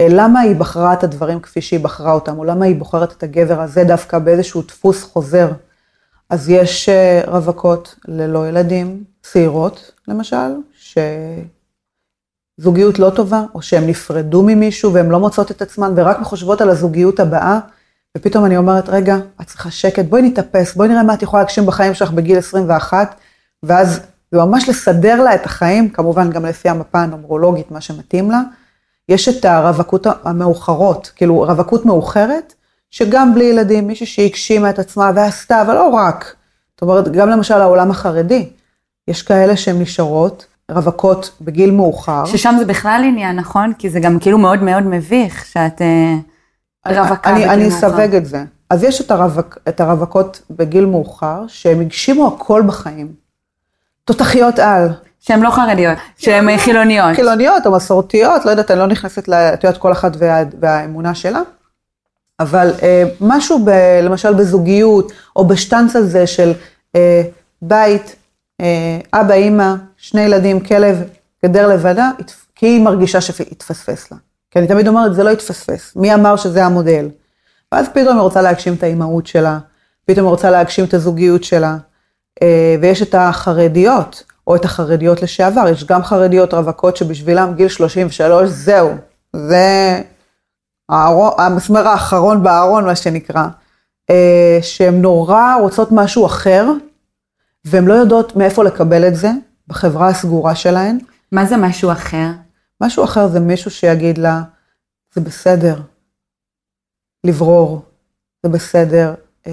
אה, 0.00 0.06
למה 0.10 0.40
היא 0.40 0.56
בחרה 0.56 0.92
את 0.92 1.04
הדברים 1.04 1.40
כפי 1.40 1.60
שהיא 1.60 1.80
בחרה 1.80 2.12
אותם, 2.12 2.38
או 2.38 2.44
למה 2.44 2.64
היא 2.64 2.76
בוחרת 2.76 3.12
את 3.12 3.22
הגבר 3.22 3.60
הזה 3.60 3.84
דווקא 3.84 4.18
באיזשהו 4.18 4.62
דפוס 4.62 5.02
חוזר. 5.02 5.48
אז 6.32 6.48
יש 6.48 6.88
אה, 6.88 7.22
רווקות 7.26 7.94
ללא 8.08 8.48
ילדים, 8.48 9.04
צעירות 9.22 9.92
למשל, 10.08 10.56
שזוגיות 12.58 12.98
לא 12.98 13.10
טובה, 13.10 13.44
או 13.54 13.62
שהן 13.62 13.86
נפרדו 13.86 14.42
ממישהו 14.42 14.92
והן 14.92 15.08
לא 15.08 15.20
מוצאות 15.20 15.50
את 15.50 15.62
עצמן 15.62 15.92
ורק 15.96 16.16
חושבות 16.22 16.60
על 16.60 16.70
הזוגיות 16.70 17.20
הבאה, 17.20 17.60
ופתאום 18.18 18.44
אני 18.44 18.56
אומרת, 18.56 18.88
רגע, 18.88 19.16
את 19.40 19.46
צריכה 19.46 19.70
שקט, 19.70 20.04
בואי 20.04 20.22
נתאפס, 20.22 20.74
בואי 20.74 20.88
נראה 20.88 21.02
מה 21.02 21.14
את 21.14 21.22
יכולה 21.22 21.42
להגשים 21.42 21.66
בחיים 21.66 21.94
שלך 21.94 22.10
בגיל 22.10 22.38
21, 22.38 23.14
ואז 23.62 24.00
זה 24.30 24.38
ממש 24.38 24.68
לסדר 24.68 25.22
לה 25.22 25.34
את 25.34 25.46
החיים, 25.46 25.88
כמובן 25.88 26.30
גם 26.30 26.44
לפי 26.44 26.68
המפה 26.68 26.98
הנומרולוגית, 26.98 27.70
מה 27.70 27.80
שמתאים 27.80 28.30
לה. 28.30 28.40
יש 29.08 29.28
את 29.28 29.44
הרווקות 29.44 30.06
המאוחרות, 30.24 31.12
כאילו 31.16 31.40
רווקות 31.40 31.86
מאוחרת, 31.86 32.54
שגם 32.92 33.34
בלי 33.34 33.44
ילדים, 33.44 33.86
מישהי 33.86 34.06
שהגשימה 34.06 34.70
את 34.70 34.78
עצמה 34.78 35.10
ועשתה, 35.14 35.62
אבל 35.62 35.74
לא 35.74 35.88
רק. 35.88 36.36
זאת 36.74 36.82
אומרת, 36.82 37.12
גם 37.12 37.28
למשל 37.28 37.54
העולם 37.54 37.90
החרדי, 37.90 38.48
יש 39.08 39.22
כאלה 39.22 39.56
שהן 39.56 39.82
נשארות 39.82 40.46
רווקות 40.70 41.30
בגיל 41.40 41.70
מאוחר. 41.70 42.24
ששם 42.24 42.54
זה 42.58 42.64
בכלל 42.64 43.02
עניין, 43.04 43.36
נכון? 43.36 43.72
כי 43.78 43.90
זה 43.90 44.00
גם 44.00 44.18
כאילו 44.18 44.38
מאוד 44.38 44.62
מאוד 44.62 44.82
מביך 44.82 45.44
שאת 45.44 45.82
אה, 45.82 46.14
רווקה 46.86 47.30
אני, 47.30 47.38
בגיל 47.38 47.50
אני 47.50 47.68
מאוחר. 47.68 47.86
אסווג 47.86 48.14
את 48.14 48.26
זה. 48.26 48.44
אז 48.70 48.82
יש 48.84 49.00
את, 49.00 49.10
הרווק, 49.10 49.58
את 49.68 49.80
הרווקות 49.80 50.42
בגיל 50.50 50.84
מאוחר, 50.84 51.44
שהם 51.48 51.80
הגשימו 51.80 52.28
הכל 52.28 52.62
בחיים. 52.66 53.12
תותחיות 54.04 54.58
על. 54.58 54.88
שהן 55.20 55.40
לא 55.40 55.50
חרדיות, 55.50 55.98
שהן 56.16 56.48
אה, 56.48 56.58
חילוניות. 56.58 57.16
חילוניות 57.16 57.66
או 57.66 57.72
מסורתיות, 57.72 58.44
לא 58.44 58.50
יודעת, 58.50 58.70
אני 58.70 58.78
לא 58.78 58.86
נכנסת, 58.86 59.28
את 59.28 59.64
יודעת, 59.64 59.80
כל 59.80 59.92
אחת 59.92 60.12
וה, 60.18 60.42
והאמונה 60.60 61.14
שלה. 61.14 61.40
אבל 62.42 62.72
אה, 62.82 63.04
משהו, 63.20 63.64
ב, 63.64 63.70
למשל 64.02 64.34
בזוגיות, 64.34 65.12
או 65.36 65.44
בשטנץ 65.46 65.96
הזה 65.96 66.26
של 66.26 66.52
אה, 66.96 67.22
בית, 67.62 68.16
אה, 68.60 68.98
אבא, 69.12 69.34
אימא, 69.34 69.74
שני 69.96 70.20
ילדים, 70.20 70.60
כלב, 70.60 71.02
גדר 71.44 71.76
התפ- 72.20 72.46
כי 72.54 72.66
היא 72.66 72.80
מרגישה 72.82 73.20
שהתפספס 73.20 74.12
לה. 74.12 74.18
כי 74.50 74.58
אני 74.58 74.68
תמיד 74.68 74.88
אומרת, 74.88 75.14
זה 75.14 75.24
לא 75.24 75.30
התפספס. 75.30 75.92
מי 75.96 76.14
אמר 76.14 76.36
שזה 76.36 76.64
המודל? 76.64 77.08
ואז 77.72 77.86
פתאום 77.88 78.14
היא 78.16 78.22
רוצה 78.22 78.42
להגשים 78.42 78.74
את 78.74 78.82
האימהות 78.82 79.26
שלה, 79.26 79.58
פתאום 80.06 80.26
היא 80.26 80.30
רוצה 80.30 80.50
להגשים 80.50 80.84
את 80.84 80.94
הזוגיות 80.94 81.44
שלה. 81.44 81.76
אה, 82.42 82.76
ויש 82.80 83.02
את 83.02 83.14
החרדיות, 83.14 84.24
או 84.46 84.56
את 84.56 84.64
החרדיות 84.64 85.22
לשעבר, 85.22 85.68
יש 85.68 85.84
גם 85.84 86.04
חרדיות 86.04 86.54
רווקות 86.54 86.96
שבשבילם 86.96 87.52
גיל 87.56 87.68
33, 87.68 88.48
זהו, 88.48 88.90
זה 89.36 90.00
הארון- 90.92 91.32
המסמר 91.38 91.88
האחרון 91.88 92.42
בארון, 92.42 92.84
מה 92.84 92.96
שנקרא, 92.96 93.44
אה, 94.10 94.58
שהן 94.62 95.02
נורא 95.02 95.54
רוצות 95.60 95.88
משהו 95.92 96.26
אחר, 96.26 96.66
והן 97.64 97.84
לא 97.84 97.94
יודעות 97.94 98.36
מאיפה 98.36 98.64
לקבל 98.64 99.08
את 99.08 99.16
זה 99.16 99.30
בחברה 99.68 100.08
הסגורה 100.08 100.54
שלהן. 100.54 100.98
מה 101.32 101.46
זה 101.46 101.56
משהו 101.56 101.92
אחר? 101.92 102.26
משהו 102.80 103.04
אחר 103.04 103.28
זה 103.28 103.40
מישהו 103.40 103.70
שיגיד 103.70 104.18
לה, 104.18 104.42
זה 105.14 105.20
בסדר 105.20 105.80
לברור, 107.24 107.82
זה 108.42 108.48
בסדר 108.48 109.14
אה, 109.46 109.52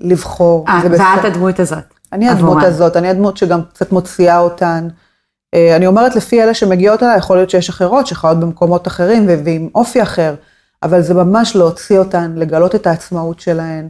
לבחור. 0.00 0.64
אה, 0.68 0.78
זה 0.82 0.88
ואת 0.90 0.92
בסדר. 0.94 1.26
הדמות 1.30 1.60
הזאת. 1.60 1.84
אני 2.12 2.28
הדמות 2.28 2.56
עבורן. 2.56 2.64
הזאת, 2.72 2.96
אני 2.96 3.08
הדמות 3.08 3.36
שגם 3.36 3.60
קצת 3.64 3.92
מוציאה 3.92 4.38
אותן. 4.38 4.88
אה, 5.54 5.76
אני 5.76 5.86
אומרת, 5.86 6.14
לפי 6.16 6.42
אלה 6.42 6.54
שמגיעות 6.54 7.02
אליי, 7.02 7.18
יכול 7.18 7.36
להיות 7.36 7.50
שיש 7.50 7.68
אחרות 7.68 8.06
שחיות 8.06 8.40
במקומות 8.40 8.86
אחרים 8.86 9.26
ועם 9.44 9.68
אופי 9.74 10.02
אחר, 10.02 10.34
אבל 10.86 11.02
זה 11.02 11.14
ממש 11.14 11.56
להוציא 11.56 11.98
אותן, 11.98 12.32
לגלות 12.36 12.74
את 12.74 12.86
העצמאות 12.86 13.40
שלהן, 13.40 13.88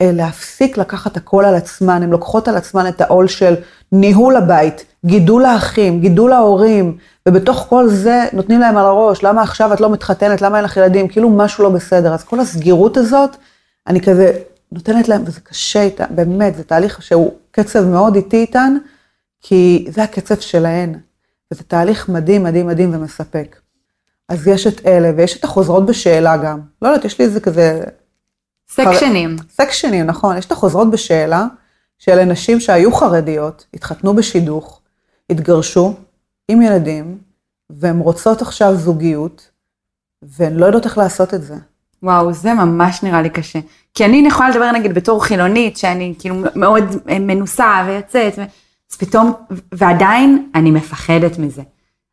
אה, 0.00 0.10
להפסיק 0.12 0.78
לקחת 0.78 1.16
הכל 1.16 1.44
על 1.44 1.54
עצמן, 1.54 2.02
הן 2.02 2.10
לוקחות 2.10 2.48
על 2.48 2.56
עצמן 2.56 2.88
את 2.88 3.00
העול 3.00 3.28
של 3.28 3.54
ניהול 3.92 4.36
הבית, 4.36 4.84
גידול 5.06 5.44
האחים, 5.44 6.00
גידול 6.00 6.32
ההורים, 6.32 6.96
ובתוך 7.28 7.66
כל 7.68 7.88
זה 7.88 8.24
נותנים 8.32 8.60
להם 8.60 8.76
על 8.76 8.84
הראש, 8.84 9.24
למה 9.24 9.42
עכשיו 9.42 9.72
את 9.72 9.80
לא 9.80 9.90
מתחתנת, 9.90 10.42
למה 10.42 10.56
אין 10.56 10.64
לך 10.64 10.76
ילדים, 10.76 11.08
כאילו 11.08 11.30
משהו 11.30 11.64
לא 11.64 11.70
בסדר. 11.70 12.14
אז 12.14 12.24
כל 12.24 12.40
הסגירות 12.40 12.96
הזאת, 12.96 13.36
אני 13.86 14.00
כזה 14.00 14.32
נותנת 14.72 15.08
להם, 15.08 15.22
וזה 15.26 15.40
קשה 15.40 15.82
איתה, 15.82 16.04
באמת, 16.10 16.56
זה 16.56 16.64
תהליך 16.64 17.02
שהוא 17.02 17.32
קצב 17.50 17.84
מאוד 17.84 18.14
איטי 18.16 18.36
איתן, 18.36 18.76
כי 19.40 19.86
זה 19.90 20.02
הקצב 20.02 20.40
שלהן. 20.40 20.94
וזה 21.52 21.62
תהליך 21.62 22.08
מדהים, 22.08 22.42
מדהים, 22.42 22.66
מדהים 22.66 22.94
ומספק. 22.94 23.61
אז 24.32 24.48
יש 24.48 24.66
את 24.66 24.86
אלה, 24.86 25.12
ויש 25.16 25.36
את 25.36 25.44
החוזרות 25.44 25.86
בשאלה 25.86 26.36
גם. 26.36 26.60
לא 26.82 26.88
יודעת, 26.88 27.04
יש 27.04 27.18
לי 27.18 27.24
איזה 27.24 27.40
כזה 27.40 27.82
סקשנים. 28.68 29.36
סקשנים, 29.50 30.06
נכון, 30.06 30.36
יש 30.36 30.46
את 30.46 30.52
החוזרות 30.52 30.90
בשאלה, 30.90 31.46
שאלה 31.98 32.24
נשים 32.24 32.60
שהיו 32.60 32.92
חרדיות, 32.92 33.66
התחתנו 33.74 34.14
בשידוך, 34.14 34.80
התגרשו 35.30 35.94
עם 36.48 36.62
ילדים, 36.62 37.18
והן 37.70 37.98
רוצות 37.98 38.42
עכשיו 38.42 38.76
זוגיות, 38.76 39.50
והן 40.22 40.56
לא 40.56 40.66
יודעות 40.66 40.84
איך 40.84 40.98
לעשות 40.98 41.34
את 41.34 41.42
זה. 41.42 41.54
וואו, 42.02 42.32
זה 42.32 42.54
ממש 42.54 43.02
נראה 43.02 43.22
לי 43.22 43.30
קשה. 43.30 43.58
כי 43.94 44.04
אני 44.04 44.24
יכולה 44.28 44.50
לדבר 44.50 44.72
נגיד 44.72 44.94
בתור 44.94 45.24
חילונית, 45.24 45.76
שאני 45.76 46.14
כאילו 46.18 46.36
מאוד 46.54 46.84
מנוסה 47.20 47.84
ויוצאת, 47.86 48.38
אז 48.38 48.96
פתאום, 48.98 49.32
ועדיין 49.72 50.50
אני 50.54 50.70
מפחדת 50.70 51.38
מזה. 51.38 51.62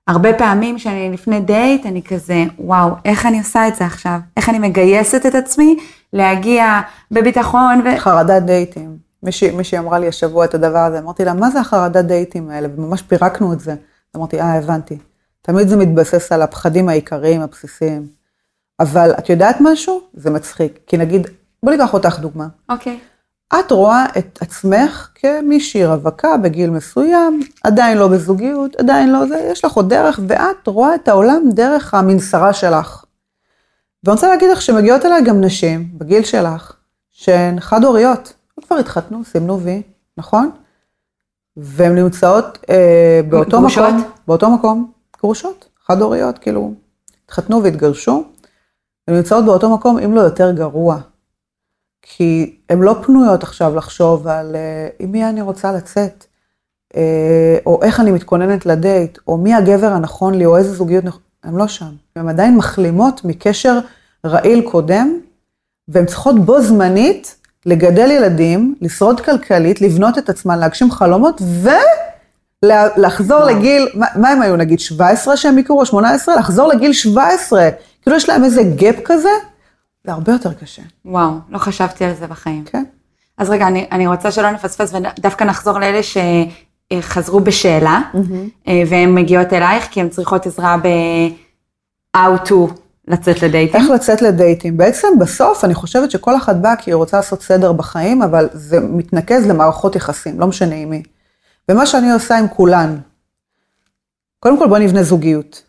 הרבה 0.10 0.34
פעמים 0.34 0.80
שאני 0.80 1.10
לפני 1.13 1.39
דייט, 1.39 1.86
אני 1.86 2.04
כזה, 2.04 2.43
וואו, 2.60 2.89
איך 3.06 3.26
אני 3.26 3.39
עושה 3.39 3.67
את 3.67 3.76
זה 3.76 3.86
עכשיו? 3.86 4.19
איך 4.38 4.50
אני 4.50 4.60
מגייסת 4.60 5.26
את 5.26 5.36
עצמי 5.36 5.78
להגיע 6.13 6.82
בביטחון 7.12 7.82
ו... 7.86 8.00
חרדת 8.00 8.43
דייטים. 8.43 8.98
מישהי, 9.24 9.52
מישהי 9.52 9.80
אמרה 9.80 10.00
לי 10.00 10.08
השבוע 10.08 10.45
את 10.45 10.54
הדבר 10.54 10.80
הזה, 10.80 11.00
אמרתי 11.00 11.26
לה, 11.26 11.34
מה 11.34 11.50
זה 11.50 11.60
החרדת 11.60 12.06
דייטים 12.06 12.50
האלה? 12.50 12.67
וממש 12.76 13.02
פירקנו 13.02 13.54
את 13.54 13.60
זה. 13.60 13.76
אמרתי, 14.15 14.41
אה, 14.41 14.58
הבנתי. 14.58 14.98
תמיד 15.41 15.67
זה 15.67 15.78
מתבסס 15.78 16.32
על 16.32 16.41
הפחדים 16.41 16.89
העיקריים, 16.89 17.41
הבסיסיים. 17.41 18.08
אבל 18.80 19.12
את 19.19 19.30
יודעת 19.30 19.58
משהו? 19.62 20.02
זה 20.13 20.30
מצחיק. 20.30 20.80
כי 20.88 20.98
נגיד, 20.98 21.28
בוא 21.63 21.72
ניקח 21.72 21.93
אותך 21.93 22.19
דוגמה. 22.19 22.48
אוקיי. 22.69 23.00
את 23.53 23.71
רואה 23.71 24.05
את 24.17 24.39
עצמך 24.41 25.09
כמישהי 25.15 25.85
רווקה 25.85 26.38
בגיל 26.38 26.69
מסוים, 26.69 27.39
עדיין 27.63 27.97
לא 27.97 28.07
בזוגיות, 28.07 28.75
עדיין 28.75 29.12
לא 29.12 29.27
זה, 29.27 29.49
יש 29.51 29.65
לך 29.65 29.73
עוד 29.73 29.89
דרך, 29.89 30.19
ואת 30.27 30.67
רואה 30.67 30.95
את 30.95 31.07
העולם 31.07 31.41
דרך 31.51 31.93
המנסרה 31.93 32.53
שלך. 32.53 33.03
ואני 34.03 34.13
רוצה 34.13 34.27
להגיד 34.27 34.49
לך 34.51 34.62
שמגיעות 34.62 35.05
אליי 35.05 35.23
גם 35.23 35.41
נשים, 35.41 35.89
בגיל 35.93 36.23
שלך, 36.23 36.73
שהן 37.12 37.59
חד-הוריות, 37.59 38.33
הן 38.57 38.63
כבר 38.63 38.75
התחתנו, 38.75 39.23
סימנו 39.23 39.59
וי, 39.62 39.81
נכון? 40.17 40.51
והן 41.57 41.95
נמצאות 41.95 42.57
אה, 42.69 43.21
באותו 43.29 43.59
גרושות? 43.59 43.83
מקום, 43.89 44.12
באותו 44.27 44.49
מקום, 44.49 44.91
גרושות, 45.21 45.67
חד-הוריות, 45.85 46.38
כאילו, 46.38 46.73
התחתנו 47.25 47.63
והתגרשו, 47.63 48.23
הן 49.07 49.15
נמצאות 49.15 49.45
באותו 49.45 49.75
מקום, 49.75 49.97
אם 49.99 50.15
לא 50.15 50.21
יותר 50.21 50.51
גרוע. 50.51 50.99
כי 52.01 52.55
הן 52.69 52.79
לא 52.79 52.95
פנויות 53.05 53.43
עכשיו 53.43 53.75
לחשוב 53.75 54.27
על 54.27 54.55
אה, 54.55 54.88
עם 54.99 55.12
מי 55.12 55.25
אני 55.25 55.41
רוצה 55.41 55.71
לצאת, 55.71 56.25
אה, 56.95 57.57
או 57.65 57.79
איך 57.83 57.99
אני 57.99 58.12
מתכוננת 58.12 58.65
לדייט, 58.65 59.17
או 59.27 59.38
מי 59.38 59.53
הגבר 59.53 59.88
הנכון 59.91 60.33
לי, 60.33 60.45
או 60.45 60.57
איזה 60.57 60.73
זוגיות, 60.73 61.05
נכ- 61.05 61.17
הן 61.43 61.55
לא 61.55 61.67
שם. 61.67 61.89
הן 62.15 62.29
עדיין 62.29 62.57
מחלימות 62.57 63.21
מקשר 63.25 63.79
רעיל 64.25 64.62
קודם, 64.62 65.19
והן 65.88 66.05
צריכות 66.05 66.39
בו 66.45 66.62
זמנית 66.62 67.35
לגדל 67.65 68.12
ילדים, 68.12 68.75
לשרוד 68.81 69.21
כלכלית, 69.21 69.81
לבנות 69.81 70.17
את 70.17 70.29
עצמן, 70.29 70.59
להגשים 70.59 70.91
חלומות, 70.91 71.41
ולחזור 72.63 73.38
וואו. 73.41 73.49
לגיל, 73.57 73.88
מה, 73.93 74.05
מה 74.15 74.29
הם 74.29 74.41
היו 74.41 74.55
נגיד 74.55 74.79
17 74.79 75.38
שהם 75.38 75.57
הכירו, 75.57 75.79
או 75.79 75.85
18? 75.85 76.35
לחזור 76.35 76.67
לגיל 76.67 76.93
17. 76.93 77.69
כאילו 78.01 78.17
יש 78.17 78.29
להם 78.29 78.43
איזה 78.43 78.63
גאפ 78.63 78.95
כזה, 79.05 79.29
זה 80.10 80.13
הרבה 80.13 80.32
יותר 80.32 80.54
קשה, 80.54 80.82
וואו, 81.06 81.32
לא 81.50 81.58
חשבתי 81.58 82.06
על 82.06 82.13
זה 82.13 82.28
בחיים. 82.28 82.63
כן? 82.65 82.84
אז 83.38 83.50
רגע, 83.50 83.67
אני, 83.67 83.88
אני 83.91 84.08
רוצה 84.08 84.32
שלא 84.32 84.52
נפספס 84.52 84.93
ודווקא 84.93 85.43
נחזור 85.43 85.80
לאלה 85.80 86.00
שחזרו 86.93 87.39
בשאלה, 87.39 88.02
אה, 88.67 88.84
והן 88.89 89.15
מגיעות 89.15 89.54
אלייך 89.54 89.88
כי 89.91 90.02
הן 90.02 90.10
צריכות 90.10 90.45
עזרה 90.45 90.78
ב-how 90.78 92.48
to 92.48 92.54
לצאת 93.08 93.41
לדייטים. 93.41 93.82
איך 93.82 93.89
לצאת 93.89 94.22
לדייטים? 94.22 94.78
בעצם 94.78 95.08
בסוף 95.19 95.65
אני 95.65 95.74
חושבת 95.74 96.12
שכל 96.12 96.38
אחת 96.38 96.56
באה 96.56 96.76
כי 96.76 96.91
היא 96.91 96.95
רוצה 96.95 97.17
לעשות 97.17 97.41
סדר 97.41 97.74
בחיים, 97.74 98.22
אבל 98.22 98.50
זה 98.54 98.80
מתנקז 98.80 99.48
למערכות 99.48 99.95
יחסים, 99.95 100.39
לא 100.39 100.48
משנה 100.48 100.76
עם 100.76 100.89
מי. 100.89 101.04
ומה 101.69 101.86
שאני 101.86 102.12
עושה 102.12 102.38
עם 102.38 102.48
כולן, 102.48 102.98
קודם 104.39 104.60
כל 104.60 104.67
בוא 104.67 104.78
נבנה 104.78 105.04
זוגיות. 105.04 105.63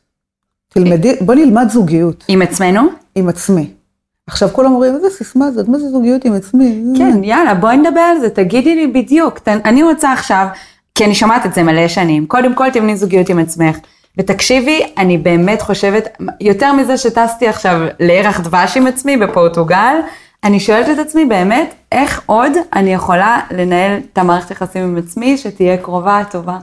תלמדי, 0.68 1.16
בוא 1.20 1.34
נלמד 1.34 1.66
זוגיות 1.70 2.24
עם 2.28 2.42
עצמנו? 2.42 2.82
עם 3.14 3.28
עצמי. 3.28 3.79
עכשיו 4.28 4.48
כולם 4.52 4.72
אומרים, 4.72 4.94
איזה 4.94 5.10
סיסמה 5.10 5.50
זאת, 5.50 5.68
מה 5.68 5.78
זה 5.78 5.88
זוגיות 5.88 6.24
עם 6.24 6.32
עצמי? 6.34 6.82
כן, 6.98 7.24
יאללה, 7.24 7.54
בואי 7.54 7.76
נדבר 7.76 8.00
על 8.00 8.20
זה, 8.20 8.30
תגידי 8.30 8.74
לי 8.74 8.86
בדיוק. 8.86 9.38
ת- 9.38 9.48
אני 9.48 9.82
רוצה 9.82 10.12
עכשיו, 10.12 10.46
כי 10.94 11.04
אני 11.04 11.14
שומעת 11.14 11.46
את 11.46 11.54
זה 11.54 11.62
מלא 11.62 11.88
שנים, 11.88 12.26
קודם 12.26 12.54
כל 12.54 12.70
תבני 12.70 12.96
זוגיות 12.96 13.28
עם 13.28 13.38
עצמך. 13.38 13.76
ותקשיבי, 14.18 14.82
אני 14.98 15.18
באמת 15.18 15.62
חושבת, 15.62 16.08
יותר 16.40 16.72
מזה 16.72 16.96
שטסתי 16.98 17.48
עכשיו 17.48 17.80
לירח 18.00 18.40
דבש 18.40 18.76
עם 18.76 18.86
עצמי 18.86 19.16
בפורטוגל, 19.16 19.96
אני 20.44 20.60
שואלת 20.60 20.86
את 20.88 21.06
עצמי 21.06 21.24
באמת, 21.24 21.74
איך 21.92 22.22
עוד 22.26 22.52
אני 22.72 22.94
יכולה 22.94 23.40
לנהל 23.50 24.00
את 24.12 24.18
המערכת 24.18 24.50
יחסים 24.50 24.82
עם 24.82 24.96
עצמי, 24.96 25.36
שתהיה 25.38 25.76
קרובה, 25.76 26.22
טובה. 26.30 26.58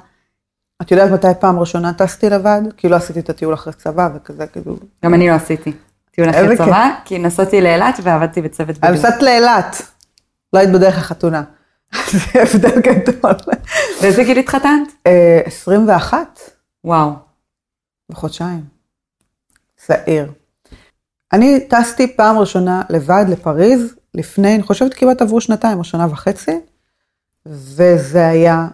את 0.81 0.91
יודעת 0.91 1.11
מתי 1.11 1.27
פעם 1.39 1.59
ראשונה 1.59 1.93
טסתי 1.93 2.29
לבד? 2.29 2.61
כי 2.77 2.89
לא 2.89 2.95
עשיתי 2.95 3.19
את 3.19 3.29
הטיול 3.29 3.53
אחרי 3.53 3.73
צבא 3.73 4.09
וכזה, 4.15 4.47
כאילו... 4.47 4.75
גם 5.05 5.13
אני 5.13 5.27
לא 5.29 5.33
עשיתי 5.33 5.71
טיול 6.17 6.29
אחרי. 6.29 6.57
צבא, 6.57 6.89
כי 7.05 7.19
נסעתי 7.19 7.61
לאילת 7.61 7.99
ועבדתי 8.03 8.41
בצוות 8.41 8.77
בדיוק. 8.77 8.93
נסעת 8.93 9.21
לאילת, 9.21 9.81
לא 10.53 10.59
היית 10.59 10.71
בדרך 10.71 10.97
לחתונה. 10.97 11.43
זה 12.11 12.41
הבדל 12.41 12.81
גדול. 12.81 13.33
באיזה 14.01 14.23
גיל 14.23 14.37
התחתנת? 14.37 14.91
אה, 15.07 15.41
21. 15.45 16.39
וואו. 16.83 17.11
בחודשיים. 18.11 18.63
צעיר. 19.77 20.31
אני 21.33 21.59
טסתי 21.69 22.15
פעם 22.15 22.37
ראשונה 22.37 22.81
לבד 22.89 23.25
לפריז, 23.29 23.95
לפני, 24.13 24.55
אני 24.55 24.63
חושבת 24.63 24.93
כמעט 24.93 25.21
עברו 25.21 25.41
שנתיים 25.41 25.77
או 25.77 25.83
שנה 25.83 26.07
וחצי, 26.11 26.59
וזה 27.45 28.27
היה 28.27 28.67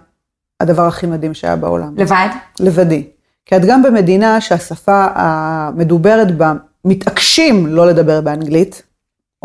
הדבר 0.60 0.88
הכי 0.88 1.08
מדהים 1.08 1.34
שהיה 1.34 1.56
בעולם. 1.56 1.97
לבד? 1.97 2.27
לבדי. 2.60 3.08
כי 3.45 3.56
את 3.56 3.62
גם 3.67 3.84
במדינה 3.84 4.41
שהשפה 4.41 5.08
המדוברת 5.15 6.38
בה, 6.38 6.53
מתעקשים 6.86 7.67
לא 7.67 7.88
לדבר 7.88 8.22
באנגלית. 8.22 8.84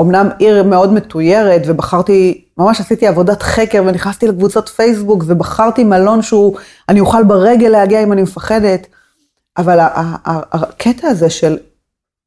אמנם 0.00 0.28
עיר 0.38 0.62
מאוד 0.62 0.92
מתוירת, 0.92 1.62
ובחרתי, 1.66 2.44
ממש 2.58 2.80
עשיתי 2.80 3.06
עבודת 3.06 3.42
חקר 3.42 3.82
ונכנסתי 3.86 4.26
לקבוצות 4.26 4.68
פייסבוק 4.68 5.24
ובחרתי 5.26 5.84
מלון 5.84 6.22
שהוא, 6.22 6.58
אני 6.88 7.00
אוכל 7.00 7.24
ברגל 7.24 7.68
להגיע 7.68 8.02
אם 8.02 8.12
אני 8.12 8.22
מפחדת. 8.22 8.86
אבל 9.56 9.78
הקטע 10.52 11.08
הזה 11.08 11.30
של 11.30 11.58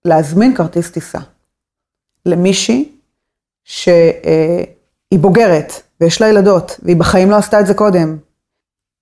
להזמין 0.06 0.56
כרטיס 0.56 0.92
טיסה 0.92 1.20
למישהי 2.26 2.92
שהיא 3.64 5.20
בוגרת 5.20 5.74
ויש 6.02 6.22
לה 6.22 6.28
ילדות, 6.28 6.80
והיא 6.84 6.98
בחיים 6.98 7.32
לא 7.32 7.36
עשתה 7.36 7.60
את 7.60 7.68
זה 7.68 7.74
קודם, 7.74 8.18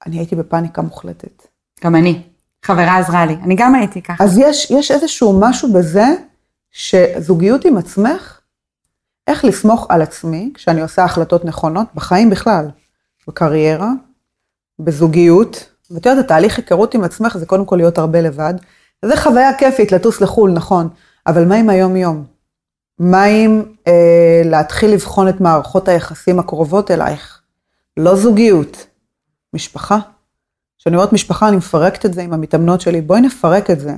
אני 0.05 0.17
הייתי 0.17 0.35
בפאניקה 0.35 0.81
מוחלטת. 0.81 1.47
גם 1.83 1.95
אני. 1.95 2.28
חברה 2.65 2.97
עזרה 2.97 3.25
לי. 3.25 3.33
אני 3.43 3.55
גם 3.55 3.75
הייתי 3.75 4.01
ככה. 4.01 4.23
אז 4.23 4.37
יש, 4.37 4.71
יש 4.71 4.91
איזשהו 4.91 5.39
משהו 5.39 5.73
בזה, 5.73 6.05
שזוגיות 6.71 7.65
עם 7.65 7.77
עצמך, 7.77 8.39
איך 9.27 9.45
לסמוך 9.45 9.85
על 9.89 10.01
עצמי 10.01 10.51
כשאני 10.53 10.81
עושה 10.81 11.03
החלטות 11.03 11.45
נכונות, 11.45 11.87
בחיים 11.95 12.29
בכלל, 12.29 12.69
בקריירה, 13.27 13.91
בזוגיות, 14.79 15.69
ואת 15.91 16.05
יודעת, 16.05 16.25
התהליך 16.25 16.57
היכרות 16.57 16.93
עם 16.93 17.03
עצמך 17.03 17.37
זה 17.37 17.45
קודם 17.45 17.65
כל 17.65 17.75
להיות 17.75 17.97
הרבה 17.97 18.21
לבד. 18.21 18.53
זה 19.05 19.17
חוויה 19.17 19.53
כיפית 19.57 19.91
לטוס 19.91 20.21
לחו"ל, 20.21 20.51
נכון, 20.51 20.89
אבל 21.27 21.45
מה 21.45 21.55
עם 21.55 21.69
היום-יום? 21.69 22.25
מה 22.99 23.23
עם 23.23 23.63
אה, 23.87 24.41
להתחיל 24.45 24.93
לבחון 24.93 25.29
את 25.29 25.41
מערכות 25.41 25.87
היחסים 25.87 26.39
הקרובות 26.39 26.91
אלייך? 26.91 27.41
לא 27.97 28.15
זוגיות, 28.15 28.87
משפחה. 29.53 29.99
כשאני 30.79 30.95
אומרת 30.95 31.13
משפחה, 31.13 31.47
אני 31.47 31.57
מפרקת 31.57 32.05
את 32.05 32.13
זה 32.13 32.21
עם 32.21 32.33
המתאמנות 32.33 32.81
שלי. 32.81 33.01
בואי 33.01 33.21
נפרק 33.21 33.69
את 33.69 33.79
זה 33.79 33.95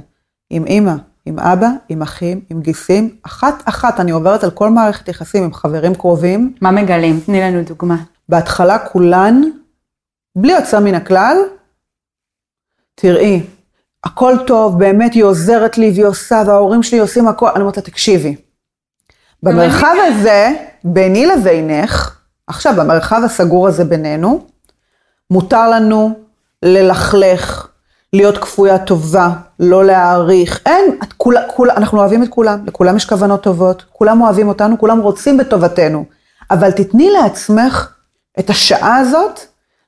עם 0.50 0.65
אימא, 0.65 0.94
עם 1.26 1.39
אבא, 1.39 1.67
עם 1.89 2.02
אחים, 2.02 2.41
עם 2.50 2.62
גיסים, 2.62 3.15
אחת-אחת 3.24 4.00
אני 4.00 4.12
עוברת 4.12 4.44
על 4.44 4.52
כל 4.52 4.70
מערכת 4.70 5.08
יחסים 5.08 5.44
עם 5.44 5.54
חברים 5.54 5.96
קרובים. 5.96 6.56
מה 6.62 6.72
מגלים? 6.72 7.20
תני 7.26 7.41
לנו 7.41 7.63
דוגמה. 7.63 7.96
בהתחלה 8.30 8.80
כולן, 8.80 9.41
בלי 10.36 10.54
יוצא 10.54 10.80
מן 10.80 10.96
הכלל, 10.96 11.38
תראי, 12.96 13.44
הכל 14.04 14.36
טוב, 14.48 14.80
באמת 14.80 15.13
היא 15.13 15.24
עוזרת 15.24 15.78
לי 15.78 15.91
והיא 15.91 16.06
עושה, 16.06 16.44
וההורים 16.48 16.84
שלי 16.84 17.00
עושים 17.00 17.28
הכל, 17.28 17.50
אני 17.50 17.62
אומרת 17.62 17.78
לה, 17.78 17.84
תקשיבי. 17.84 18.36
במרחב 19.44 19.96
הזה, 20.08 20.52
ביני 20.84 21.26
לבינך, 21.26 22.20
עכשיו, 22.48 22.74
במרחב 22.78 23.22
הסגור 23.26 23.67
הזה 23.67 23.86
בינינו, 23.86 24.48
מותר 25.32 25.70
לנו 25.70 26.31
ללכלך, 26.63 27.67
להיות 28.13 28.38
כפויה 28.38 28.80
טובה, 28.80 29.30
לא 29.60 29.86
להעריך, 29.86 30.60
אין, 30.65 30.97
את 31.04 31.13
כול, 31.13 31.38
כול, 31.56 31.71
אנחנו 31.71 32.00
אוהבים 32.00 32.24
את 32.24 32.30
כולם, 32.30 32.60
לכולם 32.65 32.97
יש 32.97 33.06
כוונות 33.06 33.43
טובות, 33.43 33.86
כולם 33.91 34.21
אוהבים 34.21 34.47
אותנו, 34.47 34.78
כולם 34.78 35.00
רוצים 35.00 35.38
בטובתנו, 35.38 36.06
אבל 36.52 36.71
תתני 36.71 37.10
לעצמך 37.12 37.93
את 38.39 38.50
השעה 38.50 38.97
הזאת 38.97 39.39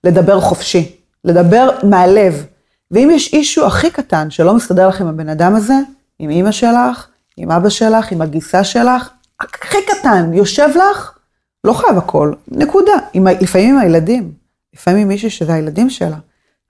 לדבר 0.04 0.40
חופשי, 0.40 0.96
לדבר 1.24 1.70
מהלב. 1.84 2.46
ואם 2.92 3.10
יש 3.12 3.34
אישו 3.34 3.66
הכי 3.66 3.92
קטן 3.92 4.30
שלא 4.30 4.54
מסתדר 4.54 4.88
לך 4.88 5.02
עם 5.02 5.08
הבן 5.08 5.30
אדם 5.30 5.56
הזה, 5.56 5.74
עם 6.20 6.30
אימא 6.30 6.52
שלך, 6.52 7.08
עם 7.38 7.52
אבא 7.52 7.70
שלך, 7.70 8.12
עם 8.12 8.22
הגיסה 8.22 8.64
שלך, 8.64 9.10
הכי 9.40 9.78
קטן, 9.88 10.34
יושב 10.34 10.70
לך, 10.76 11.18
לא 11.64 11.74
חייב 11.74 11.98
הכל, 11.98 12.34
נקודה. 12.48 12.94
עם, 13.14 13.28
לפעמים 13.28 13.76
עם 13.76 13.82
הילדים, 13.82 14.32
לפעמים 14.74 15.02
עם 15.02 15.08
מישהי 15.08 15.30
שזה 15.30 15.54
הילדים 15.54 15.90
שלה. 15.90 16.18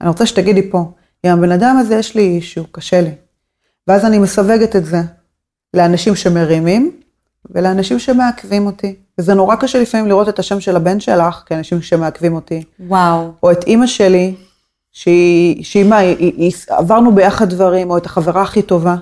אני 0.03 0.09
רוצה 0.09 0.25
שתגידי 0.25 0.69
פה, 0.71 0.91
עם 1.23 1.37
הבן 1.37 1.51
אדם 1.51 1.77
הזה 1.79 1.95
יש 1.95 2.15
לי 2.15 2.21
אישו, 2.21 2.63
קשה 2.71 3.01
לי. 3.01 3.11
ואז 3.87 4.05
אני 4.05 4.19
מסווגת 4.19 4.75
את 4.75 4.85
זה 4.85 5.01
לאנשים 5.73 6.15
שמרימים 6.15 6.91
ולאנשים 7.49 7.99
שמעכבים 7.99 8.65
אותי. 8.65 8.95
וזה 9.17 9.33
נורא 9.33 9.55
קשה 9.55 9.81
לפעמים 9.81 10.07
לראות 10.07 10.29
את 10.29 10.39
השם 10.39 10.59
של 10.59 10.75
הבן 10.75 10.99
שלך 10.99 11.43
כאנשים 11.45 11.81
שמעכבים 11.81 12.35
אותי. 12.35 12.63
וואו. 12.79 13.31
או 13.43 13.51
את 13.51 13.63
אימא 13.63 13.87
שלי, 13.87 14.35
שהיא, 14.91 15.63
שהיא 15.63 15.85
מה, 15.85 15.97
היא, 15.97 16.17
היא, 16.17 16.33
היא, 16.37 16.53
עברנו 16.69 17.15
ביחד 17.15 17.49
דברים, 17.49 17.89
או 17.89 17.97
את 17.97 18.05
החברה 18.05 18.41
הכי 18.41 18.61
טובה. 18.61 18.95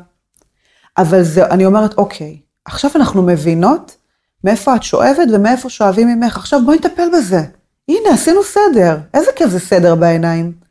אבל 0.98 1.24
זה, 1.24 1.46
אני 1.48 1.66
אומרת, 1.66 1.98
אוקיי, 1.98 2.38
עכשיו 2.66 2.92
אנחנו 2.96 3.22
מבינות 3.22 3.96
מאיפה 4.44 4.76
את 4.76 4.84
שואבת 4.84 5.28
ומאיפה 5.34 5.70
שואבים 5.70 6.08
ממך, 6.08 6.38
עכשיו 6.38 6.60
בואי 6.66 6.78
נטפל 6.78 7.08
בזה. 7.14 7.42
הנה, 7.90 8.14
עשינו 8.14 8.44
סדר. 8.44 8.98
איזה 9.14 9.32
כיף 9.36 9.50
זה 9.50 9.60
סדר 9.60 9.96
בעיניים. 9.96 10.62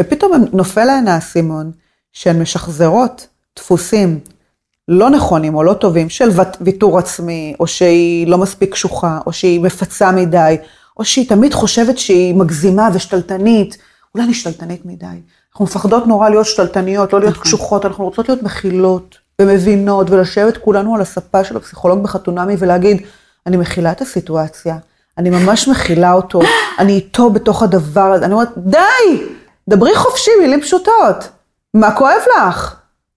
ופתאום 0.00 0.44
נופל 0.52 0.84
להן 0.84 1.08
האסימון 1.08 1.70
שהן 2.12 2.42
משחזרות 2.42 3.26
דפוסים 3.56 4.20
לא 4.88 5.10
נכונים 5.10 5.54
או 5.54 5.62
לא 5.62 5.72
טובים 5.72 6.08
של 6.08 6.30
ויתור 6.60 6.98
עצמי, 6.98 7.54
או 7.60 7.66
שהיא 7.66 8.26
לא 8.26 8.38
מספיק 8.38 8.72
קשוחה, 8.72 9.18
או 9.26 9.32
שהיא 9.32 9.60
מפצה 9.60 10.12
מדי, 10.12 10.56
או 10.96 11.04
שהיא 11.04 11.28
תמיד 11.28 11.54
חושבת 11.54 11.98
שהיא 11.98 12.34
מגזימה 12.34 12.88
ושתלטנית. 12.94 13.78
אולי 14.14 14.24
אני 14.24 14.34
שתלטנית 14.34 14.86
מדי. 14.86 15.06
אנחנו 15.52 15.64
מפחדות 15.64 16.06
נורא 16.06 16.28
להיות 16.28 16.46
שתלטניות, 16.46 17.12
לא 17.12 17.20
להיות 17.20 17.32
נכון. 17.32 17.44
קשוחות, 17.44 17.86
אנחנו 17.86 18.04
רוצות 18.04 18.28
להיות 18.28 18.42
מכילות 18.42 19.18
ומבינות 19.40 20.10
ולשבת 20.10 20.56
כולנו 20.56 20.94
על 20.94 21.00
הספה 21.00 21.44
של 21.44 21.56
הפסיכולוג 21.56 22.02
בחתונמי 22.02 22.54
ולהגיד, 22.58 23.02
אני 23.46 23.56
מכילה 23.56 23.92
את 23.92 24.00
הסיטואציה, 24.00 24.78
אני 25.18 25.30
ממש 25.30 25.68
מכילה 25.68 26.12
אותו, 26.12 26.40
אני 26.78 26.92
איתו 26.92 27.30
בתוך 27.30 27.62
הדבר 27.62 28.12
הזה, 28.12 28.24
אני 28.24 28.32
אומרת, 28.32 28.48
די, 28.56 28.78
דברי 29.68 29.96
חופשי, 29.96 30.30
מילים 30.40 30.60
פשוטות. 30.60 31.28
מה 31.74 31.94
כואב 31.94 32.20
לך? 32.36 32.76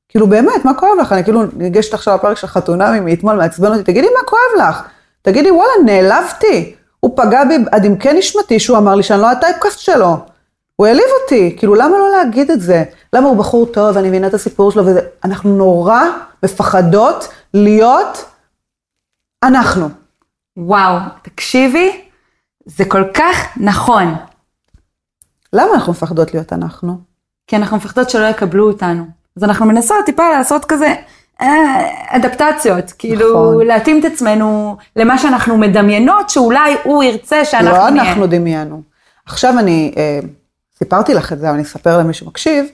כאילו 0.10 0.28
באמת, 0.28 0.66
מה 0.66 0.74
כואב 0.74 0.92
לך? 1.02 1.12
אני 1.12 1.24
כאילו 1.24 1.42
ניגשת 1.56 1.94
עכשיו 1.94 2.16
לפרק 2.16 2.38
של 2.38 2.48
חתונמי 2.48 3.00
מאתמול, 3.00 3.36
מעצבן 3.36 3.72
אותי, 3.72 3.84
תגידי 3.84 4.08
מה 4.08 4.24
כואב 4.26 4.68
לך? 4.68 4.82
תגידי, 5.22 5.52
וואלה, 5.52 5.72
נעלבתי. 5.86 6.76
הוא 7.00 7.18
פגע 7.18 7.44
בי 7.44 7.56
עד 7.72 7.86
עמקי 7.86 8.14
נשמתי 8.14 8.60
שהוא 8.60 8.78
אמר 8.78 8.96
לי 8.96 9.04
שאני 9.04 9.22
לא 9.22 9.32
הטייפקאסט 9.32 9.80
שלו. 9.80 10.18
הוא 10.76 10.88
העליב 10.88 11.06
אותי, 11.24 11.56
כאילו 11.58 11.76
למה 11.76 11.98
לא 11.98 12.12
להגיד 12.12 12.52
את 12.52 12.62
זה? 12.62 12.84
למה 13.14 13.28
הוא 13.28 13.38
בחור 13.38 13.66
טוב, 13.66 13.98
אני 13.98 14.08
מבינה 14.08 14.28
את 14.28 14.34
הסיפור 14.34 14.72
שלו 14.72 14.86
וזה, 14.86 15.02
אנחנו 15.24 15.58
נורא 15.58 16.02
מפחדות 16.44 17.28
להיות 17.54 18.26
אנחנו. 19.44 19.90
וואו, 20.58 20.98
תקשיבי, 21.22 22.02
זה 22.66 22.86
כל 22.86 23.04
כך 23.14 23.58
נכון. 23.58 24.16
למה 25.54 25.74
אנחנו 25.74 25.92
מפחדות 25.92 26.34
להיות 26.34 26.54
אנחנו? 26.54 26.98
כי 27.48 27.56
אנחנו 27.56 27.78
מפחדות 27.78 28.10
שלא 28.10 28.26
יקבלו 28.26 28.68
אותנו. 28.68 29.06
אז 29.38 29.44
אנחנו 29.44 29.66
מנסות 29.66 29.98
טיפה 30.06 30.30
לעשות 30.30 30.66
כזה 30.66 30.94
אה, 31.42 31.88
אדפטציות, 32.08 32.92
כאילו 32.98 33.52
נכון. 33.52 33.68
להתאים 33.68 34.00
את 34.00 34.06
עצמנו 34.06 34.78
למה 34.96 35.18
שאנחנו 35.18 35.58
מדמיינות, 35.58 36.30
שאולי 36.30 36.76
הוא 36.84 37.04
ירצה 37.04 37.46
שאנחנו 37.46 37.78
לא 37.78 37.90
נהיה. 37.90 38.04
לא 38.04 38.10
אנחנו 38.10 38.28
דמיינו. 38.28 38.82
עכשיו 39.26 39.60
אני, 39.60 39.94
אה, 39.98 40.20
סיפרתי 40.78 41.14
לך 41.14 41.34
את 41.34 41.40
זה, 41.40 41.46
אבל 41.46 41.54
אני 41.54 41.64
אספר 41.64 41.98
למי 41.98 42.14
שמקשיב, 42.14 42.66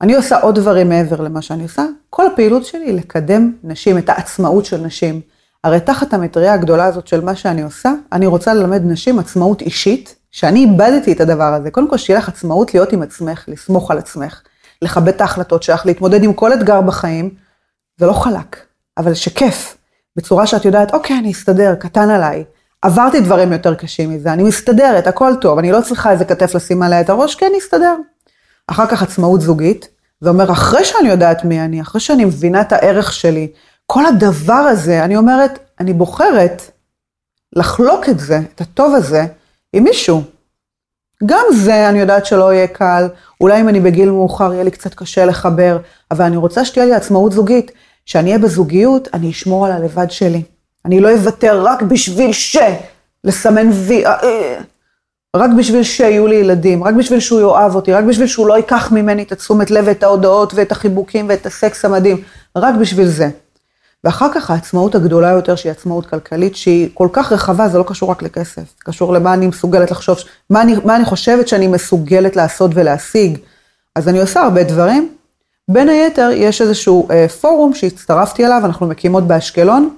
אני 0.00 0.14
עושה 0.14 0.40
עוד 0.40 0.54
דברים 0.54 0.88
מעבר 0.88 1.20
למה 1.20 1.42
שאני 1.42 1.62
עושה. 1.62 1.84
כל 2.10 2.26
הפעילות 2.26 2.64
שלי 2.64 2.84
היא 2.84 2.94
לקדם 2.94 3.52
נשים, 3.64 3.98
את 3.98 4.08
העצמאות 4.08 4.64
של 4.64 4.80
נשים. 4.80 5.20
הרי 5.64 5.80
תחת 5.80 6.14
המטריה 6.14 6.54
הגדולה 6.54 6.84
הזאת 6.84 7.06
של 7.06 7.24
מה 7.24 7.36
שאני 7.36 7.62
עושה, 7.62 7.92
אני 8.12 8.26
רוצה 8.26 8.54
ללמד 8.54 8.82
נשים 8.84 9.18
עצמאות 9.18 9.62
אישית, 9.62 10.14
שאני 10.32 10.60
איבדתי 10.60 11.12
את 11.12 11.20
הדבר 11.20 11.54
הזה. 11.54 11.70
קודם 11.70 11.88
כל, 11.88 11.96
שיהיה 11.96 12.18
לך 12.18 12.28
עצמאות 12.28 12.74
להיות 12.74 12.92
עם 12.92 13.02
עצמך, 13.02 13.44
לסמוך 13.48 13.90
על 13.90 13.98
עצמך, 13.98 14.42
לכבד 14.82 15.08
את 15.08 15.20
ההחלטות 15.20 15.62
שלך, 15.62 15.86
להתמודד 15.86 16.22
עם 16.22 16.32
כל 16.32 16.52
אתגר 16.52 16.80
בחיים. 16.80 17.34
זה 17.96 18.06
לא 18.06 18.12
חלק, 18.12 18.56
אבל 18.98 19.14
שכיף, 19.14 19.76
בצורה 20.16 20.46
שאת 20.46 20.64
יודעת, 20.64 20.94
אוקיי, 20.94 21.18
אני 21.18 21.32
אסתדר, 21.32 21.74
קטן 21.74 22.10
עליי. 22.10 22.44
עברתי 22.82 23.20
דברים 23.20 23.52
יותר 23.52 23.74
קשים 23.74 24.10
מזה, 24.10 24.32
אני 24.32 24.42
מסתדרת, 24.42 25.06
הכל 25.06 25.32
טוב, 25.40 25.58
אני 25.58 25.72
לא 25.72 25.80
צריכה 25.80 26.10
איזה 26.10 26.24
כתף 26.24 26.54
לשים 26.54 26.82
עליה 26.82 27.00
את 27.00 27.10
הראש, 27.10 27.34
כן, 27.34 27.52
אסתדר. 27.58 27.96
אחר 28.66 28.86
כך 28.86 29.02
עצמאות 29.02 29.40
זוגית, 29.40 29.88
זה 30.20 30.28
אומר, 30.28 30.52
אחרי 30.52 30.84
שאני 30.84 31.08
יודעת 31.08 31.44
מי 31.44 31.60
אני, 31.60 31.80
אחרי 31.80 32.00
שאני 32.00 32.24
מבינה 32.24 32.60
את 32.60 32.72
הערך 32.72 33.12
שלי, 33.12 33.48
כל 33.86 34.06
הדבר 34.06 34.52
הזה, 34.52 35.04
אני 35.04 35.16
אומרת, 35.16 35.58
אני 35.80 35.92
בוחרת 35.92 36.62
לחלוק 37.56 38.08
את 38.08 38.18
זה, 38.18 38.40
את 38.54 38.60
הטוב 38.60 38.94
הזה, 38.94 39.26
עם 39.72 39.84
מישהו. 39.84 40.22
גם 41.26 41.44
זה 41.54 41.88
אני 41.88 41.98
יודעת 41.98 42.26
שלא 42.26 42.54
יהיה 42.54 42.66
קל, 42.66 43.08
אולי 43.40 43.60
אם 43.60 43.68
אני 43.68 43.80
בגיל 43.80 44.10
מאוחר 44.10 44.52
יהיה 44.52 44.64
לי 44.64 44.70
קצת 44.70 44.94
קשה 44.94 45.24
לחבר, 45.26 45.78
אבל 46.10 46.24
אני 46.24 46.36
רוצה 46.36 46.64
שתהיה 46.64 46.86
לי 46.86 46.94
עצמאות 46.94 47.32
זוגית. 47.32 47.72
כשאני 48.06 48.28
אהיה 48.28 48.38
בזוגיות, 48.38 49.08
אני 49.14 49.30
אשמור 49.30 49.66
על 49.66 49.72
הלבד 49.72 50.10
שלי. 50.10 50.42
אני 50.84 51.00
לא 51.00 51.12
אוותר 51.12 51.62
רק 51.64 51.82
בשביל 51.82 52.32
ש... 52.32 52.56
לסמן 53.24 53.70
וי... 53.72 54.06
אה, 54.06 54.22
אה, 54.22 54.60
רק 55.36 55.50
בשביל 55.58 55.82
שיהיו 55.82 56.26
לי 56.26 56.34
ילדים, 56.34 56.84
רק 56.84 56.94
בשביל 56.94 57.20
שהוא 57.20 57.40
יאהב 57.40 57.74
אותי, 57.74 57.92
רק 57.92 58.04
בשביל 58.04 58.26
שהוא 58.26 58.46
לא 58.46 58.54
ייקח 58.54 58.92
ממני 58.92 59.22
את 59.22 59.32
התשומת 59.32 59.70
לב 59.70 59.84
ואת 59.86 60.02
ההודעות 60.02 60.52
ואת 60.54 60.72
החיבוקים 60.72 61.26
ואת 61.28 61.46
הסקס 61.46 61.84
המדהים, 61.84 62.22
רק 62.56 62.74
בשביל 62.80 63.06
זה. 63.06 63.30
ואחר 64.04 64.28
כך 64.34 64.50
העצמאות 64.50 64.94
הגדולה 64.94 65.30
יותר, 65.30 65.56
שהיא 65.56 65.72
עצמאות 65.72 66.06
כלכלית, 66.06 66.56
שהיא 66.56 66.88
כל 66.94 67.08
כך 67.12 67.32
רחבה, 67.32 67.68
זה 67.68 67.78
לא 67.78 67.84
קשור 67.88 68.10
רק 68.10 68.22
לכסף, 68.22 68.62
זה 68.62 68.84
קשור 68.84 69.12
למה 69.12 69.34
אני 69.34 69.46
מסוגלת 69.46 69.90
לחשוב, 69.90 70.18
מה 70.50 70.62
אני, 70.62 70.74
מה 70.84 70.96
אני 70.96 71.04
חושבת 71.04 71.48
שאני 71.48 71.68
מסוגלת 71.68 72.36
לעשות 72.36 72.70
ולהשיג. 72.74 73.38
אז 73.96 74.08
אני 74.08 74.20
עושה 74.20 74.40
הרבה 74.40 74.64
דברים. 74.64 75.14
בין 75.68 75.88
היתר, 75.88 76.30
יש 76.34 76.60
איזשהו 76.62 77.08
אה, 77.10 77.28
פורום 77.28 77.74
שהצטרפתי 77.74 78.46
אליו, 78.46 78.62
אנחנו 78.64 78.86
מקימות 78.86 79.26
באשקלון, 79.26 79.96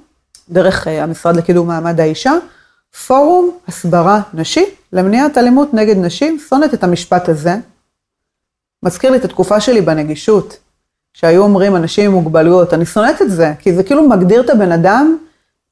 דרך 0.48 0.88
אה, 0.88 1.02
המשרד 1.02 1.36
לקידום 1.36 1.68
מעמד 1.68 2.00
האישה, 2.00 2.32
פורום 3.06 3.50
הסברה 3.68 4.20
נשי 4.34 4.64
למניעת 4.92 5.38
אלימות 5.38 5.74
נגד 5.74 5.96
נשים, 5.96 6.38
שונאת 6.48 6.74
את 6.74 6.84
המשפט 6.84 7.28
הזה. 7.28 7.56
מזכיר 8.82 9.10
לי 9.10 9.16
את 9.16 9.24
התקופה 9.24 9.60
שלי 9.60 9.80
בנגישות. 9.80 10.56
שהיו 11.14 11.42
אומרים 11.42 11.76
אנשים 11.76 12.04
עם 12.04 12.12
מוגבלויות, 12.12 12.74
אני 12.74 12.86
שונאת 12.86 13.22
את 13.22 13.30
זה, 13.30 13.52
כי 13.58 13.74
זה 13.74 13.82
כאילו 13.82 14.08
מגדיר 14.08 14.40
את 14.40 14.50
הבן 14.50 14.72
אדם, 14.72 15.16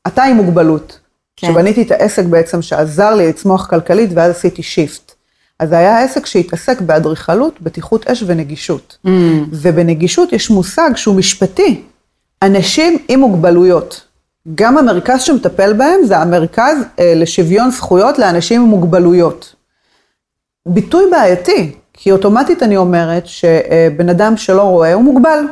אתה 0.06 0.22
עם 0.22 0.36
מוגבלות. 0.36 0.98
כן. 1.36 1.46
שבניתי 1.46 1.82
את 1.82 1.90
העסק 1.90 2.24
בעצם 2.24 2.62
שעזר 2.62 3.14
לי 3.14 3.28
לצמוח 3.28 3.66
כלכלית, 3.66 4.10
ואז 4.14 4.30
עשיתי 4.30 4.62
שיפט. 4.62 5.12
אז 5.58 5.68
זה 5.68 5.78
היה 5.78 6.04
עסק 6.04 6.26
שהתעסק 6.26 6.80
באדריכלות, 6.80 7.60
בטיחות 7.60 8.06
אש 8.06 8.24
ונגישות. 8.26 8.98
Mm. 9.06 9.10
ובנגישות 9.52 10.32
יש 10.32 10.50
מושג 10.50 10.90
שהוא 10.96 11.14
משפטי, 11.14 11.82
אנשים 12.42 12.98
עם 13.08 13.20
מוגבלויות. 13.20 14.04
גם 14.54 14.78
המרכז 14.78 15.22
שמטפל 15.22 15.72
בהם 15.72 16.04
זה 16.04 16.18
המרכז 16.18 16.76
אה, 16.98 17.12
לשוויון 17.16 17.70
זכויות 17.70 18.18
לאנשים 18.18 18.62
עם 18.62 18.68
מוגבלויות. 18.68 19.54
ביטוי 20.66 21.04
בעייתי, 21.10 21.72
כי 22.02 22.12
אוטומטית 22.12 22.62
אני 22.62 22.76
אומרת 22.76 23.26
שבן 23.26 24.08
אדם 24.08 24.36
שלא 24.36 24.62
רואה 24.62 24.92
הוא 24.92 25.04
מוגבל. 25.04 25.44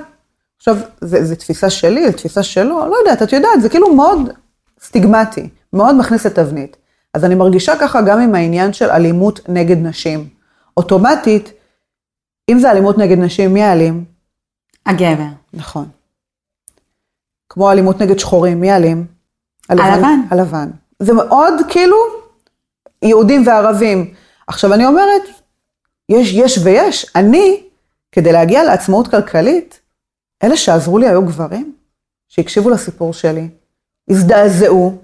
עכשיו, 0.57 0.77
זו 1.01 1.37
תפיסה 1.37 1.71
שלי, 1.71 2.11
זו 2.11 2.17
תפיסה 2.17 2.43
שלו, 2.43 2.87
לא 2.87 2.97
יודעת, 2.97 3.23
את 3.23 3.33
יודעת, 3.33 3.63
זה 3.63 3.69
כאילו 3.69 3.95
מאוד 3.95 4.19
סטיגמטי, 4.83 5.49
מאוד 5.73 5.97
מכניס 5.97 6.27
לתבנית. 6.27 6.77
אז 7.15 7.25
אני 7.25 7.35
מרגישה 7.35 7.73
ככה 7.81 8.03
גם 8.03 8.21
עם 8.21 8.35
העניין 8.35 8.73
של 8.73 8.91
אלימות 8.91 9.41
נגד 9.49 9.77
נשים. 9.79 10.29
אוטומטית, 10.77 11.53
אם 12.51 12.59
זה 12.59 12.71
אלימות 12.71 12.99
נגד 12.99 13.19
נשים, 13.19 13.55
מי 13.55 13.63
האלים? 13.63 14.05
הגבר. 14.87 15.25
נכון. 15.55 15.89
כמו 17.49 17.71
אלימות 17.73 18.01
נגד 18.01 18.19
שחורים, 18.19 18.61
מי 18.61 18.77
אלים? 18.77 19.07
הלבן. 19.69 20.21
הלבן. 20.31 20.71
זה 20.99 21.13
מאוד 21.13 21.55
כאילו 21.69 21.97
יהודים 23.03 23.47
וערבים. 23.47 24.15
עכשיו 24.47 24.75
אני 24.75 24.87
אומרת, 24.87 25.23
יש, 26.11 26.33
יש 26.33 26.59
ויש. 26.63 27.07
אני, 27.17 27.61
כדי 28.13 28.33
להגיע 28.33 28.65
לעצמאות 28.65 29.09
כלכלית, 29.09 29.81
אלה 30.45 30.57
שעזרו 30.57 30.99
לי 30.99 31.09
היו 31.09 31.23
גברים, 31.23 31.73
שהקשיבו 32.29 32.71
לסיפור 32.71 33.13
שלי, 33.13 33.49
הזדעזעו, 34.11 34.95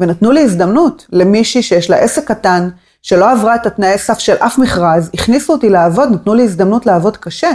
ונתנו 0.00 0.30
לי 0.32 0.40
הזדמנות 0.40 1.06
למישהי 1.12 1.62
שיש 1.62 1.90
לה 1.90 1.96
עסק 1.96 2.28
קטן, 2.28 2.68
שלא 3.02 3.30
עברה 3.30 3.54
את 3.54 3.66
התנאי 3.66 3.98
סף 3.98 4.18
של 4.18 4.34
אף 4.34 4.58
מכרז, 4.58 5.10
הכניסו 5.14 5.52
אותי 5.52 5.68
לעבוד, 5.68 6.08
נתנו 6.12 6.34
לי 6.34 6.42
הזדמנות 6.42 6.86
לעבוד 6.86 7.16
קשה, 7.16 7.50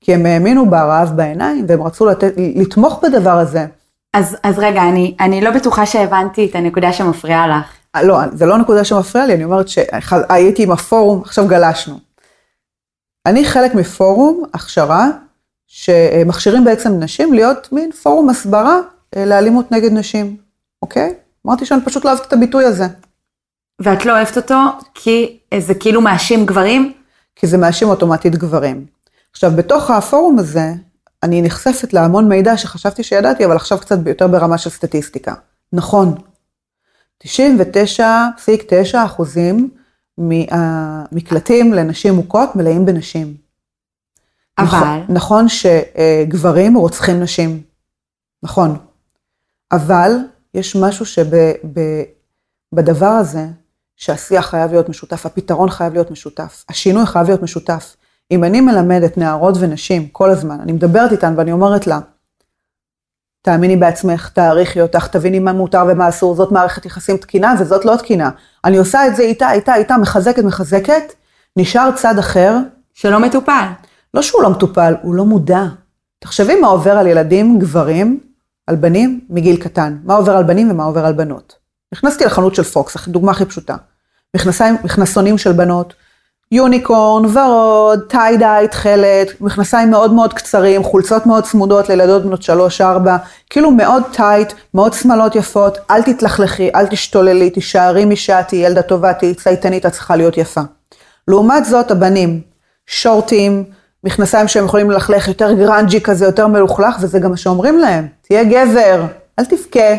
כי 0.00 0.14
הם 0.14 0.26
האמינו 0.26 0.70
ברעב 0.70 1.16
בעיניים, 1.16 1.64
והם 1.68 1.82
רצו 1.82 2.06
לתת, 2.06 2.32
לתמוך 2.56 3.00
בדבר 3.02 3.38
הזה. 3.38 3.66
אז, 4.14 4.36
אז 4.42 4.58
רגע, 4.58 4.82
אני, 4.82 5.14
אני 5.20 5.40
לא 5.40 5.50
בטוחה 5.50 5.86
שהבנתי 5.86 6.46
את 6.50 6.54
הנקודה 6.54 6.92
שמפריעה 6.92 7.48
לך. 7.48 7.66
לא, 8.02 8.18
זה 8.32 8.46
לא 8.46 8.58
נקודה 8.58 8.84
שמפריעה 8.84 9.26
לי, 9.26 9.34
אני 9.34 9.44
אומרת 9.44 9.68
שהייתי 9.68 10.62
עם 10.62 10.70
הפורום, 10.70 11.22
עכשיו 11.24 11.46
גלשנו. 11.46 12.07
אני 13.26 13.44
חלק 13.44 13.74
מפורום 13.74 14.44
הכשרה, 14.54 15.08
שמכשירים 15.66 16.64
בעצם 16.64 17.00
נשים 17.00 17.34
להיות 17.34 17.72
מין 17.72 17.92
פורום 17.92 18.30
הסברה 18.30 18.80
אה, 19.16 19.24
לאלימות 19.24 19.72
נגד 19.72 19.92
נשים, 19.92 20.36
אוקיי? 20.82 21.14
אמרתי 21.46 21.66
שאני 21.66 21.84
פשוט 21.84 22.04
לא 22.04 22.10
אוהבת 22.10 22.26
את 22.26 22.32
הביטוי 22.32 22.64
הזה. 22.64 22.86
ואת 23.80 24.06
לא 24.06 24.12
אוהבת 24.12 24.36
אותו 24.36 24.56
כי 24.94 25.38
זה 25.58 25.74
כאילו 25.74 26.00
מאשים 26.00 26.46
גברים? 26.46 26.92
כי 27.36 27.46
זה 27.46 27.58
מאשים 27.58 27.88
אוטומטית 27.88 28.36
גברים. 28.36 28.86
עכשיו, 29.32 29.50
בתוך 29.56 29.90
הפורום 29.90 30.38
הזה, 30.38 30.72
אני 31.22 31.42
נחשפת 31.42 31.92
להמון 31.92 32.28
מידע 32.28 32.56
שחשבתי 32.56 33.02
שידעתי, 33.02 33.44
אבל 33.44 33.56
עכשיו 33.56 33.78
קצת 33.78 33.98
יותר 34.06 34.26
ברמה 34.26 34.58
של 34.58 34.70
סטטיסטיקה. 34.70 35.34
נכון, 35.72 36.14
99.9 37.24 38.00
אחוזים 39.04 39.70
מהמקלטים 40.18 41.72
לנשים 41.72 42.14
מוכות 42.14 42.56
מלאים 42.56 42.86
בנשים. 42.86 43.34
אבל... 44.58 44.66
נכון, 44.66 45.04
נכון 45.08 45.46
שגברים 45.48 46.74
רוצחים 46.74 47.20
נשים, 47.20 47.62
נכון. 48.42 48.76
אבל 49.72 50.12
יש 50.54 50.76
משהו 50.76 51.06
שבדבר 52.72 53.06
הזה, 53.06 53.46
שהשיח 53.96 54.46
חייב 54.46 54.70
להיות 54.70 54.88
משותף, 54.88 55.26
הפתרון 55.26 55.70
חייב 55.70 55.92
להיות 55.92 56.10
משותף, 56.10 56.64
השינוי 56.68 57.06
חייב 57.06 57.26
להיות 57.26 57.42
משותף. 57.42 57.96
אם 58.30 58.44
אני 58.44 58.60
מלמדת 58.60 59.18
נערות 59.18 59.54
ונשים 59.60 60.08
כל 60.08 60.30
הזמן, 60.30 60.60
אני 60.60 60.72
מדברת 60.72 61.12
איתן 61.12 61.34
ואני 61.36 61.52
אומרת 61.52 61.86
לה, 61.86 61.98
תאמיני 63.48 63.76
בעצמך, 63.76 64.28
תעריכי 64.28 64.80
אותך, 64.80 65.06
תביני 65.06 65.38
מה 65.38 65.52
מותר 65.52 65.84
ומה 65.88 66.08
אסור, 66.08 66.34
זאת 66.34 66.52
מערכת 66.52 66.86
יחסים 66.86 67.16
תקינה 67.16 67.54
וזאת 67.60 67.84
לא 67.84 67.96
תקינה. 67.96 68.30
אני 68.64 68.76
עושה 68.76 69.06
את 69.06 69.16
זה 69.16 69.22
איתה, 69.22 69.52
איתה, 69.52 69.74
איתה, 69.74 69.96
מחזקת, 69.96 70.44
מחזקת, 70.44 71.12
נשאר 71.56 71.90
צד 71.96 72.18
אחר. 72.18 72.56
שלא 72.94 73.20
מטופל. 73.20 73.66
לא 74.14 74.22
שהוא 74.22 74.42
לא 74.42 74.50
מטופל, 74.50 74.94
הוא 75.02 75.14
לא 75.14 75.24
מודע. 75.24 75.62
תחשבי 76.18 76.60
מה 76.60 76.68
עובר 76.68 76.90
על 76.90 77.06
ילדים, 77.06 77.58
גברים, 77.58 78.20
על 78.66 78.76
בנים, 78.76 79.20
מגיל 79.30 79.56
קטן. 79.56 79.98
מה 80.04 80.14
עובר 80.14 80.36
על 80.36 80.44
בנים 80.44 80.70
ומה 80.70 80.84
עובר 80.84 81.06
על 81.06 81.12
בנות. 81.12 81.54
נכנסתי 81.92 82.24
לחנות 82.24 82.54
של 82.54 82.62
פוקס, 82.62 83.08
דוגמה 83.08 83.30
הכי 83.30 83.44
פשוטה. 83.44 83.76
מכנסיים, 84.36 84.76
מכנסונים 84.84 85.38
של 85.38 85.52
בנות, 85.52 85.94
יוניקורן, 86.52 87.24
ורוד, 87.36 88.00
טיידיי, 88.08 88.68
תכלת, 88.68 89.40
מכנסיים 89.40 89.90
מאוד 89.90 90.12
מאוד 90.12 90.32
קצרים, 90.32 90.84
חולצות 90.84 91.26
מאוד 91.26 91.44
צמודות 91.44 91.88
לילדות 91.88 92.22
בנות 92.22 92.40
3-4, 92.80 92.82
כאילו 93.50 93.70
מאוד 93.70 94.02
tight, 94.12 94.52
מאוד 94.74 94.92
שמלות 94.92 95.36
יפות, 95.36 95.78
אל 95.90 96.02
תתלכלכי, 96.02 96.70
אל 96.74 96.86
תשתוללי, 96.86 97.50
תישארי 97.50 98.04
משעה, 98.04 98.42
תהיי 98.42 98.66
ילדה 98.66 98.82
טובה, 98.82 99.12
תהיי 99.12 99.34
צייתנית, 99.34 99.86
את 99.86 99.92
צריכה 99.92 100.16
להיות 100.16 100.36
יפה. 100.36 100.60
לעומת 101.28 101.64
זאת, 101.64 101.90
הבנים, 101.90 102.40
שורטים, 102.86 103.64
מכנסיים 104.04 104.48
שהם 104.48 104.64
יכולים 104.64 104.90
ללכלך, 104.90 105.28
יותר 105.28 105.52
grungy 105.52 106.00
כזה, 106.00 106.24
יותר 106.24 106.46
מלוכלך, 106.46 106.96
וזה 107.00 107.18
גם 107.18 107.30
מה 107.30 107.36
שאומרים 107.36 107.78
להם, 107.78 108.06
תהיה 108.22 108.44
גבר, 108.44 109.04
אל 109.38 109.44
תבכה, 109.44 109.94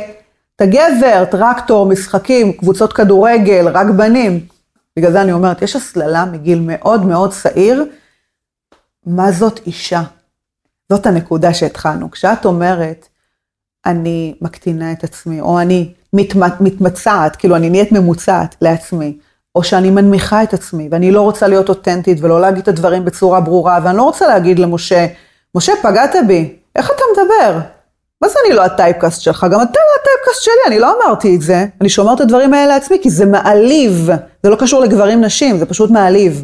אתה 0.56 0.66
גבר, 0.66 1.26
טרקטור, 1.32 1.86
משחקים, 1.86 2.54
קבוצות 2.54 2.94
כדורגל, 2.94 3.68
רק 3.68 3.88
בנים. 3.88 4.59
בגלל 5.00 5.12
זה 5.12 5.22
אני 5.22 5.32
אומרת, 5.32 5.62
יש 5.62 5.76
הסללה 5.76 6.26
מגיל 6.26 6.60
מאוד 6.62 7.06
מאוד 7.06 7.32
צעיר, 7.32 7.86
מה 9.06 9.32
זאת 9.32 9.60
אישה? 9.68 10.02
זאת 10.90 11.06
הנקודה 11.06 11.54
שהתחלנו. 11.54 12.12
כשאת 12.12 12.46
אומרת, 12.46 13.08
אני 13.86 14.36
מקטינה 14.42 14.92
את 14.92 15.04
עצמי, 15.04 15.42
או 15.42 15.60
אני 15.60 15.94
מתמצעת, 16.62 17.36
כאילו 17.36 17.56
אני 17.56 17.70
נהיית 17.70 17.92
ממוצעת 17.92 18.56
לעצמי, 18.62 19.18
או 19.56 19.64
שאני 19.64 19.90
מנמיכה 19.90 20.44
את 20.44 20.54
עצמי, 20.54 20.88
ואני 20.92 21.12
לא 21.12 21.22
רוצה 21.22 21.48
להיות 21.48 21.70
אותנטית 21.70 22.18
ולא 22.22 22.42
להגיד 22.42 22.62
את 22.62 22.68
הדברים 22.68 23.06
בצורה 23.06 23.42
ברורה, 23.42 23.80
ואני 23.84 23.98
לא 23.98 24.04
רוצה 24.04 24.28
להגיד 24.28 24.60
למשה, 24.60 25.08
משה, 25.56 25.74
פגעת 25.82 26.16
בי, 26.28 26.56
איך 26.76 26.92
אתה 26.92 27.04
מדבר? 27.14 27.60
מה 28.22 28.30
זה 28.30 28.36
אני 28.46 28.56
לא 28.56 28.66
הטייפקאסט 28.66 29.22
שלך? 29.22 29.44
גם 29.52 29.62
אתה 29.62 29.80
לא 29.80 30.02
הטייפקאסט 30.02 30.44
שלי, 30.44 30.54
אני 30.68 30.80
לא 30.80 30.98
אמרתי 30.98 31.36
את 31.36 31.42
זה. 31.42 31.66
אני 31.82 31.90
שומר 31.90 32.14
את 32.14 32.22
הדברים 32.22 32.54
האלה 32.54 32.68
לעצמי, 32.68 32.98
כי 33.02 33.10
זה 33.10 33.26
מעליב. 33.26 34.10
זה 34.44 34.50
לא 34.50 34.56
קשור 34.56 34.82
לגברים 34.82 35.22
נשים, 35.22 35.58
זה 35.58 35.66
פשוט 35.66 35.92
מעליב. 35.92 36.44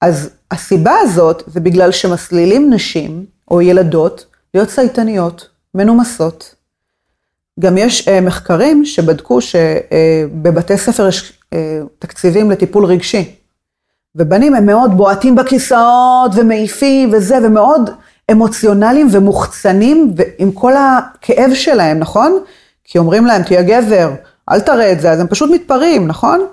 אז 0.00 0.30
הסיבה 0.50 0.94
הזאת 1.02 1.42
זה 1.46 1.60
בגלל 1.60 1.92
שמסלילים 1.92 2.72
נשים 2.72 3.26
או 3.50 3.62
ילדות 3.62 4.26
להיות 4.54 4.68
צייתניות, 4.68 5.48
מנומסות. 5.74 6.54
גם 7.60 7.78
יש 7.78 8.08
אה, 8.08 8.20
מחקרים 8.20 8.84
שבדקו 8.84 9.40
שבבתי 9.40 10.72
אה, 10.72 10.78
ספר 10.78 11.08
יש 11.08 11.32
אה, 11.52 11.80
תקציבים 11.98 12.50
לטיפול 12.50 12.84
רגשי. 12.84 13.34
ובנים 14.14 14.54
הם 14.54 14.66
מאוד 14.66 14.96
בועטים 14.96 15.34
בכיסאות 15.34 16.30
ומעיפים 16.36 17.10
וזה, 17.12 17.38
ומאוד 17.44 17.90
אמוציונליים 18.30 19.08
ומוחצנים 19.12 20.14
עם 20.38 20.52
כל 20.52 20.72
הכאב 20.76 21.54
שלהם, 21.54 21.98
נכון? 21.98 22.44
כי 22.84 22.98
אומרים 22.98 23.26
להם, 23.26 23.42
תהיה 23.42 23.62
גבר, 23.62 24.10
אל 24.50 24.60
תראה 24.60 24.92
את 24.92 25.00
זה, 25.00 25.10
אז 25.10 25.20
הם 25.20 25.26
פשוט 25.26 25.50
מתפרעים, 25.50 26.06
נכון? 26.06 26.46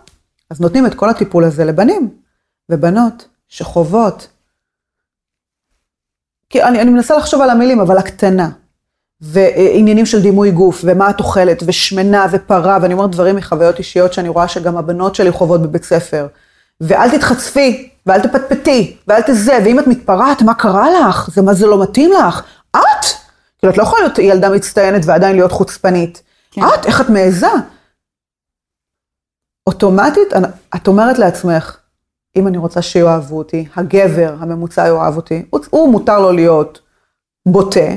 אז 0.49 0.61
נותנים 0.61 0.85
את 0.85 0.93
כל 0.93 1.09
הטיפול 1.09 1.43
הזה 1.43 1.65
לבנים 1.65 2.09
ובנות 2.69 3.27
שחוות. 3.47 4.27
כי 6.49 6.63
אני, 6.63 6.81
אני 6.81 6.89
מנסה 6.89 7.17
לחשוב 7.17 7.41
על 7.41 7.49
המילים, 7.49 7.79
אבל 7.79 7.97
הקטנה. 7.97 8.49
ועניינים 9.21 10.05
של 10.05 10.21
דימוי 10.21 10.51
גוף, 10.51 10.81
ומה 10.83 11.09
את 11.09 11.19
אוכלת, 11.19 11.63
ושמנה 11.65 12.25
ופרה, 12.31 12.77
ואני 12.81 12.93
אומרת 12.93 13.11
דברים 13.11 13.35
מחוויות 13.35 13.79
אישיות 13.79 14.13
שאני 14.13 14.29
רואה 14.29 14.47
שגם 14.47 14.77
הבנות 14.77 15.15
שלי 15.15 15.31
חוות 15.31 15.61
בבית 15.61 15.83
ספר. 15.83 16.27
ואל 16.81 17.17
תתחצפי, 17.17 17.89
ואל 18.05 18.21
תפטפטי, 18.21 18.97
ואל 19.07 19.21
תזה, 19.21 19.59
ואם 19.65 19.79
את 19.79 19.88
מתפרעת, 19.88 20.41
מה 20.41 20.53
קרה 20.53 20.88
לך? 20.91 21.29
זה 21.33 21.41
מה 21.41 21.53
זה 21.53 21.67
לא 21.67 21.83
מתאים 21.83 22.11
לך? 22.11 22.43
את? 22.71 23.05
כאילו, 23.57 23.73
את 23.73 23.77
לא 23.77 23.83
יכולה 23.83 24.01
להיות 24.01 24.19
ילדה 24.19 24.49
מצטיינת 24.49 25.01
ועדיין 25.05 25.35
להיות 25.35 25.51
חוצפנית. 25.51 26.21
כן. 26.51 26.61
את, 26.61 26.85
איך 26.85 27.01
את 27.01 27.09
מעיזה? 27.09 27.47
אוטומטית, 29.67 30.33
את 30.75 30.88
אומרת 30.88 31.19
לעצמך, 31.19 31.77
אם 32.35 32.47
אני 32.47 32.57
רוצה 32.57 32.81
שיאהבו 32.81 33.38
אותי, 33.38 33.67
הגבר 33.75 34.35
הממוצע 34.39 34.88
יאהב 34.88 35.15
אותי, 35.15 35.45
הוא, 35.49 35.59
הוא 35.69 35.91
מותר 35.91 36.19
לו 36.19 36.31
להיות 36.31 36.81
בוטה, 37.45 37.89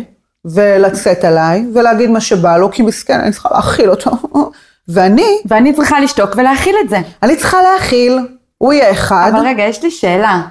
ולצאת 0.45 1.25
עליי, 1.25 1.67
ולהגיד 1.75 2.11
מה 2.11 2.21
שבא 2.21 2.57
לו, 2.57 2.71
כי 2.71 2.83
מסכן, 2.83 3.21
אני 3.21 3.33
צריכה 3.33 3.49
להכיל 3.53 3.91
אותו. 3.91 4.11
ואני... 4.89 5.39
ואני 5.47 5.75
צריכה 5.75 6.01
לשתוק 6.01 6.31
ולהכיל 6.37 6.77
את 6.85 6.89
זה. 6.89 6.97
אני 7.23 7.37
צריכה 7.37 7.59
להכיל, 7.63 8.19
הוא 8.59 8.73
יהיה 8.73 8.91
אחד. 8.91 9.31
אבל 9.35 9.47
רגע, 9.47 9.63
יש 9.63 9.83
לי 9.83 9.91
שאלה. 9.91 10.43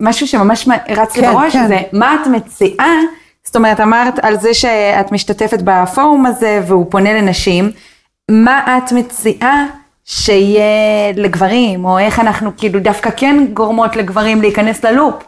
משהו 0.00 0.26
שממש 0.26 0.68
רץ 0.88 1.16
לי 1.16 1.22
כן, 1.22 1.32
בראש, 1.32 1.52
כן. 1.52 1.68
זה 1.68 1.80
מה 1.92 2.14
את 2.14 2.26
מציעה, 2.26 2.94
זאת 3.44 3.56
אומרת, 3.56 3.80
אמרת 3.80 4.18
על 4.22 4.40
זה 4.40 4.54
שאת 4.54 5.12
משתתפת 5.12 5.58
בפורום 5.64 6.26
הזה 6.26 6.60
והוא 6.66 6.86
פונה 6.90 7.12
לנשים, 7.12 7.70
מה 8.30 8.78
את 8.78 8.92
מציעה 8.92 9.66
שיהיה 10.04 11.12
לגברים, 11.16 11.84
או 11.84 11.98
איך 11.98 12.20
אנחנו 12.20 12.50
כאילו 12.56 12.80
דווקא 12.80 13.10
כן 13.16 13.46
גורמות 13.54 13.96
לגברים 13.96 14.42
להיכנס 14.42 14.84
ללופ? 14.84 15.24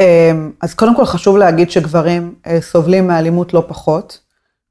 אמ, 0.00 0.50
אז 0.62 0.74
קודם 0.74 0.96
כל 0.96 1.04
חשוב 1.04 1.36
להגיד 1.36 1.70
שגברים 1.70 2.34
אה, 2.46 2.60
סובלים 2.60 3.06
מאלימות 3.06 3.54
לא 3.54 3.64
פחות. 3.68 4.20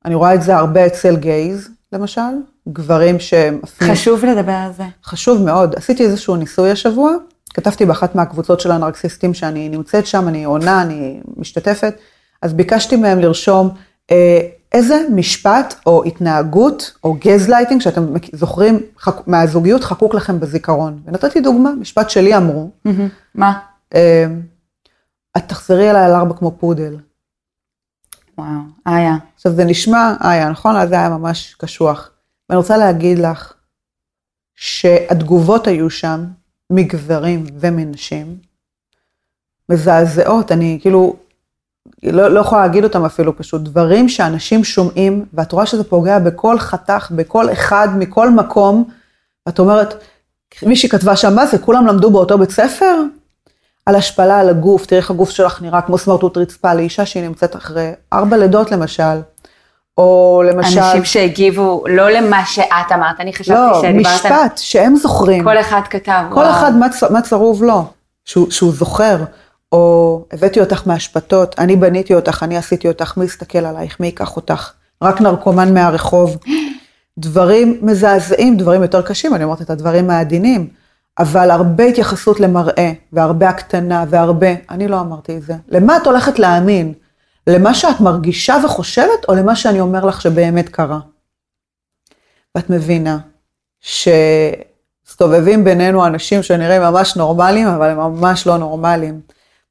אני 0.06 0.16
רואה 0.16 0.34
את 0.34 0.42
זה 0.42 0.56
הרבה 0.56 0.86
אצל 0.86 1.16
גייז, 1.16 1.70
למשל, 1.94 2.22
גברים 2.70 3.20
שהם... 3.20 3.60
חשוב 3.84 4.26
לדבר 4.26 4.52
על 4.52 4.72
זה. 4.74 4.84
חשוב 5.04 5.42
מאוד. 5.42 5.76
עשיתי 5.76 6.04
איזשהו 6.04 6.36
ניסוי 6.36 6.72
השבוע, 6.72 7.12
כתבתי 7.54 7.86
באחת 7.86 8.16
מהקבוצות 8.16 8.60
של 8.60 8.72
הנרקסיסטים 8.72 9.34
שאני 9.34 9.70
נמצאת 9.70 10.08
שם, 10.08 10.28
אני 10.28 10.44
עונה, 10.44 10.82
אני 10.82 11.20
משתתפת, 11.38 11.96
אז 12.42 12.54
ביקשתי 12.54 12.96
מהם 12.96 13.20
לרשום 13.20 13.70
אה, 14.12 14.40
איזה 14.72 15.06
משפט 15.16 15.74
או 15.86 16.04
התנהגות 16.04 16.94
או 17.04 17.18
גזלייטינג 17.20 17.82
שאתם 17.82 18.06
זוכרים 18.34 18.80
חק, 19.00 19.28
מהזוגיות 19.28 19.84
חקוק 19.84 20.14
לכם 20.14 20.40
בזיכרון. 20.40 21.00
ונתתי 21.06 21.42
דוגמה, 21.42 21.72
משפט 21.80 22.10
שלי 22.10 22.38
אמרו. 22.38 22.70
מה? 23.36 23.60
אה, 23.96 24.26
את 25.38 25.44
תחזרי 25.48 25.92
אליי 25.92 26.06
על 26.06 26.12
ארבע 26.12 26.34
כמו 26.34 26.52
פודל. 26.52 26.98
וואו, 28.38 28.48
איה. 28.88 29.16
עכשיו 29.36 29.52
זה 29.52 29.66
נשמע, 29.66 30.14
איה, 30.24 30.50
נכון? 30.50 30.76
אז 30.76 30.90
זה 30.90 30.96
היה 30.96 31.10
ממש 31.10 31.56
קשוח. 31.60 32.10
ואני 32.50 32.58
רוצה 32.58 32.78
להגיד 32.78 33.20
לך 33.20 33.54
שהתגובות 34.56 35.68
היו 35.68 35.90
שם 35.90 36.26
מגברים 36.70 37.46
ומנשים 37.60 38.38
מזעזעות, 39.70 40.52
אני 40.52 40.78
כאילו 40.82 41.16
לא, 42.04 42.28
לא 42.28 42.40
יכולה 42.40 42.62
להגיד 42.62 42.84
אותם 42.84 43.06
אפילו 43.06 43.38
פשוט, 43.38 43.62
דברים 43.62 44.10
שאנשים 44.10 44.64
שומעים 44.64 45.26
ואת 45.34 45.52
רואה 45.52 45.66
שזה 45.66 45.84
פוגע 45.84 46.20
בכל 46.20 46.60
חתך, 46.60 47.12
בכל 47.16 47.52
אחד, 47.52 47.88
מכל 47.98 48.30
מקום, 48.30 48.90
ואת 49.46 49.60
אומרת, 49.60 50.04
מישהי 50.64 50.90
כתבה 50.90 51.16
שם, 51.16 51.36
מה 51.36 51.46
זה, 51.46 51.58
כולם 51.58 51.88
למדו 51.88 52.12
באותו 52.12 52.38
בית 52.38 52.52
ספר? 52.52 52.96
על 53.86 53.96
השפלה 53.96 54.40
על 54.40 54.50
הגוף, 54.50 54.86
תראי 54.86 55.02
איך 55.02 55.12
הגוף 55.12 55.30
שלך 55.30 55.62
נראה 55.62 55.82
כמו 55.82 55.98
סמרטוט 55.98 56.38
רצפה 56.38 56.74
לאישה 56.74 57.06
שהיא 57.06 57.24
נמצאת 57.24 57.56
אחרי 57.56 57.92
ארבע 58.14 58.38
לידות 58.38 58.72
למשל. 58.72 59.20
או 59.98 60.44
למשל... 60.48 60.80
אנשים 60.80 61.06
שהגיבו 61.06 61.84
לא 61.88 62.10
למה 62.10 62.46
שאת 62.46 62.92
אמרת, 62.94 63.20
אני 63.20 63.34
חשבתי 63.34 63.60
לא, 63.60 63.82
שדיברת... 63.82 64.14
משפט 64.16 64.58
שהם 64.58 64.96
זוכרים. 64.96 65.44
כל 65.44 65.58
אחד 65.60 65.82
כתב, 65.90 66.24
כל 66.30 66.40
וואו. 66.40 66.50
אחד 66.50 66.76
מה, 66.76 66.88
מה 67.10 67.22
צרוב 67.22 67.64
לו, 67.64 67.86
שהוא, 68.26 68.52
שהוא 68.52 68.72
זוכר. 68.72 69.18
או 69.72 70.26
הבאתי 70.34 70.60
אותך 70.60 70.88
מהשפתות, 70.88 71.60
אני 71.60 71.76
בניתי 71.76 72.16
אותך, 72.16 72.44
אני 72.44 72.58
עשיתי 72.58 72.88
אותך, 72.88 73.18
מי 73.18 73.26
יסתכל 73.26 73.58
עלייך, 73.58 74.00
מי 74.00 74.08
ייקח 74.08 74.36
אותך? 74.36 74.72
רק 75.02 75.22
נרקומן 75.22 75.74
מהרחוב. 75.74 76.38
דברים 77.18 77.80
מזעזעים, 77.82 78.58
דברים 78.58 78.82
יותר 78.82 79.02
קשים, 79.02 79.36
אני 79.36 79.44
אומרת 79.44 79.62
את 79.62 79.70
הדברים 79.70 80.10
העדינים, 80.10 80.68
אבל 81.20 81.52
הרבה 81.52 81.84
התייחסות 81.84 82.40
למראה, 82.40 82.92
והרבה 83.14 83.50
הקטנה, 83.50 84.06
והרבה, 84.10 84.48
אני 84.70 84.88
לא 84.88 85.00
אמרתי 85.00 85.38
את 85.38 85.44
זה. 85.44 85.54
למה 85.70 85.98
את 85.98 86.08
הולכת 86.08 86.40
להאמין? 86.40 86.94
למה 87.48 87.74
שאת 87.74 88.00
מרגישה 88.00 88.58
וחושבת, 88.66 89.26
או 89.30 89.34
למה 89.34 89.56
שאני 89.56 89.80
אומר 89.80 90.06
לך 90.06 90.22
שבאמת 90.22 90.70
קרה? 90.70 91.00
ואת 92.56 92.70
מבינה 92.70 93.18
שסתובבים 93.82 95.64
בינינו 95.64 96.06
אנשים 96.06 96.44
שנראים 96.44 96.82
ממש 96.82 97.16
נורמליים, 97.16 97.68
אבל 97.68 97.90
הם 97.90 97.98
ממש 97.98 98.48
לא 98.48 98.58
נורמליים. 98.58 99.22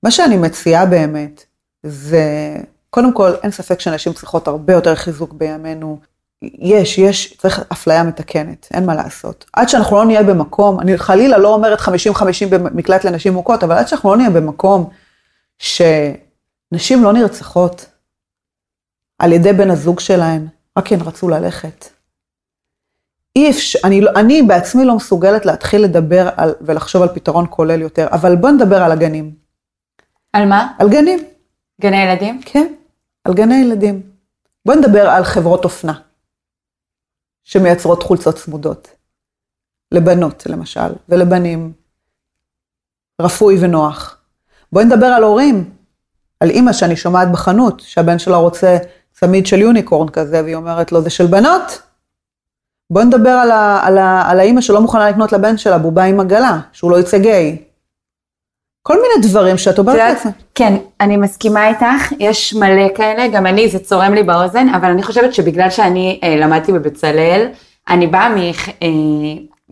מה 0.02 0.10
שאני 0.10 0.36
מציעה 0.36 0.86
באמת, 0.86 1.44
זה, 1.82 2.56
קודם 2.90 3.12
כל, 3.12 3.32
אין 3.42 3.50
ספק 3.50 3.80
שנשים 3.80 4.12
צריכות 4.12 4.48
הרבה 4.48 4.72
יותר 4.72 4.94
חיזוק 4.94 5.32
בימינו. 5.32 5.98
יש, 6.42 6.98
יש, 6.98 7.36
צריך 7.36 7.62
אפליה 7.72 8.02
מתקנת, 8.02 8.68
אין 8.74 8.86
מה 8.86 8.94
לעשות. 8.94 9.44
עד 9.52 9.68
שאנחנו 9.68 9.96
לא 9.96 10.04
נהיה 10.04 10.22
במקום, 10.22 10.80
אני 10.80 10.98
חלילה 10.98 11.38
לא 11.38 11.54
אומרת 11.54 11.78
50-50 11.80 11.88
במקלט 12.50 13.04
לנשים 13.04 13.32
מוכות, 13.32 13.64
אבל 13.64 13.76
עד 13.76 13.88
שאנחנו 13.88 14.10
לא 14.10 14.16
נהיה 14.16 14.30
במקום 14.30 14.90
שנשים 16.74 17.02
לא 17.04 17.12
נרצחות 17.12 17.86
על 19.18 19.32
ידי 19.32 19.52
בן 19.52 19.70
הזוג 19.70 20.00
שלהן, 20.00 20.46
רק 20.78 20.86
כי 20.86 20.94
הן 20.94 21.00
רצו 21.00 21.28
ללכת. 21.28 21.84
אי 23.36 23.50
אפשר, 23.50 23.78
אני, 23.84 24.00
לא- 24.00 24.10
אני 24.16 24.42
בעצמי 24.42 24.84
לא 24.84 24.96
מסוגלת 24.96 25.46
להתחיל 25.46 25.84
לדבר 25.84 26.28
על, 26.36 26.54
ולחשוב 26.60 27.02
על 27.02 27.08
פתרון 27.14 27.46
כולל 27.50 27.80
יותר, 27.80 28.06
אבל 28.12 28.36
בוא 28.36 28.50
נדבר 28.50 28.76
על 28.82 28.92
הגנים. 28.92 29.34
על 30.32 30.48
מה? 30.48 30.74
על 30.78 30.90
גנים, 30.90 31.18
גני 31.80 31.96
ילדים? 31.96 32.40
כן, 32.44 32.74
על 33.24 33.34
גני 33.34 33.54
ילדים. 33.54 34.02
בוא 34.66 34.74
נדבר 34.74 35.08
על 35.08 35.24
חברות 35.24 35.64
אופנה, 35.64 36.00
שמייצרות 37.44 38.02
חולצות 38.02 38.36
צמודות. 38.36 38.88
לבנות, 39.92 40.46
למשל, 40.46 40.92
ולבנים. 41.08 41.72
רפוי 43.20 43.56
ונוח. 43.60 44.20
בואי 44.72 44.84
נדבר 44.84 45.06
על 45.06 45.22
הורים, 45.22 45.76
על 46.44 46.50
אימא 46.50 46.72
שאני 46.72 46.96
שומעת 46.96 47.32
בחנות, 47.32 47.82
שהבן 47.86 48.18
שלה 48.18 48.36
רוצה 48.36 48.76
צמיד 49.12 49.46
של 49.46 49.60
יוניקורן 49.60 50.08
כזה, 50.08 50.42
והיא 50.42 50.54
אומרת 50.54 50.92
לו, 50.92 51.00
זה 51.00 51.10
של 51.10 51.26
בנות? 51.26 51.82
בואי 52.90 53.04
נדבר 53.04 53.30
על, 53.30 53.50
ה, 53.50 53.80
על, 53.82 53.98
ה, 53.98 54.22
על 54.30 54.40
האימא 54.40 54.60
שלא 54.60 54.80
מוכנה 54.80 55.10
לקנות 55.10 55.32
לבן 55.32 55.56
שלה 55.56 55.78
בובה 55.78 56.04
עם 56.04 56.20
עגלה, 56.20 56.58
שהוא 56.72 56.90
לא 56.90 57.00
יצא 57.00 57.18
גיי. 57.18 57.56
כל 58.82 58.94
מיני 58.94 59.28
דברים 59.28 59.58
שאת 59.58 59.74
את 59.74 59.78
אומרת 59.78 59.96
לעצמך. 59.96 60.32
כן, 60.54 60.74
אני 61.00 61.16
מסכימה 61.16 61.68
איתך, 61.68 62.12
יש 62.18 62.54
מלא 62.54 62.88
כאלה, 62.94 63.28
גם 63.28 63.46
אני, 63.46 63.68
זה 63.68 63.78
צורם 63.78 64.14
לי 64.14 64.22
באוזן, 64.22 64.68
אבל 64.68 64.90
אני 64.90 65.02
חושבת 65.02 65.34
שבגלל 65.34 65.70
שאני 65.70 66.20
אה, 66.22 66.36
למדתי 66.36 66.72
בבצלאל, 66.72 67.48
אני 67.88 68.06
באה 68.06 68.28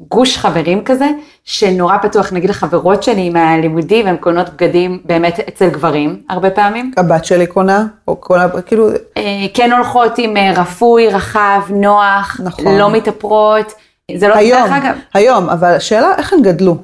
מגוש 0.07 0.38
חברים 0.38 0.84
כזה, 0.84 1.07
שנורא 1.44 1.96
פתוח, 2.03 2.32
נגיד 2.32 2.50
לחברות 2.50 3.03
שלי 3.03 3.30
מהלימודי, 3.30 4.03
והן 4.03 4.16
קונות 4.16 4.48
בגדים 4.48 5.00
באמת 5.05 5.40
אצל 5.48 5.68
גברים, 5.68 6.22
הרבה 6.28 6.50
פעמים. 6.50 6.92
הבת 6.96 7.24
שלי 7.24 7.46
קונה, 7.46 7.86
או 8.09 8.16
קונה, 8.16 8.46
כאילו, 8.66 8.88
אה, 9.16 9.46
כן 9.55 9.72
הולכות 9.72 10.12
עם 10.18 10.36
אה, 10.36 10.53
רפוי, 10.57 11.09
רחב, 11.09 11.61
נוח, 11.70 12.40
נכון. 12.44 12.78
לא 12.78 12.90
מתאפרות. 12.90 13.72
זה 14.16 14.28
לא, 14.28 14.34
היום, 14.34 14.62
דרך 14.62 14.72
אגב, 14.72 14.96
היום, 15.14 15.48
אבל 15.48 15.74
השאלה 15.74 16.14
איך 16.18 16.32
הן 16.32 16.42
גדלו. 16.42 16.76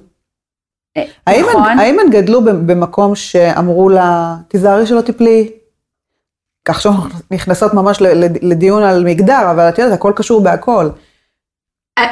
אה, 0.97 1.05
האם, 1.27 1.45
נכון, 1.49 1.62
הן, 1.62 1.79
האם 1.79 1.97
הן 2.01 2.11
גדלו 2.11 2.45
במקום 2.45 3.14
שאמרו 3.14 3.89
לה, 3.89 4.37
תיזהרי 4.49 4.87
שלא 4.87 5.01
תיפלי? 5.01 5.51
כך 6.64 6.81
שאנחנו 6.81 7.09
נכנסות 7.31 7.75
ממש 7.75 7.99
לדיון 8.43 8.83
על 8.83 9.05
מגדר, 9.05 9.51
אבל 9.51 9.69
את 9.69 9.79
יודעת, 9.79 9.93
הכל 9.95 10.12
קשור 10.16 10.41
בהכל. 10.41 10.89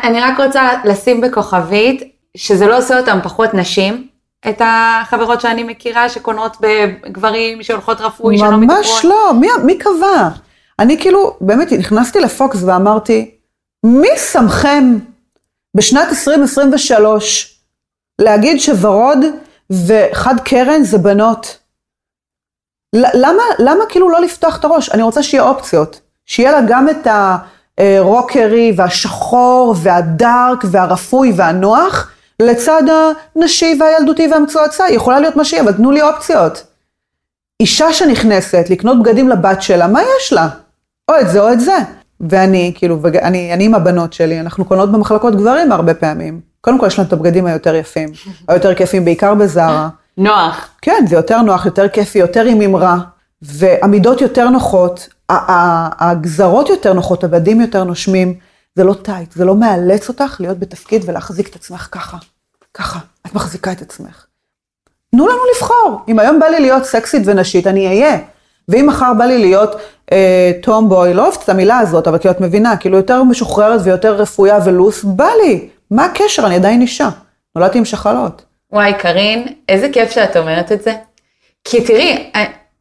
אני 0.03 0.21
רק 0.21 0.41
רוצה 0.41 0.71
לשים 0.85 1.21
בכוכבית, 1.21 2.03
שזה 2.37 2.67
לא 2.67 2.79
עושה 2.79 2.99
אותם 2.99 3.19
פחות 3.23 3.55
נשים, 3.55 4.09
את 4.49 4.63
החברות 4.65 5.41
שאני 5.41 5.63
מכירה 5.63 6.09
שקונות 6.09 6.57
בגברים 6.61 7.63
שהולכות 7.63 8.01
רפוי, 8.01 8.39
שלא 8.39 8.59
מתאפרות. 8.59 8.79
ממש 8.79 9.05
לא, 9.05 9.33
מי, 9.41 9.49
מי 9.65 9.79
קבע? 9.79 10.29
אני 10.79 11.01
כאילו, 11.01 11.37
באמת 11.41 11.73
נכנסתי 11.73 12.21
לפוקס 12.21 12.63
ואמרתי, 12.63 13.31
מי 13.85 14.09
שמכם 14.33 14.99
בשנת 15.77 16.09
2023 16.09 17.61
להגיד 18.21 18.61
שוורוד 18.61 19.19
וחד 19.87 20.35
קרן 20.45 20.83
זה 20.83 20.99
בנות? 20.99 21.59
למה, 22.95 23.43
למה 23.59 23.85
כאילו 23.89 24.11
לא 24.11 24.21
לפתוח 24.21 24.59
את 24.59 24.65
הראש? 24.65 24.91
אני 24.91 25.03
רוצה 25.03 25.23
שיהיה 25.23 25.43
אופציות. 25.43 26.01
שיהיה 26.27 26.53
לה 26.53 26.61
גם 26.69 26.89
את 26.89 27.07
הרוקרי 27.79 28.73
והשחור 28.77 29.75
והדארק 29.83 30.65
והרפוי 30.71 31.33
והנוח, 31.37 32.11
לצד 32.43 32.83
הנשי 33.37 33.79
והילדותי 33.81 34.29
והמצועצע. 34.33 34.85
היא 34.85 34.97
יכולה 34.97 35.21
להיות 35.21 35.37
מה 35.37 35.45
שהיא, 35.45 35.61
אבל 35.61 35.73
תנו 35.73 35.91
לי 35.91 36.03
אופציות. 36.03 36.65
אישה 37.61 37.93
שנכנסת 37.93 38.67
לקנות 38.71 39.03
בגדים 39.03 39.29
לבת 39.29 39.63
שלה, 39.63 39.87
מה 39.87 40.01
יש 40.03 40.33
לה? 40.33 40.49
או 41.11 41.21
את 41.21 41.29
זה 41.29 41.41
או 41.41 41.53
את 41.53 41.61
זה. 41.61 41.77
ואני, 42.21 42.73
כאילו, 42.75 42.99
וג- 43.03 43.17
אני, 43.17 43.53
אני 43.53 43.65
עם 43.65 43.75
הבנות 43.75 44.13
שלי, 44.13 44.41
אנחנו 44.41 44.65
קונות 44.65 44.93
במחלקות 44.93 45.35
גברים 45.37 45.73
הרבה 45.73 45.95
פעמים. 45.95 46.41
קודם 46.61 46.79
כל 46.79 46.87
יש 46.87 46.99
לנו 46.99 47.09
את 47.09 47.13
הבגדים 47.13 47.47
היותר 47.47 47.75
יפים, 47.75 48.09
היותר 48.49 48.75
כיפים, 48.75 49.05
בעיקר 49.05 49.35
בזארה. 49.35 49.89
נוח. 50.19 50.69
כן, 50.83 51.05
זה 51.09 51.17
יותר 51.17 51.43
נוח, 51.43 51.67
יותר 51.67 51.89
כיפי, 51.89 52.19
יותר 52.19 52.45
עם 52.45 52.61
אמרה, 52.63 52.97
ועמידות 53.43 54.21
יותר 54.21 54.49
נוחות, 54.49 55.09
הגזרות 55.29 56.69
יותר 56.69 56.93
נוחות, 56.93 57.25
הבדים 57.25 57.61
יותר 57.61 57.85
נושמים, 57.85 58.35
זה 58.75 58.85
לא 58.85 58.95
טייט, 58.95 59.33
זה 59.33 59.45
לא 59.45 59.55
מאלץ 59.55 60.09
אותך 60.09 60.37
להיות 60.41 60.59
בתפקיד 60.59 61.03
ולהחזיק 61.07 61.49
את 61.49 61.55
עצמך 61.55 61.89
ככה, 61.93 62.17
ככה, 62.75 62.99
את 63.27 63.35
מחזיקה 63.35 63.73
את 63.73 63.83
עצמך. 63.83 64.27
תנו 65.11 65.29
לנו 65.29 65.41
לבחור, 65.57 66.01
אם 66.09 66.19
היום 66.19 66.41
בא 66.41 66.47
לי 66.47 66.61
להיות 66.61 66.85
סקסית 66.85 67.23
ונשית, 67.27 67.67
אני 67.67 67.87
אהיה. 67.87 68.19
ואם 68.69 68.87
מחר 68.87 69.13
בא 69.19 69.25
לי 69.25 69.39
להיות 69.39 69.71
אה, 70.13 70.53
טומבוי, 70.63 71.15
לא 71.15 71.23
אוהבת 71.23 71.43
את 71.45 71.49
המילה 71.49 71.79
הזאת, 71.79 72.09
אבל 72.09 72.19
כאילו 72.19 72.35
את 72.35 72.41
מבינה, 72.41 72.77
כאילו 72.77 72.97
יותר 72.97 73.23
משוחררת 73.23 73.81
ויותר 73.85 74.15
רפויה 74.15 74.59
ולוס, 74.65 75.05
בא 75.05 75.29
לי. 75.43 75.69
מה 75.91 76.05
הקשר? 76.05 76.47
אני 76.47 76.55
עדיין 76.55 76.81
אישה. 76.81 77.09
נולדתי 77.57 77.79
עם 77.79 77.85
שחלות. 77.85 78.45
וואי, 78.73 78.95
קארין, 78.99 79.47
איזה 79.69 79.89
כיף 79.93 80.11
שאת 80.11 80.37
אומרת 80.37 80.73
את 80.73 80.83
זה. 80.83 80.95
כי 81.65 81.85
תראי, 81.85 82.31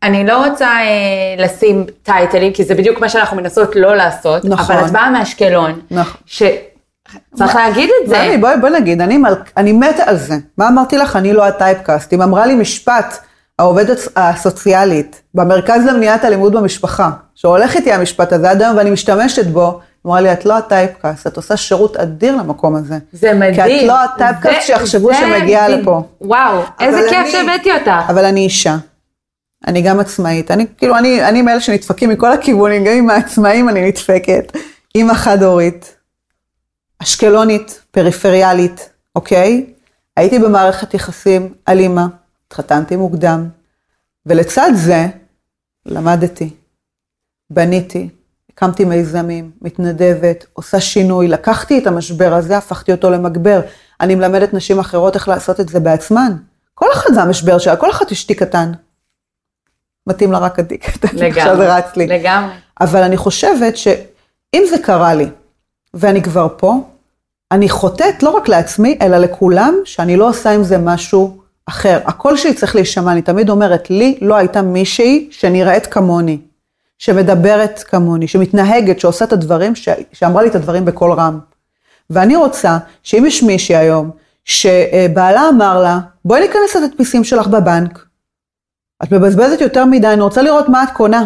אני 0.06 0.26
לא 0.26 0.46
רוצה 0.46 0.68
אה, 0.68 1.44
לשים 1.44 1.86
טייטלים, 2.04 2.54
כי 2.54 2.64
זה 2.64 2.76
בדיוק 2.76 3.00
מה 3.00 3.10
שאנחנו 3.10 3.38
מנסות 3.38 3.76
לא 3.76 3.96
לעשות, 3.96 4.46
נכון. 4.46 4.76
אבל 4.76 4.86
את 4.86 4.92
באה 4.92 5.10
מאשקלון, 5.10 5.80
נכון. 5.92 6.22
שצריך 6.26 7.56
להגיד 7.56 7.90
את 8.04 8.10
זה. 8.10 8.18
מאמי, 8.18 8.38
בואי, 8.38 8.58
בואי 8.58 8.72
נגיד, 8.72 9.02
אני, 9.02 9.18
מל... 9.18 9.34
אני 9.58 9.72
מתה 9.72 10.04
על 10.06 10.18
זה. 10.18 10.36
מה 10.58 10.68
אמרתי 10.68 10.98
לך? 10.98 11.16
אני 11.16 11.34
לא 11.34 11.46
הטייפקאסט. 11.46 12.14
אם 12.14 12.22
אמרה 12.22 12.46
לי 12.46 12.56
משפט, 12.56 13.18
העובדת 13.60 14.00
הסוציאלית, 14.16 15.22
במרכז 15.34 15.86
למניעת 15.86 16.26
אלימות 16.26 16.54
במשפחה, 16.54 17.10
שהולך 17.36 17.76
איתי 17.76 17.92
המשפט 17.92 18.34
הזה 18.34 18.52
עד 18.52 18.62
היום 18.62 18.78
ואני 18.78 18.92
משתמשת 18.92 19.46
בו, 19.48 19.80
אמרה 20.06 20.22
לי, 20.22 20.34
את 20.34 20.46
לא 20.46 20.58
הטייפקאסט, 20.58 21.28
את 21.28 21.38
עושה 21.38 21.58
שירות 21.58 21.98
אדיר 21.98 22.36
למקום 22.36 22.76
הזה. 22.76 22.98
זה 23.14 23.34
מדהים. 23.34 23.80
כי 23.80 23.80
את 23.80 23.88
לא 23.88 24.04
הטייפקאסט 24.04 24.62
שיחשבו 24.62 25.14
שמגיעה. 25.14 25.68
לפה. 25.68 26.02
וואו, 26.22 26.62
איזה 26.80 27.00
כיף 27.10 27.28
שהבאתי 27.28 27.72
אותך. 27.72 28.10
אבל 28.10 28.26
אני 28.26 28.42
אישה. 28.42 28.76
אני 29.68 29.82
גם 29.82 30.00
עצמאית. 30.00 30.52
אני, 30.52 30.66
כאילו, 30.78 30.98
אני, 30.98 31.30
אני 31.30 31.42
מאלה 31.42 31.60
שנדפקים 31.60 32.10
מכל 32.10 32.32
הכיוונים, 32.32 32.84
גם 32.84 32.94
עם 32.98 33.10
העצמאים 33.10 33.70
אני 33.70 33.88
נדפקת. 33.88 34.58
אימא 34.96 35.14
חד-הורית, 35.14 35.96
אשקלונית, 37.04 37.82
פריפריאלית, 37.92 38.90
אוקיי? 39.16 39.66
הייתי 40.18 40.40
במערכת 40.40 40.94
יחסים 40.94 41.54
אלימה, 41.68 42.08
התחתנתי 42.48 42.96
מוקדם, 42.96 43.48
ולצד 44.26 44.72
זה 44.76 45.08
למדתי. 45.86 46.50
בניתי, 47.50 48.10
הקמתי 48.50 48.86
מיזמים, 48.86 49.52
מתנדבת, 49.62 50.46
עושה 50.54 50.80
שינוי, 50.80 51.28
לקחתי 51.28 51.80
את 51.80 51.88
המשבר 51.88 52.34
הזה, 52.34 52.58
הפכתי 52.58 52.92
אותו 52.92 53.10
למגבר. 53.10 53.62
אני 54.02 54.16
מלמדת 54.16 54.54
נשים 54.54 54.80
אחרות 54.80 55.16
איך 55.16 55.28
לעשות 55.28 55.60
את 55.60 55.70
זה 55.70 55.80
בעצמן. 55.80 56.32
כל 56.74 56.88
אחד 56.94 57.14
זה 57.14 57.22
המשבר 57.22 57.58
שלה, 57.58 57.76
כל 57.76 57.92
אחד 57.92 58.06
יש 58.12 58.24
תיק 58.24 58.40
קטן. 58.40 58.72
מתאים 60.08 60.32
לה 60.32 60.38
רק 60.38 60.60
התיק 60.60 60.90
קטן, 60.90 61.26
עכשיו 61.26 61.58
זה 61.58 61.76
רץ 61.76 61.96
לי. 61.96 62.08
לגמרי. 62.08 62.54
אבל 62.82 63.04
אני 63.04 63.18
חושבת 63.18 63.78
שאם 63.78 64.64
זה 64.70 64.78
קרה 64.78 65.14
לי, 65.14 65.28
ואני 65.94 66.22
כבר 66.22 66.48
פה, 66.58 66.74
אני 67.52 67.70
חוטאת 67.70 68.24
לא 68.24 68.30
רק 68.30 68.48
לעצמי, 68.48 68.98
אלא 69.02 69.18
לכולם, 69.18 69.76
שאני 69.86 70.18
לא 70.18 70.30
עושה 70.30 70.52
עם 70.52 70.64
זה 70.64 70.78
משהו 70.78 71.38
אחר. 71.66 72.00
הקול 72.06 72.38
שלי 72.38 72.54
צריך 72.54 72.76
להישמע, 72.76 73.12
אני 73.12 73.22
תמיד 73.22 73.50
אומרת, 73.50 73.90
לי 73.90 74.18
לא 74.22 74.36
הייתה 74.36 74.62
מישהי 74.62 75.28
שנראית 75.32 75.88
כמוני, 75.88 76.38
שמדברת 76.98 77.84
כמוני, 77.88 78.28
שמתנהגת, 78.28 79.00
שעושה 79.00 79.26
את 79.26 79.34
הדברים, 79.34 79.76
ש... 79.76 79.90
שאמרה 80.14 80.42
לי 80.44 80.50
את 80.50 80.56
הדברים 80.56 80.86
בקול 80.86 81.12
רם. 81.12 81.40
ואני 82.10 82.36
רוצה 82.36 82.78
שאם 83.04 83.26
יש 83.26 83.44
מישהי 83.44 83.76
היום, 83.76 84.12
שבעלה 84.46 85.50
אמר 85.50 85.82
לה, 85.82 86.00
בואי 86.26 86.42
ניכנס 86.42 86.76
לתדפיסים 86.76 87.24
שלך 87.24 87.48
בבנק. 87.48 88.05
את 89.06 89.12
מבזבזת 89.12 89.62
יותר 89.62 89.86
מדי, 89.86 90.08
אני 90.08 90.22
רוצה 90.22 90.42
לראות 90.42 90.70
מה 90.70 90.84
את 90.84 90.90
קונה. 90.94 91.26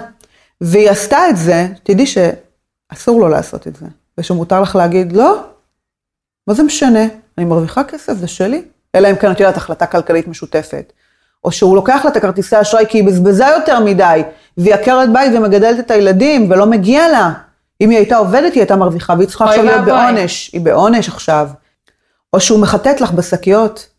והיא 0.61 0.89
עשתה 0.89 1.29
את 1.29 1.37
זה, 1.37 1.67
תדעי 1.83 2.05
שאסור 2.05 3.19
לו 3.19 3.29
לעשות 3.29 3.67
את 3.67 3.75
זה, 3.75 3.85
ושמותר 4.17 4.61
לך 4.61 4.75
להגיד, 4.75 5.11
לא, 5.11 5.43
מה 6.47 6.53
זה 6.53 6.63
משנה? 6.63 7.03
אני 7.37 7.45
מרוויחה 7.45 7.83
כסף, 7.83 8.13
זה 8.13 8.27
שלי. 8.27 8.61
אלא 8.95 9.09
אם 9.09 9.15
כן 9.15 9.31
את 9.31 9.39
יודעת, 9.39 9.57
החלטה 9.57 9.85
כלכלית 9.85 10.27
משותפת. 10.27 10.93
או 11.43 11.51
שהוא 11.51 11.75
לוקח 11.75 12.01
לה 12.03 12.11
את 12.11 12.17
הכרטיסי 12.17 12.61
אשראי 12.61 12.85
כי 12.89 12.97
היא 12.97 13.07
בזבזה 13.07 13.45
יותר 13.45 13.79
מדי, 13.79 14.23
והיא 14.57 14.73
עקרת 14.73 15.13
בית 15.13 15.31
ומגדלת 15.35 15.79
את 15.79 15.91
הילדים, 15.91 16.51
ולא 16.51 16.65
מגיע 16.65 17.07
לה. 17.07 17.31
אם 17.81 17.89
היא 17.89 17.97
הייתה 17.97 18.17
עובדת, 18.17 18.53
היא 18.53 18.61
הייתה 18.61 18.75
מרוויחה, 18.75 19.13
והיא 19.17 19.27
צריכה 19.27 19.45
עכשיו 19.45 19.63
להיות 19.63 19.85
בעונש. 19.85 20.49
היא 20.53 20.61
בעונש 20.61 21.07
עכשיו. 21.09 21.49
או 22.33 22.39
שהוא 22.39 22.59
מחטט 22.59 23.01
לך 23.01 23.11
בשקיות, 23.11 23.89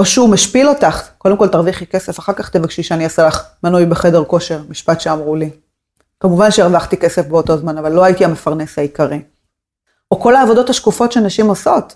או 0.00 0.04
שהוא 0.04 0.28
משפיל 0.28 0.68
אותך, 0.68 1.08
קודם 1.18 1.36
כל 1.36 1.48
תרוויחי 1.48 1.86
כסף, 1.86 2.18
אחר 2.18 2.32
כך 2.32 2.50
תבקשי 2.50 2.82
שאני 2.82 3.04
אעשה 3.04 3.26
לך 3.26 3.44
מנוי 3.64 3.86
בחדר 3.86 4.24
כושר, 4.24 4.60
משפט 4.68 5.00
שאמרו 5.00 5.36
לי. 5.36 5.50
כמובן 6.20 6.50
שהרווחתי 6.50 6.96
כסף 6.96 7.26
באותו 7.26 7.56
זמן, 7.56 7.78
אבל 7.78 7.92
לא 7.92 8.04
הייתי 8.04 8.24
המפרנס 8.24 8.78
העיקרי. 8.78 9.22
או 10.10 10.20
כל 10.20 10.36
העבודות 10.36 10.70
השקופות 10.70 11.12
שנשים 11.12 11.46
עושות. 11.46 11.94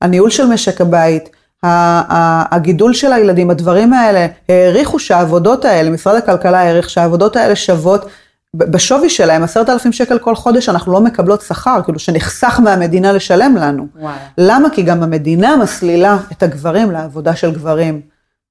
הניהול 0.00 0.30
של 0.30 0.46
משק 0.46 0.80
הבית, 0.80 1.30
הגידול 1.62 2.94
של 2.94 3.12
הילדים, 3.12 3.50
הדברים 3.50 3.92
האלה, 3.92 4.26
העריכו 4.48 4.98
שהעבודות 4.98 5.64
האלה, 5.64 5.90
משרד 5.90 6.16
הכלכלה 6.16 6.60
העריך 6.60 6.90
שהעבודות 6.90 7.36
האלה 7.36 7.56
שוות, 7.56 8.04
בשווי 8.56 9.10
שלהם, 9.10 9.42
עשרת 9.42 9.68
אלפים 9.68 9.92
שקל 9.92 10.18
כל 10.18 10.34
חודש, 10.34 10.68
אנחנו 10.68 10.92
לא 10.92 11.00
מקבלות 11.00 11.42
שכר, 11.42 11.80
כאילו 11.84 11.98
שנחסך 11.98 12.60
מהמדינה 12.60 13.12
לשלם 13.12 13.56
לנו. 13.56 13.86
וואי. 14.00 14.14
למה? 14.38 14.70
כי 14.70 14.82
גם 14.82 15.02
המדינה 15.02 15.56
מסלילה 15.56 16.18
את 16.32 16.42
הגברים 16.42 16.90
לעבודה 16.90 17.36
של 17.36 17.52
גברים. 17.52 18.00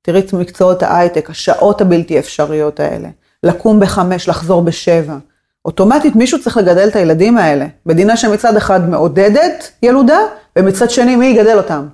תראי 0.01 0.19
את 0.19 0.33
מקצועות 0.33 0.83
ההייטק, 0.83 1.29
השעות 1.29 1.81
הבלתי 1.81 2.19
אפשריות 2.19 2.79
האלה. 2.79 3.09
לקום 3.43 3.79
בחמש, 3.79 4.29
לחזור 4.29 4.61
בשבע. 4.61 5.17
אוטומטית 5.65 6.15
מישהו 6.15 6.41
צריך 6.41 6.57
לגדל 6.57 6.87
את 6.87 6.95
הילדים 6.95 7.37
האלה. 7.37 7.65
מדינה 7.85 8.17
שמצד 8.17 8.55
אחד 8.55 8.89
מעודדת 8.89 9.71
ילודה, 9.83 10.19
ומצד 10.55 10.89
שני 10.89 11.15
מי 11.15 11.25
יגדל 11.25 11.57
אותם? 11.57 11.87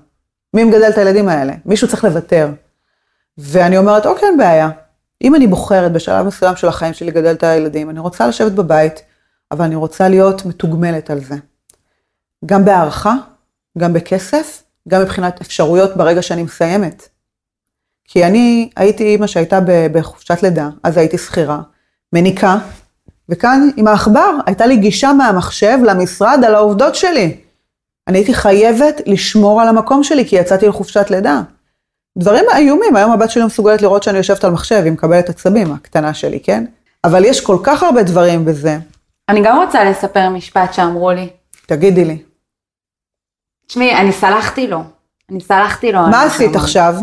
מי 0.53 0.63
מגדל 0.63 0.89
את 0.89 0.97
הילדים 0.97 1.29
האלה? 1.29 1.53
מישהו 1.65 1.87
צריך 1.87 2.03
לוותר. 2.03 2.49
ואני 3.37 3.77
אומרת, 3.77 4.05
אוקיי, 4.05 4.29
אין 4.29 4.37
בעיה. 4.37 4.69
אם 5.25 5.35
אני 5.35 5.47
בוחרת 5.47 5.91
בשלב 5.91 6.25
מסוים 6.25 6.55
של 6.55 6.67
החיים 6.67 6.93
שלי 6.93 7.07
לגדל 7.07 7.31
את 7.31 7.43
הילדים, 7.43 7.89
אני 7.89 7.99
רוצה 7.99 8.27
לשבת 8.27 8.51
בבית, 8.51 9.01
אבל 9.51 9.65
אני 9.65 9.75
רוצה 9.75 10.09
להיות 10.09 10.45
מתוגמלת 10.45 11.09
על 11.09 11.19
זה. 11.19 11.35
גם 12.45 12.65
בהערכה, 12.65 13.13
גם 13.77 13.93
בכסף, 13.93 14.63
גם 14.87 15.01
מבחינת 15.01 15.41
אפשרויות 15.41 15.97
ברגע 15.97 16.21
שאני 16.21 16.43
מסיימת. 16.43 17.09
כי 18.03 18.25
אני 18.25 18.69
הייתי 18.75 19.03
אימא 19.03 19.27
שהייתה 19.27 19.59
בחופשת 19.91 20.43
לידה, 20.43 20.69
אז 20.83 20.97
הייתי 20.97 21.17
שכירה, 21.17 21.61
מניקה, 22.13 22.57
וכאן 23.29 23.69
עם 23.77 23.87
העכבר 23.87 24.31
הייתה 24.45 24.65
לי 24.65 24.77
גישה 24.77 25.13
מהמחשב 25.13 25.77
למשרד 25.83 26.39
על 26.45 26.55
העובדות 26.55 26.95
שלי. 26.95 27.37
אני 28.07 28.17
הייתי 28.17 28.33
חייבת 28.33 29.01
לשמור 29.05 29.61
על 29.61 29.67
המקום 29.67 30.03
שלי 30.03 30.27
כי 30.27 30.35
יצאתי 30.35 30.67
לחופשת 30.67 31.05
לידה. 31.09 31.41
דברים 32.17 32.45
איומים, 32.55 32.95
היום 32.95 33.11
הבת 33.11 33.29
שלי 33.29 33.45
מסוגלת 33.45 33.81
לראות 33.81 34.03
שאני 34.03 34.17
יושבת 34.17 34.43
על 34.43 34.51
מחשב, 34.51 34.81
היא 34.83 34.91
מקבלת 34.91 35.29
עצבים, 35.29 35.71
הקטנה 35.71 36.13
שלי, 36.13 36.39
כן? 36.39 36.65
אבל 37.03 37.25
יש 37.25 37.41
כל 37.41 37.57
כך 37.63 37.83
הרבה 37.83 38.03
דברים 38.03 38.45
בזה. 38.45 38.77
אני 39.29 39.41
גם 39.43 39.57
רוצה 39.57 39.83
לספר 39.83 40.29
משפט 40.29 40.73
שאמרו 40.73 41.11
לי. 41.11 41.29
תגידי 41.65 42.05
לי. 42.05 42.17
תשמעי, 43.67 43.95
אני 43.95 44.11
סלחתי 44.11 44.67
לו. 44.67 44.81
אני 45.31 45.41
סלחתי 45.41 45.91
לו. 45.91 46.01
מה 46.01 46.23
עשית 46.23 46.55
עכשיו? 46.55 46.95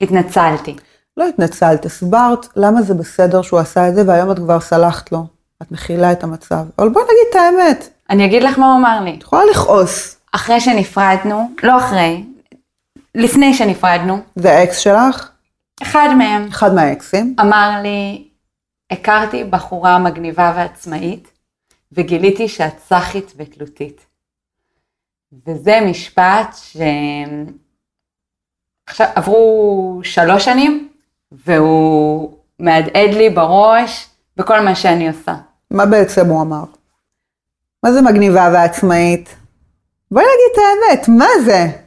התנצלתי. 0.00 0.76
לא 1.16 1.28
התנצלת, 1.28 1.86
הסברת 1.86 2.46
למה 2.56 2.82
זה 2.82 2.94
בסדר 2.94 3.42
שהוא 3.42 3.60
עשה 3.60 3.88
את 3.88 3.94
זה, 3.94 4.02
והיום 4.06 4.30
את 4.30 4.38
כבר 4.38 4.60
סלחת 4.60 5.12
לו. 5.12 5.26
את 5.62 5.72
מכילה 5.72 6.12
את 6.12 6.24
המצב. 6.24 6.64
אבל 6.78 6.88
בואי 6.88 7.04
נגיד 7.04 7.26
את 7.30 7.36
האמת. 7.36 7.88
אני 8.10 8.24
אגיד 8.24 8.42
לך 8.42 8.58
מה 8.58 8.66
הוא 8.66 8.80
אמר 8.80 9.00
לי. 9.04 9.14
את 9.18 9.22
יכולה 9.22 9.42
לכעוס. 9.44 10.16
אחרי 10.32 10.60
שנפרדנו, 10.60 11.50
לא 11.62 11.78
אחרי, 11.78 12.24
לפני 13.14 13.54
שנפרדנו. 13.54 14.18
זה 14.36 14.52
האקס 14.52 14.78
שלך? 14.78 15.30
אחד 15.82 16.08
מהם. 16.18 16.46
אחד 16.48 16.74
מהאקסים. 16.74 17.36
אמר 17.40 17.70
לי, 17.82 18.28
הכרתי 18.90 19.44
בחורה 19.44 19.98
מגניבה 19.98 20.52
ועצמאית, 20.56 21.28
וגיליתי 21.92 22.48
שאת 22.48 22.78
סאחית 22.88 23.32
ותלותית. 23.36 24.06
וזה 25.46 25.78
משפט 25.86 26.56
ש... 26.56 26.76
עכשיו, 28.86 29.06
עברו 29.14 30.00
שלוש 30.04 30.44
שנים, 30.44 30.88
והוא 31.32 32.36
מהדהד 32.58 33.10
לי 33.10 33.30
בראש 33.30 34.08
בכל 34.36 34.60
מה 34.60 34.74
שאני 34.74 35.08
עושה. 35.08 35.34
מה 35.70 35.86
בעצם 35.86 36.26
הוא 36.26 36.42
אמר? 36.42 36.64
מה 37.82 37.92
זה 37.92 38.02
מגניבה 38.02 38.50
ועצמאית? 38.52 39.36
בואי 40.10 40.24
נגיד 40.24 40.52
את 40.52 40.58
האמת, 40.58 41.08
מה 41.08 41.26
זה? 41.44 41.81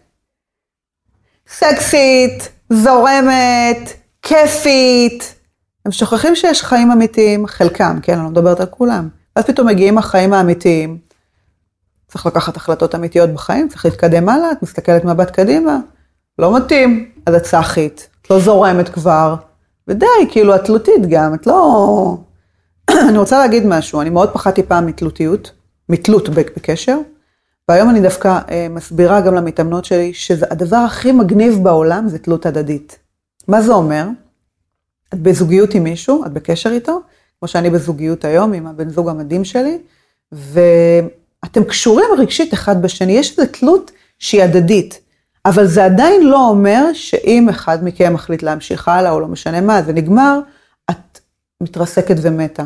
סקסית, 1.49 2.49
זורמת, 2.69 3.93
כיפית. 4.21 5.35
הם 5.85 5.91
שוכחים 5.91 6.35
שיש 6.35 6.61
חיים 6.61 6.91
אמיתיים, 6.91 7.47
חלקם, 7.47 7.99
כן, 8.01 8.13
אני 8.13 8.23
לא 8.23 8.29
מדברת 8.29 8.59
על 8.59 8.65
כולם. 8.65 9.09
ואז 9.35 9.45
פתאום 9.45 9.67
מגיעים 9.67 9.97
החיים 9.97 10.33
האמיתיים. 10.33 10.97
צריך 12.07 12.25
לקחת 12.25 12.57
החלטות 12.57 12.95
אמיתיות 12.95 13.29
בחיים, 13.29 13.67
צריך 13.69 13.85
להתקדם 13.85 14.29
הלאה, 14.29 14.51
את 14.51 14.63
מסתכלת 14.63 15.05
מבט 15.05 15.31
קדימה, 15.31 15.77
לא 16.39 16.57
מתאים, 16.57 17.11
אז 17.25 17.35
את 17.35 17.45
סאחית, 17.45 18.07
את 18.21 18.29
לא 18.29 18.39
זורמת 18.39 18.89
כבר, 18.89 19.35
ודי, 19.87 20.05
כאילו, 20.31 20.55
את 20.55 20.63
תלותית 20.65 21.05
גם, 21.09 21.33
את 21.33 21.47
לא... 21.47 22.17
אני 23.09 23.17
רוצה 23.17 23.39
להגיד 23.39 23.65
משהו, 23.65 24.01
אני 24.01 24.09
מאוד 24.09 24.29
פחדתי 24.33 24.63
פעם 24.63 24.85
מתלותיות, 24.85 25.51
מתלות 25.89 26.29
בקשר, 26.29 26.97
והיום 27.69 27.89
אני 27.89 28.01
דווקא 28.01 28.39
אה, 28.49 28.67
מסבירה 28.69 29.21
גם 29.21 29.35
למתאמנות 29.35 29.85
שלי, 29.85 30.13
שהדבר 30.13 30.75
הכי 30.77 31.11
מגניב 31.11 31.63
בעולם 31.63 32.07
זה 32.07 32.19
תלות 32.19 32.45
הדדית. 32.45 32.99
מה 33.47 33.61
זה 33.61 33.73
אומר? 33.73 34.07
את 35.13 35.19
בזוגיות 35.19 35.73
עם 35.73 35.83
מישהו, 35.83 36.25
את 36.25 36.33
בקשר 36.33 36.69
איתו, 36.69 37.01
כמו 37.39 37.47
שאני 37.47 37.69
בזוגיות 37.69 38.25
היום 38.25 38.53
עם 38.53 38.67
הבן 38.67 38.89
זוג 38.89 39.09
המדהים 39.09 39.45
שלי, 39.45 39.77
ואתם 40.31 41.63
קשורים 41.63 42.09
רגשית 42.17 42.53
אחד 42.53 42.81
בשני, 42.81 43.11
יש 43.11 43.39
איזו 43.39 43.51
תלות 43.51 43.91
שהיא 44.19 44.43
הדדית, 44.43 44.99
אבל 45.45 45.67
זה 45.67 45.85
עדיין 45.85 46.23
לא 46.23 46.47
אומר 46.49 46.85
שאם 46.93 47.49
אחד 47.49 47.83
מכם 47.83 48.13
מחליט 48.13 48.43
להמשיך 48.43 48.87
הלאה, 48.87 49.11
או 49.11 49.19
לא 49.19 49.27
משנה 49.27 49.61
מה, 49.61 49.81
זה 49.81 49.93
נגמר, 49.93 50.39
את 50.91 51.19
מתרסקת 51.61 52.15
ומתה. 52.21 52.63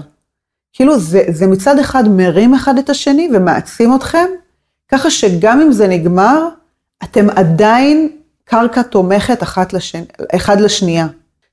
כאילו 0.74 1.00
זה, 1.00 1.24
זה 1.30 1.48
מצד 1.48 1.80
אחד 1.80 2.04
מרים 2.08 2.54
אחד 2.54 2.78
את 2.78 2.90
השני 2.90 3.30
ומעצים 3.34 3.96
אתכם, 3.96 4.28
ככה 4.92 5.10
שגם 5.10 5.62
אם 5.62 5.72
זה 5.72 5.88
נגמר, 5.88 6.48
אתם 7.04 7.30
עדיין 7.30 8.10
קרקע 8.44 8.82
תומכת 8.82 9.44
אחת 9.44 9.74
לשני, 9.74 10.06
אחד 10.36 10.62
לשנייה. 10.62 11.08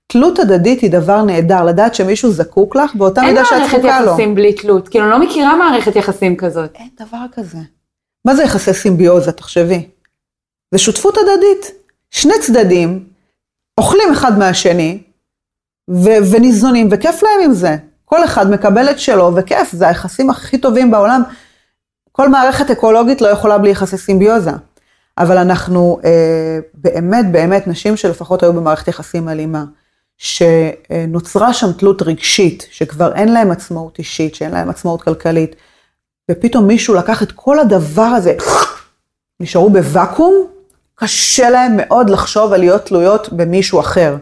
תלות 0.07 0.39
הדדית 0.39 0.81
היא 0.81 0.91
דבר 0.91 1.23
נהדר, 1.23 1.65
לדעת 1.65 1.95
שמישהו 1.95 2.33
זקוק 2.33 2.77
לך 2.77 2.95
באותה 2.95 3.23
מידה 3.23 3.45
שאת 3.45 3.63
זקוקה 3.69 3.81
לו. 3.81 3.89
אין 3.89 3.89
מערכת 3.89 4.11
יחסים 4.13 4.35
בלי 4.35 4.53
תלות, 4.53 4.89
כאילו 4.89 5.05
אני 5.05 5.11
לא 5.11 5.27
מכירה 5.27 5.57
מערכת 5.57 5.97
יחסים 5.97 6.37
כזאת. 6.37 6.71
אין 6.75 6.89
דבר 7.01 7.25
כזה. 7.35 7.59
מה 8.25 8.35
זה 8.37 8.43
יחסי 8.43 8.75
סימביוזה, 8.75 9.33
תחשבי? 9.33 9.89
זה 10.75 10.79
שותפות 10.79 11.17
הדדית. 11.17 11.73
שני 12.11 12.35
צדדים 12.41 13.05
אוכלים 13.81 14.13
אחד 14.13 14.39
מהשני, 14.39 15.03
ו- 15.91 16.33
וניזונים, 16.33 16.89
וכיף 16.91 17.23
להם 17.23 17.41
עם 17.45 17.53
זה. 17.53 17.77
כל 18.05 18.25
אחד 18.25 18.51
מקבל 18.51 18.91
את 18.91 18.99
שלו, 18.99 19.33
וכיף, 19.37 19.73
זה 19.73 19.89
היחסים 19.89 20.31
הכי 20.31 20.59
טובים 20.59 20.91
בעולם. 20.91 21.23
כל 22.17 22.29
מערכת 22.29 22.71
אקולוגית 22.71 23.21
לא 23.21 23.29
יכולה 23.29 23.59
בלי 23.59 23.71
יחסי 23.71 23.99
סימביוזה. 23.99 24.51
אבל 25.19 25.39
אנחנו 25.39 25.99
אה, 26.05 26.59
באמת, 26.75 27.33
באמת 27.33 27.67
נשים 27.67 27.97
שלפחות 27.97 28.43
היו 28.43 28.53
במערכת 28.53 28.89
יחסים 28.89 29.29
אלימה, 29.29 29.65
שנוצרה 30.19 31.53
שם 31.53 31.73
תלות 31.73 32.03
רגשית, 32.03 32.67
שכבר 32.71 33.15
אין 33.15 33.33
להם 33.33 33.51
עצמאות 33.51 33.99
אישית, 33.99 34.35
שאין 34.35 34.51
להם 34.51 34.71
עצמאות 34.71 35.03
כלכלית, 35.03 35.57
ופתאום 36.31 36.67
מישהו 36.67 36.95
לקח 36.95 37.23
את 37.23 37.33
כל 37.33 37.59
הדבר 37.59 38.03
הזה, 38.03 38.35
נשארו 39.41 39.71
בוואקום, 39.71 40.47
קשה 40.95 41.51
להם 41.51 41.73
מאוד 41.77 42.11
לחשוב 42.11 42.53
על 42.53 42.61
להיות 42.61 42.87
תלויות 42.87 43.33
במישהו 43.33 43.81
אחר. 43.81 44.17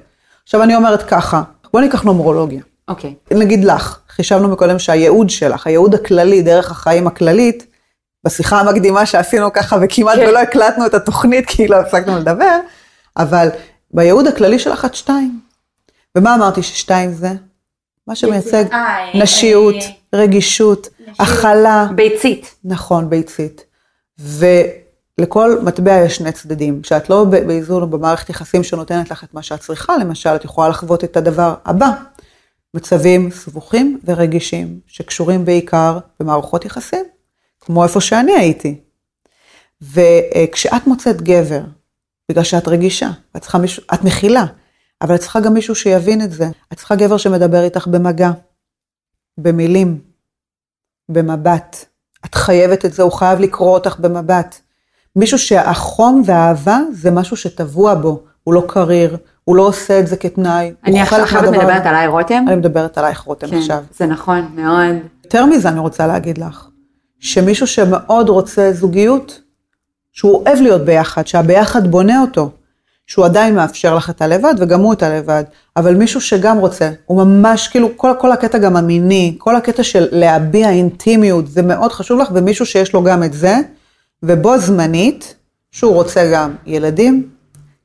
עכשיו 0.44 0.62
אני 0.62 0.76
אומרת 0.76 1.02
ככה, 1.02 1.42
בואי 1.72 1.84
ניקח 1.84 2.02
נומרולוגיה. 2.02 2.62
אוקיי. 2.88 3.14
נגיד 3.30 3.64
לך, 3.64 3.98
חישבנו 4.08 4.48
מקודם 4.48 4.78
שהייעוד 4.78 5.30
שלך, 5.30 5.66
הייעוד 5.66 5.94
הכללי, 5.94 6.42
דרך 6.42 6.70
החיים 6.70 7.06
הכללית, 7.06 7.73
בשיחה 8.24 8.60
המקדימה 8.60 9.06
שעשינו 9.06 9.52
ככה 9.52 9.76
וכמעט 9.82 10.16
כן. 10.16 10.28
ולא 10.28 10.38
הקלטנו 10.38 10.86
את 10.86 10.94
התוכנית 10.94 11.46
כי 11.46 11.68
לא 11.68 11.76
הפסקנו 11.76 12.18
לדבר, 12.18 12.58
אבל 13.16 13.48
בייעוד 13.90 14.26
הכללי 14.26 14.58
שלך 14.58 14.84
את 14.84 14.94
שתיים. 14.94 15.40
ומה 16.18 16.34
אמרתי 16.34 16.62
ששתיים 16.62 17.12
זה? 17.12 17.32
מה 18.06 18.14
שמייצג 18.14 18.64
אה, 18.72 18.96
נשיות, 19.14 19.74
אה, 19.74 20.20
רגישות, 20.20 20.88
הכלה, 21.18 21.86
ביצית. 21.94 22.54
נכון, 22.64 23.10
ביצית. 23.10 23.64
ולכל 24.18 25.58
מטבע 25.62 26.00
יש 26.00 26.16
שני 26.16 26.32
צדדים. 26.32 26.82
כשאת 26.82 27.10
לא 27.10 27.24
באיזון 27.24 27.82
או 27.82 27.86
במערכת 27.86 28.30
יחסים 28.30 28.62
שנותנת 28.62 29.10
לך 29.10 29.24
את 29.24 29.34
מה 29.34 29.42
שאת 29.42 29.60
צריכה, 29.60 29.96
למשל, 29.96 30.30
את 30.34 30.44
יכולה 30.44 30.68
לחוות 30.68 31.04
את 31.04 31.16
הדבר 31.16 31.54
הבא. 31.64 31.90
מצבים 32.74 33.30
סבוכים 33.30 34.00
ורגישים, 34.04 34.80
שקשורים 34.86 35.44
בעיקר 35.44 35.98
במערכות 36.20 36.64
יחסים, 36.64 37.04
כמו 37.64 37.84
איפה 37.84 38.00
שאני 38.00 38.32
הייתי. 38.32 38.80
וכשאת 39.82 40.86
מוצאת 40.86 41.22
גבר, 41.22 41.60
בגלל 42.28 42.44
שאת 42.44 42.68
רגישה, 42.68 43.10
את 43.36 43.42
צריכה 43.42 43.58
מישהו, 43.58 43.82
את 43.94 44.04
מכילה, 44.04 44.44
אבל 45.02 45.14
את 45.14 45.20
צריכה 45.20 45.40
גם 45.40 45.54
מישהו 45.54 45.74
שיבין 45.74 46.22
את 46.22 46.32
זה. 46.32 46.48
את 46.72 46.76
צריכה 46.76 46.96
גבר 46.96 47.16
שמדבר 47.16 47.62
איתך 47.64 47.86
במגע, 47.86 48.30
במילים, 49.38 49.98
במבט. 51.08 51.84
את 52.24 52.34
חייבת 52.34 52.84
את 52.84 52.92
זה, 52.92 53.02
הוא 53.02 53.12
חייב 53.12 53.40
לקרוא 53.40 53.74
אותך 53.74 53.98
במבט. 53.98 54.60
מישהו 55.16 55.38
שהחום 55.38 56.22
והאהבה 56.26 56.78
זה 56.92 57.10
משהו 57.10 57.36
שטבוע 57.36 57.94
בו, 57.94 58.22
הוא 58.44 58.54
לא 58.54 58.64
קריר, 58.68 59.16
הוא 59.44 59.56
לא 59.56 59.62
עושה 59.62 59.98
את 59.98 60.06
זה 60.06 60.16
כתנאי. 60.16 60.72
אני 60.84 61.00
עכשיו 61.00 61.24
את 61.24 61.32
מהדבר 61.32 61.50
מדברת. 61.50 61.86
עליי 61.86 62.06
רותם? 62.06 62.44
אני 62.48 62.56
מדברת 62.56 62.98
עלייך 62.98 63.20
רותם 63.20 63.46
כן, 63.46 63.56
עכשיו. 63.56 63.84
זה 63.96 64.06
נכון, 64.06 64.48
מאוד. 64.54 64.94
יותר 65.24 65.46
מזה 65.46 65.68
אני 65.68 65.78
רוצה 65.78 66.06
להגיד 66.06 66.38
לך, 66.38 66.68
שמישהו 67.24 67.66
שמאוד 67.66 68.28
רוצה 68.28 68.72
זוגיות, 68.72 69.40
שהוא 70.12 70.42
אוהב 70.46 70.60
להיות 70.60 70.84
ביחד, 70.84 71.26
שהביחד 71.26 71.86
בונה 71.86 72.20
אותו, 72.20 72.50
שהוא 73.06 73.24
עדיין 73.24 73.54
מאפשר 73.54 73.94
לך 73.94 74.10
את 74.10 74.22
הלבד 74.22 74.54
וגם 74.58 74.80
הוא 74.80 74.92
את 74.92 75.02
הלבד, 75.02 75.44
אבל 75.76 75.94
מישהו 75.94 76.20
שגם 76.20 76.58
רוצה, 76.58 76.90
הוא 77.06 77.24
ממש 77.24 77.68
כאילו, 77.68 77.88
כל, 77.96 78.10
כל 78.18 78.32
הקטע 78.32 78.58
גם 78.58 78.76
המיני, 78.76 79.34
כל 79.38 79.56
הקטע 79.56 79.82
של 79.82 80.08
להביע 80.12 80.70
אינטימיות, 80.70 81.48
זה 81.48 81.62
מאוד 81.62 81.92
חשוב 81.92 82.20
לך, 82.20 82.28
ומישהו 82.34 82.66
שיש 82.66 82.92
לו 82.92 83.04
גם 83.04 83.22
את 83.22 83.32
זה, 83.32 83.56
ובו 84.22 84.58
זמנית, 84.58 85.34
שהוא 85.70 85.94
רוצה 85.94 86.30
גם 86.32 86.54
ילדים, 86.66 87.28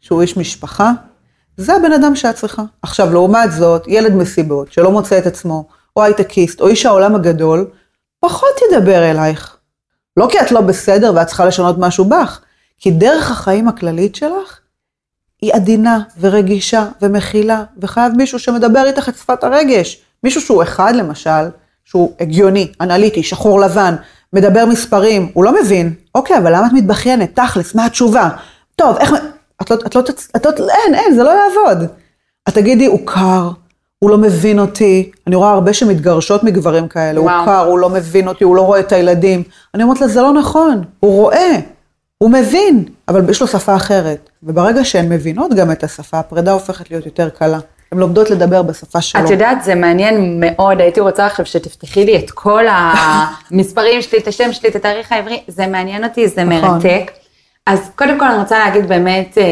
שהוא 0.01 0.21
איש 0.21 0.37
משפחה, 0.37 0.91
זה 1.57 1.75
הבן 1.75 1.91
אדם 1.91 2.15
שאת 2.15 2.35
צריכה. 2.35 2.63
עכשיו, 2.81 3.13
לעומת 3.13 3.51
זאת, 3.51 3.83
ילד 3.87 4.15
מסיבות, 4.15 4.71
שלא 4.71 4.91
מוצא 4.91 5.17
את 5.17 5.25
עצמו, 5.25 5.67
או 5.95 6.03
הייטקיסט, 6.03 6.61
או 6.61 6.67
איש 6.67 6.85
העולם 6.85 7.15
הגדול, 7.15 7.67
פחות 8.19 8.59
ידבר 8.71 9.11
אלייך. 9.11 9.57
לא 10.17 10.27
כי 10.31 10.39
את 10.39 10.51
לא 10.51 10.61
בסדר 10.61 11.11
ואת 11.15 11.27
צריכה 11.27 11.45
לשנות 11.45 11.75
משהו 11.79 12.05
בך, 12.05 12.39
כי 12.77 12.91
דרך 12.91 13.31
החיים 13.31 13.67
הכללית 13.67 14.15
שלך 14.15 14.59
היא 15.41 15.53
עדינה 15.53 15.99
ורגישה 16.19 16.87
ומכילה, 17.01 17.63
וחייב 17.77 18.13
מישהו 18.17 18.39
שמדבר 18.39 18.85
איתך 18.85 19.09
את 19.09 19.15
שפת 19.15 19.43
הרגש. 19.43 20.01
מישהו 20.23 20.41
שהוא 20.41 20.63
אחד, 20.63 20.95
למשל, 20.95 21.49
שהוא 21.85 22.13
הגיוני, 22.19 22.71
אנליטי, 22.81 23.23
שחור 23.23 23.59
לבן, 23.59 23.95
מדבר 24.33 24.65
מספרים, 24.65 25.31
הוא 25.33 25.43
לא 25.43 25.61
מבין. 25.61 25.93
אוקיי, 26.15 26.37
אבל 26.37 26.55
למה 26.55 26.67
את 26.67 26.71
מתבכיינת? 26.73 27.39
תכלס, 27.39 27.75
מה 27.75 27.85
התשובה? 27.85 28.29
טוב, 28.75 28.97
איך... 28.97 29.13
את 29.61 29.71
לא, 29.71 29.75
את 29.85 29.95
לא, 29.95 30.01
את 30.35 30.45
לא, 30.45 30.51
אין, 30.69 30.95
אין, 30.95 31.15
זה 31.15 31.23
לא 31.23 31.29
יעבוד. 31.29 31.89
את 32.49 32.53
תגידי, 32.53 32.85
הוא 32.85 32.99
קר, 33.05 33.51
הוא 33.99 34.09
לא 34.09 34.17
מבין 34.17 34.59
אותי. 34.59 35.11
אני 35.27 35.35
רואה 35.35 35.51
הרבה 35.51 35.73
שמתגרשות 35.73 36.43
מגברים 36.43 36.87
כאלה, 36.87 37.19
הוא 37.19 37.29
וואו. 37.29 37.45
קר, 37.45 37.65
הוא 37.65 37.79
לא 37.79 37.89
מבין 37.89 38.27
אותי, 38.27 38.43
הוא 38.43 38.55
לא 38.55 38.61
רואה 38.61 38.79
את 38.79 38.91
הילדים. 38.91 39.43
אני 39.75 39.83
אומרת 39.83 40.01
לה, 40.01 40.07
זה 40.07 40.21
לא 40.21 40.33
נכון, 40.33 40.83
הוא 40.99 41.11
רואה, 41.11 41.55
הוא 42.17 42.31
מבין, 42.31 42.85
אבל 43.07 43.29
יש 43.29 43.41
לו 43.41 43.47
שפה 43.47 43.75
אחרת. 43.75 44.29
וברגע 44.43 44.85
שהן 44.85 45.09
מבינות 45.09 45.53
גם 45.53 45.71
את 45.71 45.83
השפה, 45.83 46.19
הפרידה 46.19 46.51
הופכת 46.51 46.91
להיות 46.91 47.05
יותר 47.05 47.29
קלה. 47.29 47.59
הן 47.91 47.97
לומדות 47.97 48.29
לדבר 48.29 48.61
בשפה 48.61 49.01
שלו. 49.01 49.25
את 49.25 49.29
יודעת, 49.29 49.63
זה 49.63 49.75
מעניין 49.75 50.43
מאוד, 50.45 50.81
הייתי 50.81 50.99
רוצה 50.99 51.25
עכשיו 51.25 51.45
שתפתחי 51.45 52.05
לי 52.05 52.17
את 52.17 52.31
כל 52.31 52.63
המספרים 52.69 54.01
שלי, 54.01 54.19
את 54.19 54.27
השם 54.27 54.53
שלי, 54.53 54.69
את 54.69 54.75
התאריך 54.75 55.11
העברי, 55.11 55.43
זה 55.47 55.67
מעניין 55.67 56.03
אותי, 56.03 56.27
זה 56.27 56.43
נכון. 56.43 56.69
מרתק. 56.69 57.11
אז 57.69 57.79
קודם 57.95 58.19
כל 58.19 58.25
אני 58.25 58.37
רוצה 58.39 58.59
להגיד 58.59 58.87
באמת, 58.89 59.37
אה, 59.37 59.43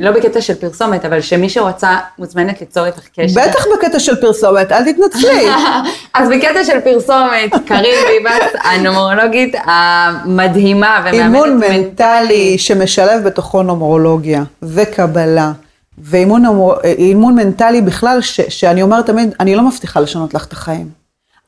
לא 0.00 0.10
בקטע 0.10 0.40
של 0.40 0.54
פרסומת, 0.54 1.04
אבל 1.04 1.20
שמי 1.20 1.48
שרוצה 1.48 1.96
מוזמנת 2.18 2.60
ליצור 2.60 2.86
איתך 2.86 3.08
קשר. 3.16 3.40
בטח 3.40 3.64
בקטע 3.76 3.98
של 4.00 4.16
פרסומת, 4.20 4.72
אל 4.72 4.92
תתנצלי. 4.92 5.48
אז 6.14 6.28
בקטע 6.28 6.64
של 6.64 6.80
פרסומת, 6.80 7.50
קרין 7.66 7.94
ביבס, 8.08 8.52
הנומרולוגית 8.64 9.54
המדהימה 9.64 11.00
ומאמנת 11.00 11.14
אימון 11.24 11.60
מנ- 11.60 11.70
מנטלי 11.72 12.58
שמשלב 12.58 13.22
בתוכו 13.24 13.62
נומרולוגיה 13.62 14.42
וקבלה. 14.62 15.52
ואימון 15.98 16.44
אימון 16.84 17.34
מנטלי 17.34 17.80
בכלל, 17.80 18.20
ש, 18.20 18.40
שאני 18.40 18.82
אומרת 18.82 19.06
תמיד, 19.06 19.34
אני 19.40 19.54
לא 19.54 19.62
מבטיחה 19.62 20.00
לשנות 20.00 20.34
לך 20.34 20.44
את 20.46 20.52
החיים, 20.52 20.88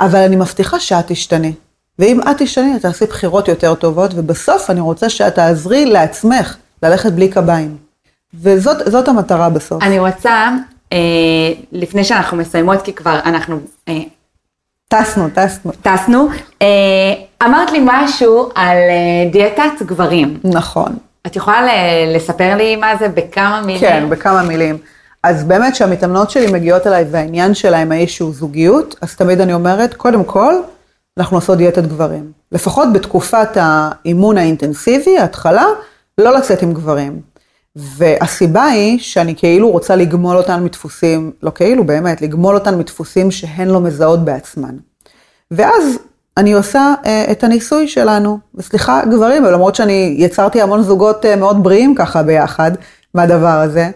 אבל 0.01 0.19
אני 0.21 0.37
מבטיחה 0.37 0.81
שאת 0.81 1.05
תשתני. 1.07 1.53
ואם 1.99 2.21
את 2.21 2.37
תשתני, 2.39 2.77
את 2.77 2.83
תעשי 2.83 3.07
בחירות 3.07 3.49
יותר 3.49 3.75
טובות, 3.75 4.11
ובסוף 4.15 4.71
אני 4.71 4.81
רוצה 4.81 5.09
שאת 5.09 5.35
תעזרי 5.35 5.87
לעצמך 5.87 6.57
ללכת 6.83 7.13
בלי 7.13 7.29
קביים. 7.29 7.77
וזאת 8.35 8.77
זאת 8.93 9.09
המטרה 9.09 9.51
בסוף. 9.51 9.83
אני 9.83 9.99
רוצה, 9.99 10.49
אה, 10.93 10.99
לפני 11.73 12.05
שאנחנו 12.05 12.37
מסיימות, 12.37 12.83
כי 12.83 12.93
כבר 12.93 13.21
אנחנו 13.25 13.61
אה, 13.89 13.99
טסנו, 14.89 15.29
טסנו. 15.35 15.73
טסנו, 15.83 16.29
אה, 16.63 16.67
אמרת 17.45 17.71
לי 17.73 17.79
משהו 17.85 18.49
על 18.55 18.77
אה, 18.77 19.31
דיאטת 19.33 19.83
גברים. 19.83 20.39
נכון. 20.45 20.97
את 21.27 21.37
יכולה 21.37 21.67
לספר 22.15 22.57
לי 22.57 22.77
מה 22.77 22.97
זה 22.97 23.09
בכמה 23.09 23.63
מילים? 23.67 23.81
כן, 23.81 24.07
בכמה 24.09 24.43
מילים. 24.43 24.79
אז 25.23 25.45
באמת 25.45 25.77
שהמתאמנות 25.77 26.31
שלי 26.31 26.53
מגיעות 26.53 26.87
אליי 26.87 27.05
והעניין 27.11 27.55
שלהם 27.55 27.93
האישו 27.93 28.33
זוגיות, 28.33 28.95
אז 29.03 29.17
תמיד 29.17 29.41
אני 29.41 29.53
אומרת, 29.53 29.95
קודם 29.95 30.25
כל, 30.25 30.55
אנחנו 31.19 31.37
עושות 31.37 31.59
דיאטת 31.59 31.83
גברים. 31.83 32.33
לפחות 32.53 32.89
בתקופת 32.93 33.49
האימון 33.55 34.39
האינטנסיבי, 34.39 35.19
ההתחלה, 35.19 35.67
לא 36.19 36.37
לצאת 36.37 36.63
עם 36.63 36.75
גברים. 36.75 37.21
והסיבה 37.77 38.65
היא 38.65 38.99
שאני 38.99 39.35
כאילו 39.37 39.71
רוצה 39.71 39.97
לגמול 39.97 40.37
אותן 40.37 40.65
מדפוסים, 40.65 41.33
לא 41.43 41.53
כאילו, 41.55 41.85
באמת, 41.85 42.23
לגמול 42.23 42.55
אותן 42.55 42.79
מדפוסים 42.79 43.31
שהן 43.31 43.69
לא 43.69 43.81
מזהות 43.81 44.25
בעצמן. 44.25 44.77
ואז 45.51 45.99
אני 46.37 46.53
עושה 46.53 46.95
אה, 47.07 47.33
את 47.33 47.45
הניסוי 47.45 47.89
שלנו, 47.89 48.39
וסליחה 48.55 49.03
גברים, 49.11 49.45
למרות 49.45 49.75
שאני 49.75 50.15
יצרתי 50.19 50.63
המון 50.63 50.83
זוגות 50.83 51.25
אה, 51.25 51.37
מאוד 51.37 51.63
בריאים 51.63 51.95
ככה 51.95 52.23
ביחד 52.23 52.71
מהדבר 53.15 53.61
הזה, 53.61 53.91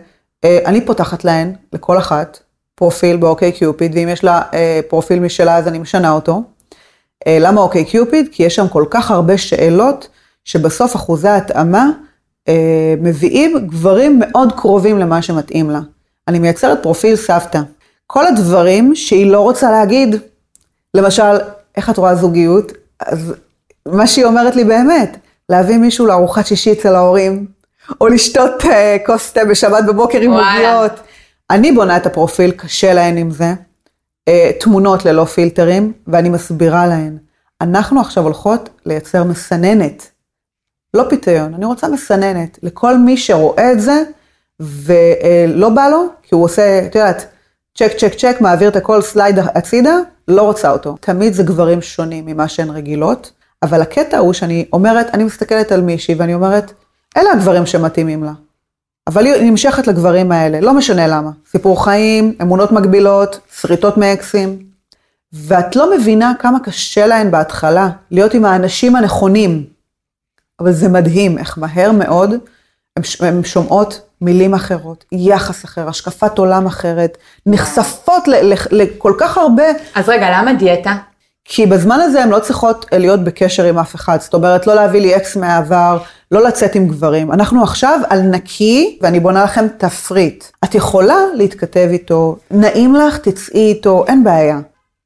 אה, 0.45 0.59
אני 0.67 0.81
פותחת 0.87 1.25
להן, 1.25 1.53
לכל 1.73 1.99
אחת, 1.99 2.39
פרופיל 2.75 3.17
באוקיי 3.17 3.53
קיופיד, 3.53 3.93
ואם 3.95 4.09
יש 4.09 4.25
לה 4.25 4.43
אה, 4.55 4.81
פרופיל 4.89 5.21
משלה 5.21 5.57
אז 5.57 5.69
אני 5.69 5.79
משנה 5.79 6.11
אותו. 6.11 6.43
אה, 7.27 7.39
למה 7.41 7.61
אוקיי 7.61 7.85
קיופיד? 7.85 8.29
כי 8.33 8.43
יש 8.43 8.55
שם 8.55 8.69
כל 8.69 8.85
כך 8.91 9.11
הרבה 9.11 9.39
שאלות, 9.39 10.09
שבסוף 10.45 10.97
אחוזי 10.97 11.29
ההתאמה 11.29 11.91
אה, 12.49 12.95
מביאים 13.01 13.67
גברים 13.69 14.19
מאוד 14.19 14.53
קרובים 14.53 14.99
למה 14.99 15.23
שמתאים 15.23 15.71
לה. 15.71 15.81
אני 16.29 16.39
מייצרת 16.39 16.83
פרופיל 16.83 17.17
סבתא. 17.17 17.61
כל 18.07 18.27
הדברים 18.27 18.95
שהיא 18.95 19.31
לא 19.31 19.41
רוצה 19.41 19.71
להגיד, 19.71 20.17
למשל, 20.95 21.37
איך 21.77 21.91
את 21.91 21.99
רואה 21.99 22.15
זוגיות? 22.15 22.73
אז 23.01 23.35
מה 23.87 24.07
שהיא 24.07 24.25
אומרת 24.25 24.57
לי 24.57 24.65
באמת, 24.65 25.17
להביא 25.49 25.77
מישהו 25.77 26.07
לארוחת 26.07 26.47
שישי 26.47 26.73
אצל 26.73 26.95
ההורים, 26.95 27.47
או 28.01 28.09
לשתות 28.09 28.63
uh, 28.63 28.67
כוס 29.07 29.33
תה 29.33 29.45
בשבת 29.45 29.85
בבוקר 29.85 30.21
עם. 30.21 30.33
עוגיות. 30.33 30.93
אני 31.51 31.73
בונה 31.73 31.97
את 31.97 32.07
הפרופיל, 32.07 32.51
קשה 32.51 32.95
להן 32.95 33.17
עם 33.17 33.31
זה. 33.31 33.55
Uh, 34.31 34.33
תמונות 34.61 35.05
ללא 35.05 35.25
פילטרים, 35.25 35.93
ואני 36.07 36.29
מסבירה 36.29 36.87
להן. 36.87 37.19
אנחנו 37.61 38.01
עכשיו 38.01 38.25
הולכות 38.25 38.69
לייצר 38.87 39.25
מסננת, 39.25 40.11
לא 40.95 41.05
פיתיון, 41.09 41.55
אני 41.55 41.65
רוצה 41.65 41.89
מסננת. 41.89 42.59
לכל 42.63 42.99
מי 42.99 43.17
שרואה 43.17 43.73
את 43.73 43.81
זה, 43.81 44.03
ולא 44.61 45.69
בא 45.69 45.89
לו, 45.89 46.07
כי 46.23 46.35
הוא 46.35 46.45
עושה, 46.45 46.87
את 46.87 46.95
יודעת, 46.95 47.27
צ'ק, 47.79 47.93
צ'ק, 47.99 48.15
צ'ק, 48.15 48.37
מעביר 48.41 48.69
את 48.69 48.77
הכל 48.77 49.03
slide 49.03 49.39
הצידה, 49.39 49.97
לא 50.29 50.43
רוצה 50.43 50.71
אותו. 50.71 50.97
תמיד 51.01 51.33
זה 51.33 51.43
גברים 51.43 51.83
שונים 51.83 52.27
ממה 52.27 52.49
שהן 52.49 52.71
רגילות, 52.71 53.33
אבל 53.63 53.83
הקטע 53.83 54.19
הוא 54.19 54.33
שאני 54.33 54.69
אומרת, 54.73 55.07
אני 55.15 55.25
מסתכלת 55.25 55.73
על 55.73 55.81
מישהי 55.81 56.15
ואני 56.15 56.35
אומרת, 56.35 56.73
אלה 57.17 57.33
הגברים 57.33 57.67
שמתאימים 57.67 58.25
לה. 58.25 58.33
אבל 59.07 59.27
היא 59.27 59.51
נמשכת 59.51 59.87
לגברים 59.87 60.33
האלה, 60.33 60.61
לא 60.61 60.75
משנה 60.75 61.07
למה. 61.07 61.31
סיפור 61.51 61.85
חיים, 61.85 62.35
אמונות 62.43 62.73
מגבילות, 62.73 63.41
שריטות 63.61 63.97
מאקסים. 63.97 64.59
ואת 65.33 65.77
לא 65.77 65.97
מבינה 65.97 66.33
כמה 66.39 66.61
קשה 66.61 67.07
להן 67.07 67.31
בהתחלה 67.31 67.89
להיות 68.11 68.35
עם 68.35 68.45
האנשים 68.45 68.97
הנכונים. 68.97 69.65
אבל 70.61 70.73
זה 70.73 70.89
מדהים 70.89 71.39
איך 71.39 71.59
מהר 71.59 71.93
מאוד 71.93 72.35
הן 73.21 73.45
שומעות 73.45 74.01
מילים 74.21 74.55
אחרות, 74.55 75.05
יחס 75.13 75.65
אחר, 75.65 75.89
השקפת 75.89 76.39
עולם 76.39 76.67
אחרת, 76.67 77.19
נחשפות 77.47 78.29
לכל 78.71 79.13
כך 79.19 79.39
הרבה. 79.39 79.65
אז 79.95 80.09
רגע, 80.09 80.27
למה 80.31 80.53
דיאטה? 80.53 80.97
כי 81.49 81.67
בזמן 81.67 82.01
הזה 82.01 82.23
הן 82.23 82.29
לא 82.29 82.39
צריכות 82.39 82.87
להיות 82.93 83.25
בקשר 83.25 83.65
עם 83.65 83.79
אף 83.79 83.95
אחד, 83.95 84.21
זאת 84.21 84.35
אומרת, 84.35 84.67
לא 84.67 84.75
להביא 84.75 85.01
לי 85.01 85.17
אקס 85.17 85.37
מהעבר, 85.37 85.99
לא 86.31 86.43
לצאת 86.43 86.75
עם 86.75 86.89
גברים. 86.89 87.33
אנחנו 87.33 87.63
עכשיו 87.63 88.01
על 88.09 88.21
נקי, 88.21 88.99
ואני 89.03 89.21
בונה 89.21 89.45
לכם 89.45 89.67
תפריט. 89.79 90.45
את 90.65 90.75
יכולה 90.75 91.17
להתכתב 91.35 91.89
איתו, 91.91 92.37
נעים 92.51 92.95
לך, 92.95 93.19
תצאי 93.19 93.69
איתו, 93.69 94.05
אין 94.09 94.25
בעיה. 94.25 94.59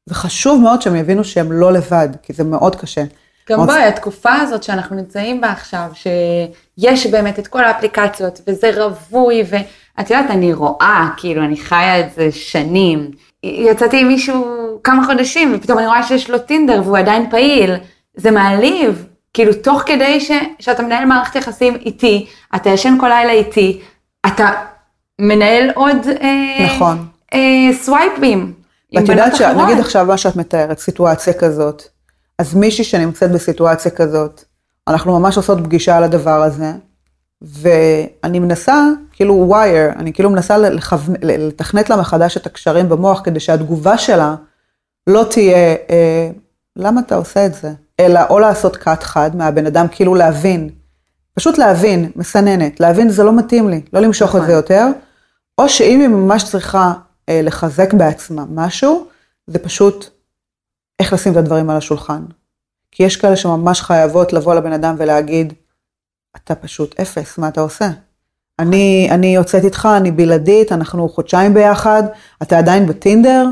וחשוב 0.09 0.61
מאוד 0.61 0.83
שהם 0.83 0.97
יבינו 0.97 1.25
שהם 1.25 1.53
לא 1.53 1.73
לבד, 1.73 2.09
כי 2.23 2.33
זה 2.33 2.45
מאוד 2.45 2.77
קשה. 2.77 3.03
גם 3.51 3.57
מאוד... 3.57 3.69
בואי, 3.69 3.83
התקופה 3.83 4.35
הזאת 4.35 4.63
שאנחנו 4.63 4.97
נמצאים 4.97 5.41
בה 5.41 5.51
עכשיו, 5.51 5.87
שיש 5.95 7.07
באמת 7.07 7.39
את 7.39 7.47
כל 7.47 7.65
האפליקציות, 7.65 8.41
וזה 8.47 8.71
רווי, 8.77 9.45
ואת 9.49 10.11
יודעת, 10.11 10.31
אני 10.31 10.53
רואה, 10.53 11.09
כאילו, 11.17 11.45
אני 11.45 11.57
חיה 11.57 12.01
את 12.01 12.07
זה 12.17 12.29
שנים. 12.33 13.11
יצאתי 13.43 14.01
עם 14.01 14.09
מישהו 14.09 14.45
כמה 14.85 15.07
חודשים, 15.07 15.55
ופתאום 15.55 15.79
אני 15.79 15.87
רואה 15.87 16.03
שיש 16.03 16.31
לו 16.31 16.39
טינדר 16.39 16.83
והוא 16.85 16.99
עדיין 16.99 17.31
פעיל. 17.31 17.75
זה 18.17 18.31
מעליב, 18.31 19.07
כאילו, 19.35 19.53
תוך 19.55 19.83
כדי 19.87 20.21
ש, 20.21 20.31
שאתה 20.59 20.83
מנהל 20.83 21.05
מערכת 21.05 21.37
יחסים 21.37 21.75
איתי, 21.75 22.27
אתה 22.55 22.71
ישן 22.71 22.97
כל 23.01 23.09
לילה 23.09 23.33
איתי, 23.33 23.81
אתה 24.27 24.51
מנהל 25.21 25.71
עוד... 25.75 25.97
אה, 26.21 26.67
נכון. 26.67 27.07
אה, 27.35 27.73
סווייפים. 27.73 28.53
ואת 28.95 29.09
יודעת 29.09 29.37
שנגיד 29.37 29.79
עכשיו 29.79 30.07
מה 30.07 30.17
שאת 30.17 30.37
מתארת, 30.37 30.79
סיטואציה 30.79 31.33
כזאת, 31.33 31.83
אז 32.39 32.55
מישהי 32.55 32.85
שנמצאת 32.85 33.33
בסיטואציה 33.33 33.91
כזאת, 33.91 34.45
אנחנו 34.89 35.21
ממש 35.21 35.37
עושות 35.37 35.59
פגישה 35.65 35.97
על 35.97 36.05
הדבר 36.05 36.43
הזה, 36.43 36.73
ואני 37.43 38.39
מנסה, 38.39 38.85
כאילו 39.13 39.35
ווייר, 39.35 39.91
אני 39.97 40.13
כאילו 40.13 40.31
מנסה 40.31 40.59
לחו... 40.59 40.97
לתכנת 41.23 41.91
לה 41.91 41.97
מחדש 41.97 42.37
את 42.37 42.47
הקשרים 42.47 42.89
במוח, 42.89 43.21
כדי 43.25 43.41
שהתגובה 43.41 43.99
שלה 43.99 44.35
לא 45.07 45.25
תהיה, 45.31 45.75
אה, 45.91 46.31
למה 46.77 47.01
אתה 47.01 47.15
עושה 47.15 47.47
את 47.47 47.55
זה? 47.55 47.73
אלא 48.01 48.21
או 48.31 48.39
לעשות 48.39 48.77
קאט 48.77 49.03
חד 49.03 49.37
מהבן 49.37 49.67
אדם, 49.67 49.87
כאילו 49.91 50.15
להבין, 50.15 50.71
פשוט 51.35 51.59
להבין, 51.59 52.11
מסננת, 52.17 52.81
להבין 52.81 53.09
זה 53.09 53.23
לא 53.25 53.37
מתאים 53.37 53.69
לי, 53.69 53.81
לא 53.93 54.01
למשוך 54.01 54.29
את 54.37 54.41
זה 54.41 54.47
נכון. 54.47 54.57
יותר, 54.57 54.87
או 55.59 55.69
שאם 55.69 56.01
היא 56.01 56.09
ממש 56.09 56.45
צריכה 56.45 56.93
אה, 57.29 57.41
לחזק 57.43 57.95
בעצמה 57.95 58.45
משהו, 58.51 59.07
זה 59.47 59.59
פשוט 59.59 60.07
איך 60.99 61.13
לשים 61.13 61.33
את 61.33 61.37
הדברים 61.37 61.71
על 61.71 61.77
השולחן. 61.77 62.23
כי 62.91 63.03
יש 63.03 63.17
כאלה 63.17 63.37
שממש 63.37 63.81
חייבות 63.81 64.33
לבוא 64.33 64.55
לבן 64.55 64.73
אדם 64.73 64.95
ולהגיד, 64.99 65.53
אתה 66.37 66.55
פשוט 66.55 67.01
אפס, 67.01 67.39
מה 67.39 67.49
אתה 67.49 67.61
עושה? 67.61 67.91
אני, 68.59 69.09
אני 69.11 69.35
יוצאת 69.35 69.65
איתך, 69.65 69.89
אני 69.97 70.11
בלעדית, 70.11 70.73
אנחנו 70.73 71.09
חודשיים 71.09 71.55
ביחד, 71.55 72.03
אתה 72.43 72.59
עדיין 72.59 72.87
בטינדר, 72.87 73.47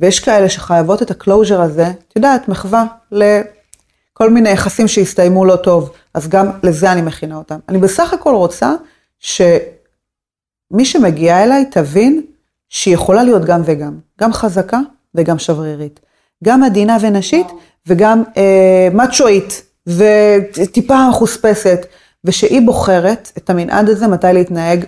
ויש 0.00 0.20
כאלה 0.20 0.48
שחייבות 0.48 1.02
את 1.02 1.10
הקלוז'ר 1.10 1.60
הזה, 1.60 1.86
את 1.86 2.16
יודעת, 2.16 2.48
מחווה 2.48 2.84
לכל 3.12 4.30
מיני 4.30 4.50
יחסים 4.50 4.88
שהסתיימו 4.88 5.44
לא 5.44 5.56
טוב, 5.56 5.90
אז 6.14 6.28
גם 6.28 6.50
לזה 6.62 6.92
אני 6.92 7.02
מכינה 7.02 7.36
אותם. 7.36 7.58
אני 7.68 7.78
בסך 7.78 8.12
הכל 8.12 8.34
רוצה 8.34 8.74
שמי 9.18 10.84
שמגיעה 10.84 11.44
אליי 11.44 11.64
תבין 11.70 12.22
שהיא 12.68 12.94
יכולה 12.94 13.22
להיות 13.22 13.44
גם 13.44 13.62
וגם, 13.64 13.98
גם 14.20 14.32
חזקה 14.32 14.80
וגם 15.14 15.38
שברירית. 15.38 16.00
גם 16.44 16.62
עדינה 16.62 16.96
ונשית 17.00 17.46
וגם 17.86 18.22
אה, 18.36 18.88
מצ'ואית 18.92 19.62
וטיפה 19.86 21.08
מחוספסת, 21.12 21.86
ושהיא 22.24 22.66
בוחרת 22.66 23.32
את 23.38 23.50
המנעד 23.50 23.88
הזה 23.88 24.08
מתי 24.08 24.26
להתנהג 24.32 24.84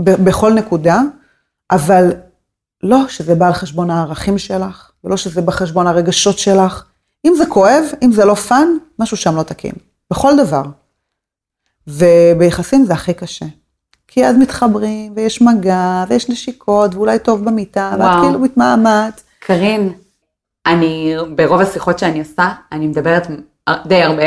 בכל 0.00 0.52
נקודה, 0.52 1.00
אבל 1.70 2.12
לא 2.82 3.08
שזה 3.08 3.34
בא 3.34 3.46
על 3.46 3.52
חשבון 3.52 3.90
הערכים 3.90 4.38
שלך, 4.38 4.90
ולא 5.04 5.16
שזה 5.16 5.42
בחשבון 5.42 5.86
הרגשות 5.86 6.38
שלך. 6.38 6.84
אם 7.26 7.32
זה 7.36 7.46
כואב, 7.46 7.84
אם 8.02 8.12
זה 8.12 8.24
לא 8.24 8.34
fun, 8.34 8.68
משהו 8.98 9.16
שם 9.16 9.36
לא 9.36 9.42
תקין. 9.42 9.72
בכל 10.10 10.32
דבר. 10.36 10.62
וביחסים 11.86 12.84
זה 12.84 12.92
הכי 12.92 13.14
קשה. 13.14 13.46
כי 14.08 14.26
אז 14.26 14.36
מתחברים, 14.36 15.12
ויש 15.16 15.42
מגע, 15.42 16.04
ויש 16.08 16.30
נשיקות, 16.30 16.94
ואולי 16.94 17.18
טוב 17.18 17.44
במיטה, 17.44 17.96
ואת 17.98 18.10
כאילו 18.22 18.38
מתמהמת. 18.38 19.22
קארין, 19.40 19.92
אני, 20.66 21.14
ברוב 21.34 21.60
השיחות 21.60 21.98
שאני 21.98 22.18
עושה, 22.18 22.52
אני 22.72 22.86
מדברת 22.86 23.26
די 23.86 24.02
הרבה, 24.02 24.24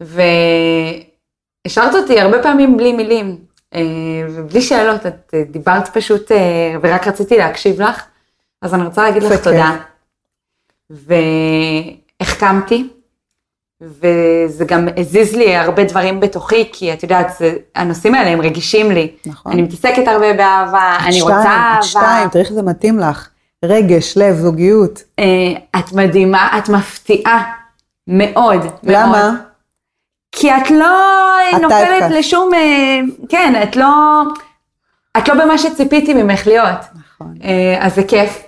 והשארת 0.00 1.94
אותי 1.94 2.20
הרבה 2.20 2.42
פעמים 2.42 2.76
בלי 2.76 2.92
מילים, 2.92 3.38
אה, 3.74 3.80
ובלי 4.30 4.62
שאלות, 4.62 5.06
את 5.06 5.34
דיברת 5.50 5.88
פשוט, 5.96 6.32
אה, 6.32 6.74
ורק 6.82 7.08
רציתי 7.08 7.36
להקשיב 7.36 7.82
לך, 7.82 8.02
אז 8.62 8.74
אני 8.74 8.84
רוצה 8.84 9.02
להגיד 9.02 9.22
לך 9.22 9.44
תודה. 9.44 9.76
והחכמתי, 12.20 12.88
וזה 13.80 14.64
גם 14.64 14.88
הזיז 14.96 15.34
לי 15.34 15.56
הרבה 15.56 15.84
דברים 15.84 16.20
בתוכי, 16.20 16.68
כי 16.72 16.92
את 16.92 17.02
יודעת, 17.02 17.32
זה, 17.38 17.56
הנושאים 17.74 18.14
האלה 18.14 18.30
הם 18.30 18.40
רגישים 18.40 18.90
לי. 18.90 19.12
נכון. 19.26 19.52
אני 19.52 19.62
מתעסקת 19.62 20.08
הרבה 20.08 20.32
באהבה, 20.32 20.96
אני 21.04 21.12
שתיים, 21.12 21.36
רוצה 21.36 21.48
אהבה. 21.48 21.78
את 21.78 21.84
שתיים, 21.84 22.28
תראי 22.28 22.44
איך 22.44 22.52
זה 22.52 22.62
מתאים 22.62 22.98
לך. 22.98 23.28
רגש, 23.64 24.16
לב, 24.16 24.36
זוגיות. 24.36 25.02
אה, 25.18 25.24
את 25.78 25.92
מדהימה, 25.92 26.58
את 26.58 26.68
מפתיעה 26.68 27.52
מאוד. 28.06 28.60
למה? 28.82 29.30
מאוד. 29.30 29.50
כי 30.32 30.50
את 30.50 30.70
לא 30.70 31.58
נופלת. 31.62 32.10
לשום, 32.10 32.54
אה, 32.54 33.00
כן, 33.28 33.62
את 33.62 33.76
לא, 33.76 34.22
את 35.18 35.28
לא 35.28 35.34
במה 35.34 35.58
שציפיתי 35.58 36.14
ממך 36.14 36.46
להיות. 36.46 36.78
נכון. 36.94 37.34
אה, 37.44 37.86
אז 37.86 37.94
זה 37.94 38.02
כיף. 38.04 38.42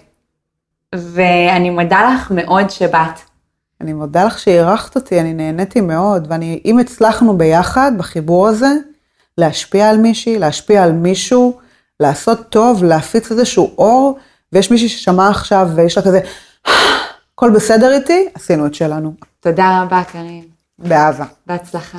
ואני 0.95 1.71
מודה 1.71 2.15
לך 2.15 2.31
מאוד 2.31 2.71
שבאת. 2.71 3.21
אני 3.81 3.93
מודה 3.93 4.25
לך 4.25 4.39
שאירחת 4.39 4.97
אותי, 4.97 5.21
אני 5.21 5.33
נהניתי 5.33 5.81
מאוד, 5.81 6.29
ואם 6.31 6.79
הצלחנו 6.79 7.39
ביחד, 7.39 7.93
בחיבור 7.99 8.49
הזה, 8.49 8.73
להשפיע 9.39 9.91
על 9.91 9.97
מישהי, 9.97 10.39
להשפיע 10.39 10.85
על 10.85 10.93
מישהו, 10.93 11.59
לעשות 12.01 12.49
טוב, 12.49 12.85
להפיץ 12.85 13.31
איזשהו 13.31 13.75
אור, 13.79 14.19
ויש 14.53 14.71
מישהי 14.71 14.89
ששמע 14.89 15.29
עכשיו 15.29 15.69
ויש 15.75 15.97
לה 15.97 16.05
כזה, 16.05 16.21
הכל 17.35 17.51
בסדר 17.51 17.93
איתי, 17.93 18.29
עשינו 18.35 18.67
את 18.67 18.75
שלנו. 18.75 19.32
תודה 19.45 19.82
רבה, 19.82 20.03
קארין. 20.12 20.45
באהבה. 20.78 21.24
בהצלחה. 21.47 21.99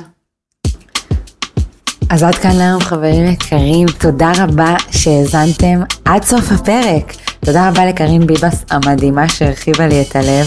אז 2.10 2.22
עד 2.22 2.34
כאן 2.34 2.56
להיום 2.56 2.80
חברים 2.80 3.26
יקרים, 3.26 3.86
תודה 4.00 4.32
רבה 4.38 4.74
שהאזנתם 4.90 5.80
עד 6.04 6.24
סוף 6.24 6.52
הפרק. 6.52 7.12
תודה 7.44 7.68
רבה 7.68 7.86
לקארין 7.86 8.26
ביבס 8.26 8.64
המדהימה 8.70 9.28
שהרחיבה 9.28 9.86
לי 9.86 10.02
את 10.02 10.16
הלב. 10.16 10.46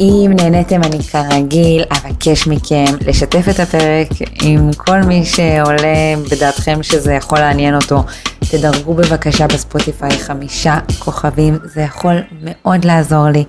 אם 0.00 0.30
נהניתם 0.36 0.80
אני 0.82 1.02
כרגיל 1.02 1.84
אבקש 1.90 2.46
מכם 2.46 2.84
לשתף 3.06 3.48
את 3.50 3.60
הפרק 3.60 4.08
עם 4.42 4.70
כל 4.76 5.00
מי 5.02 5.24
שעולה 5.24 6.14
בדעתכם 6.30 6.82
שזה 6.82 7.14
יכול 7.14 7.38
לעניין 7.38 7.74
אותו. 7.74 8.04
תדרגו 8.50 8.94
בבקשה 8.94 9.46
בספוטיפיי 9.46 10.18
חמישה 10.18 10.78
כוכבים, 10.98 11.58
זה 11.64 11.80
יכול 11.80 12.20
מאוד 12.42 12.84
לעזור 12.84 13.26
לי. 13.28 13.44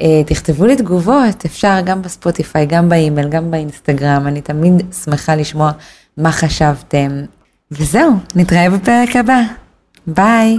אה, 0.00 0.22
תכתבו 0.26 0.66
לי 0.66 0.76
תגובות, 0.76 1.44
אפשר 1.46 1.80
גם 1.84 2.02
בספוטיפיי, 2.02 2.66
גם 2.66 2.88
באימייל, 2.88 3.28
גם 3.28 3.50
באינסטגרם, 3.50 4.26
אני 4.26 4.40
תמיד 4.40 4.72
שמחה 5.04 5.34
לשמוע 5.36 5.70
מה 6.16 6.32
חשבתם. 6.32 7.24
וזהו, 7.70 8.12
נתראה 8.34 8.70
בפרק 8.70 9.16
הבא. 9.16 9.40
ביי. 10.06 10.58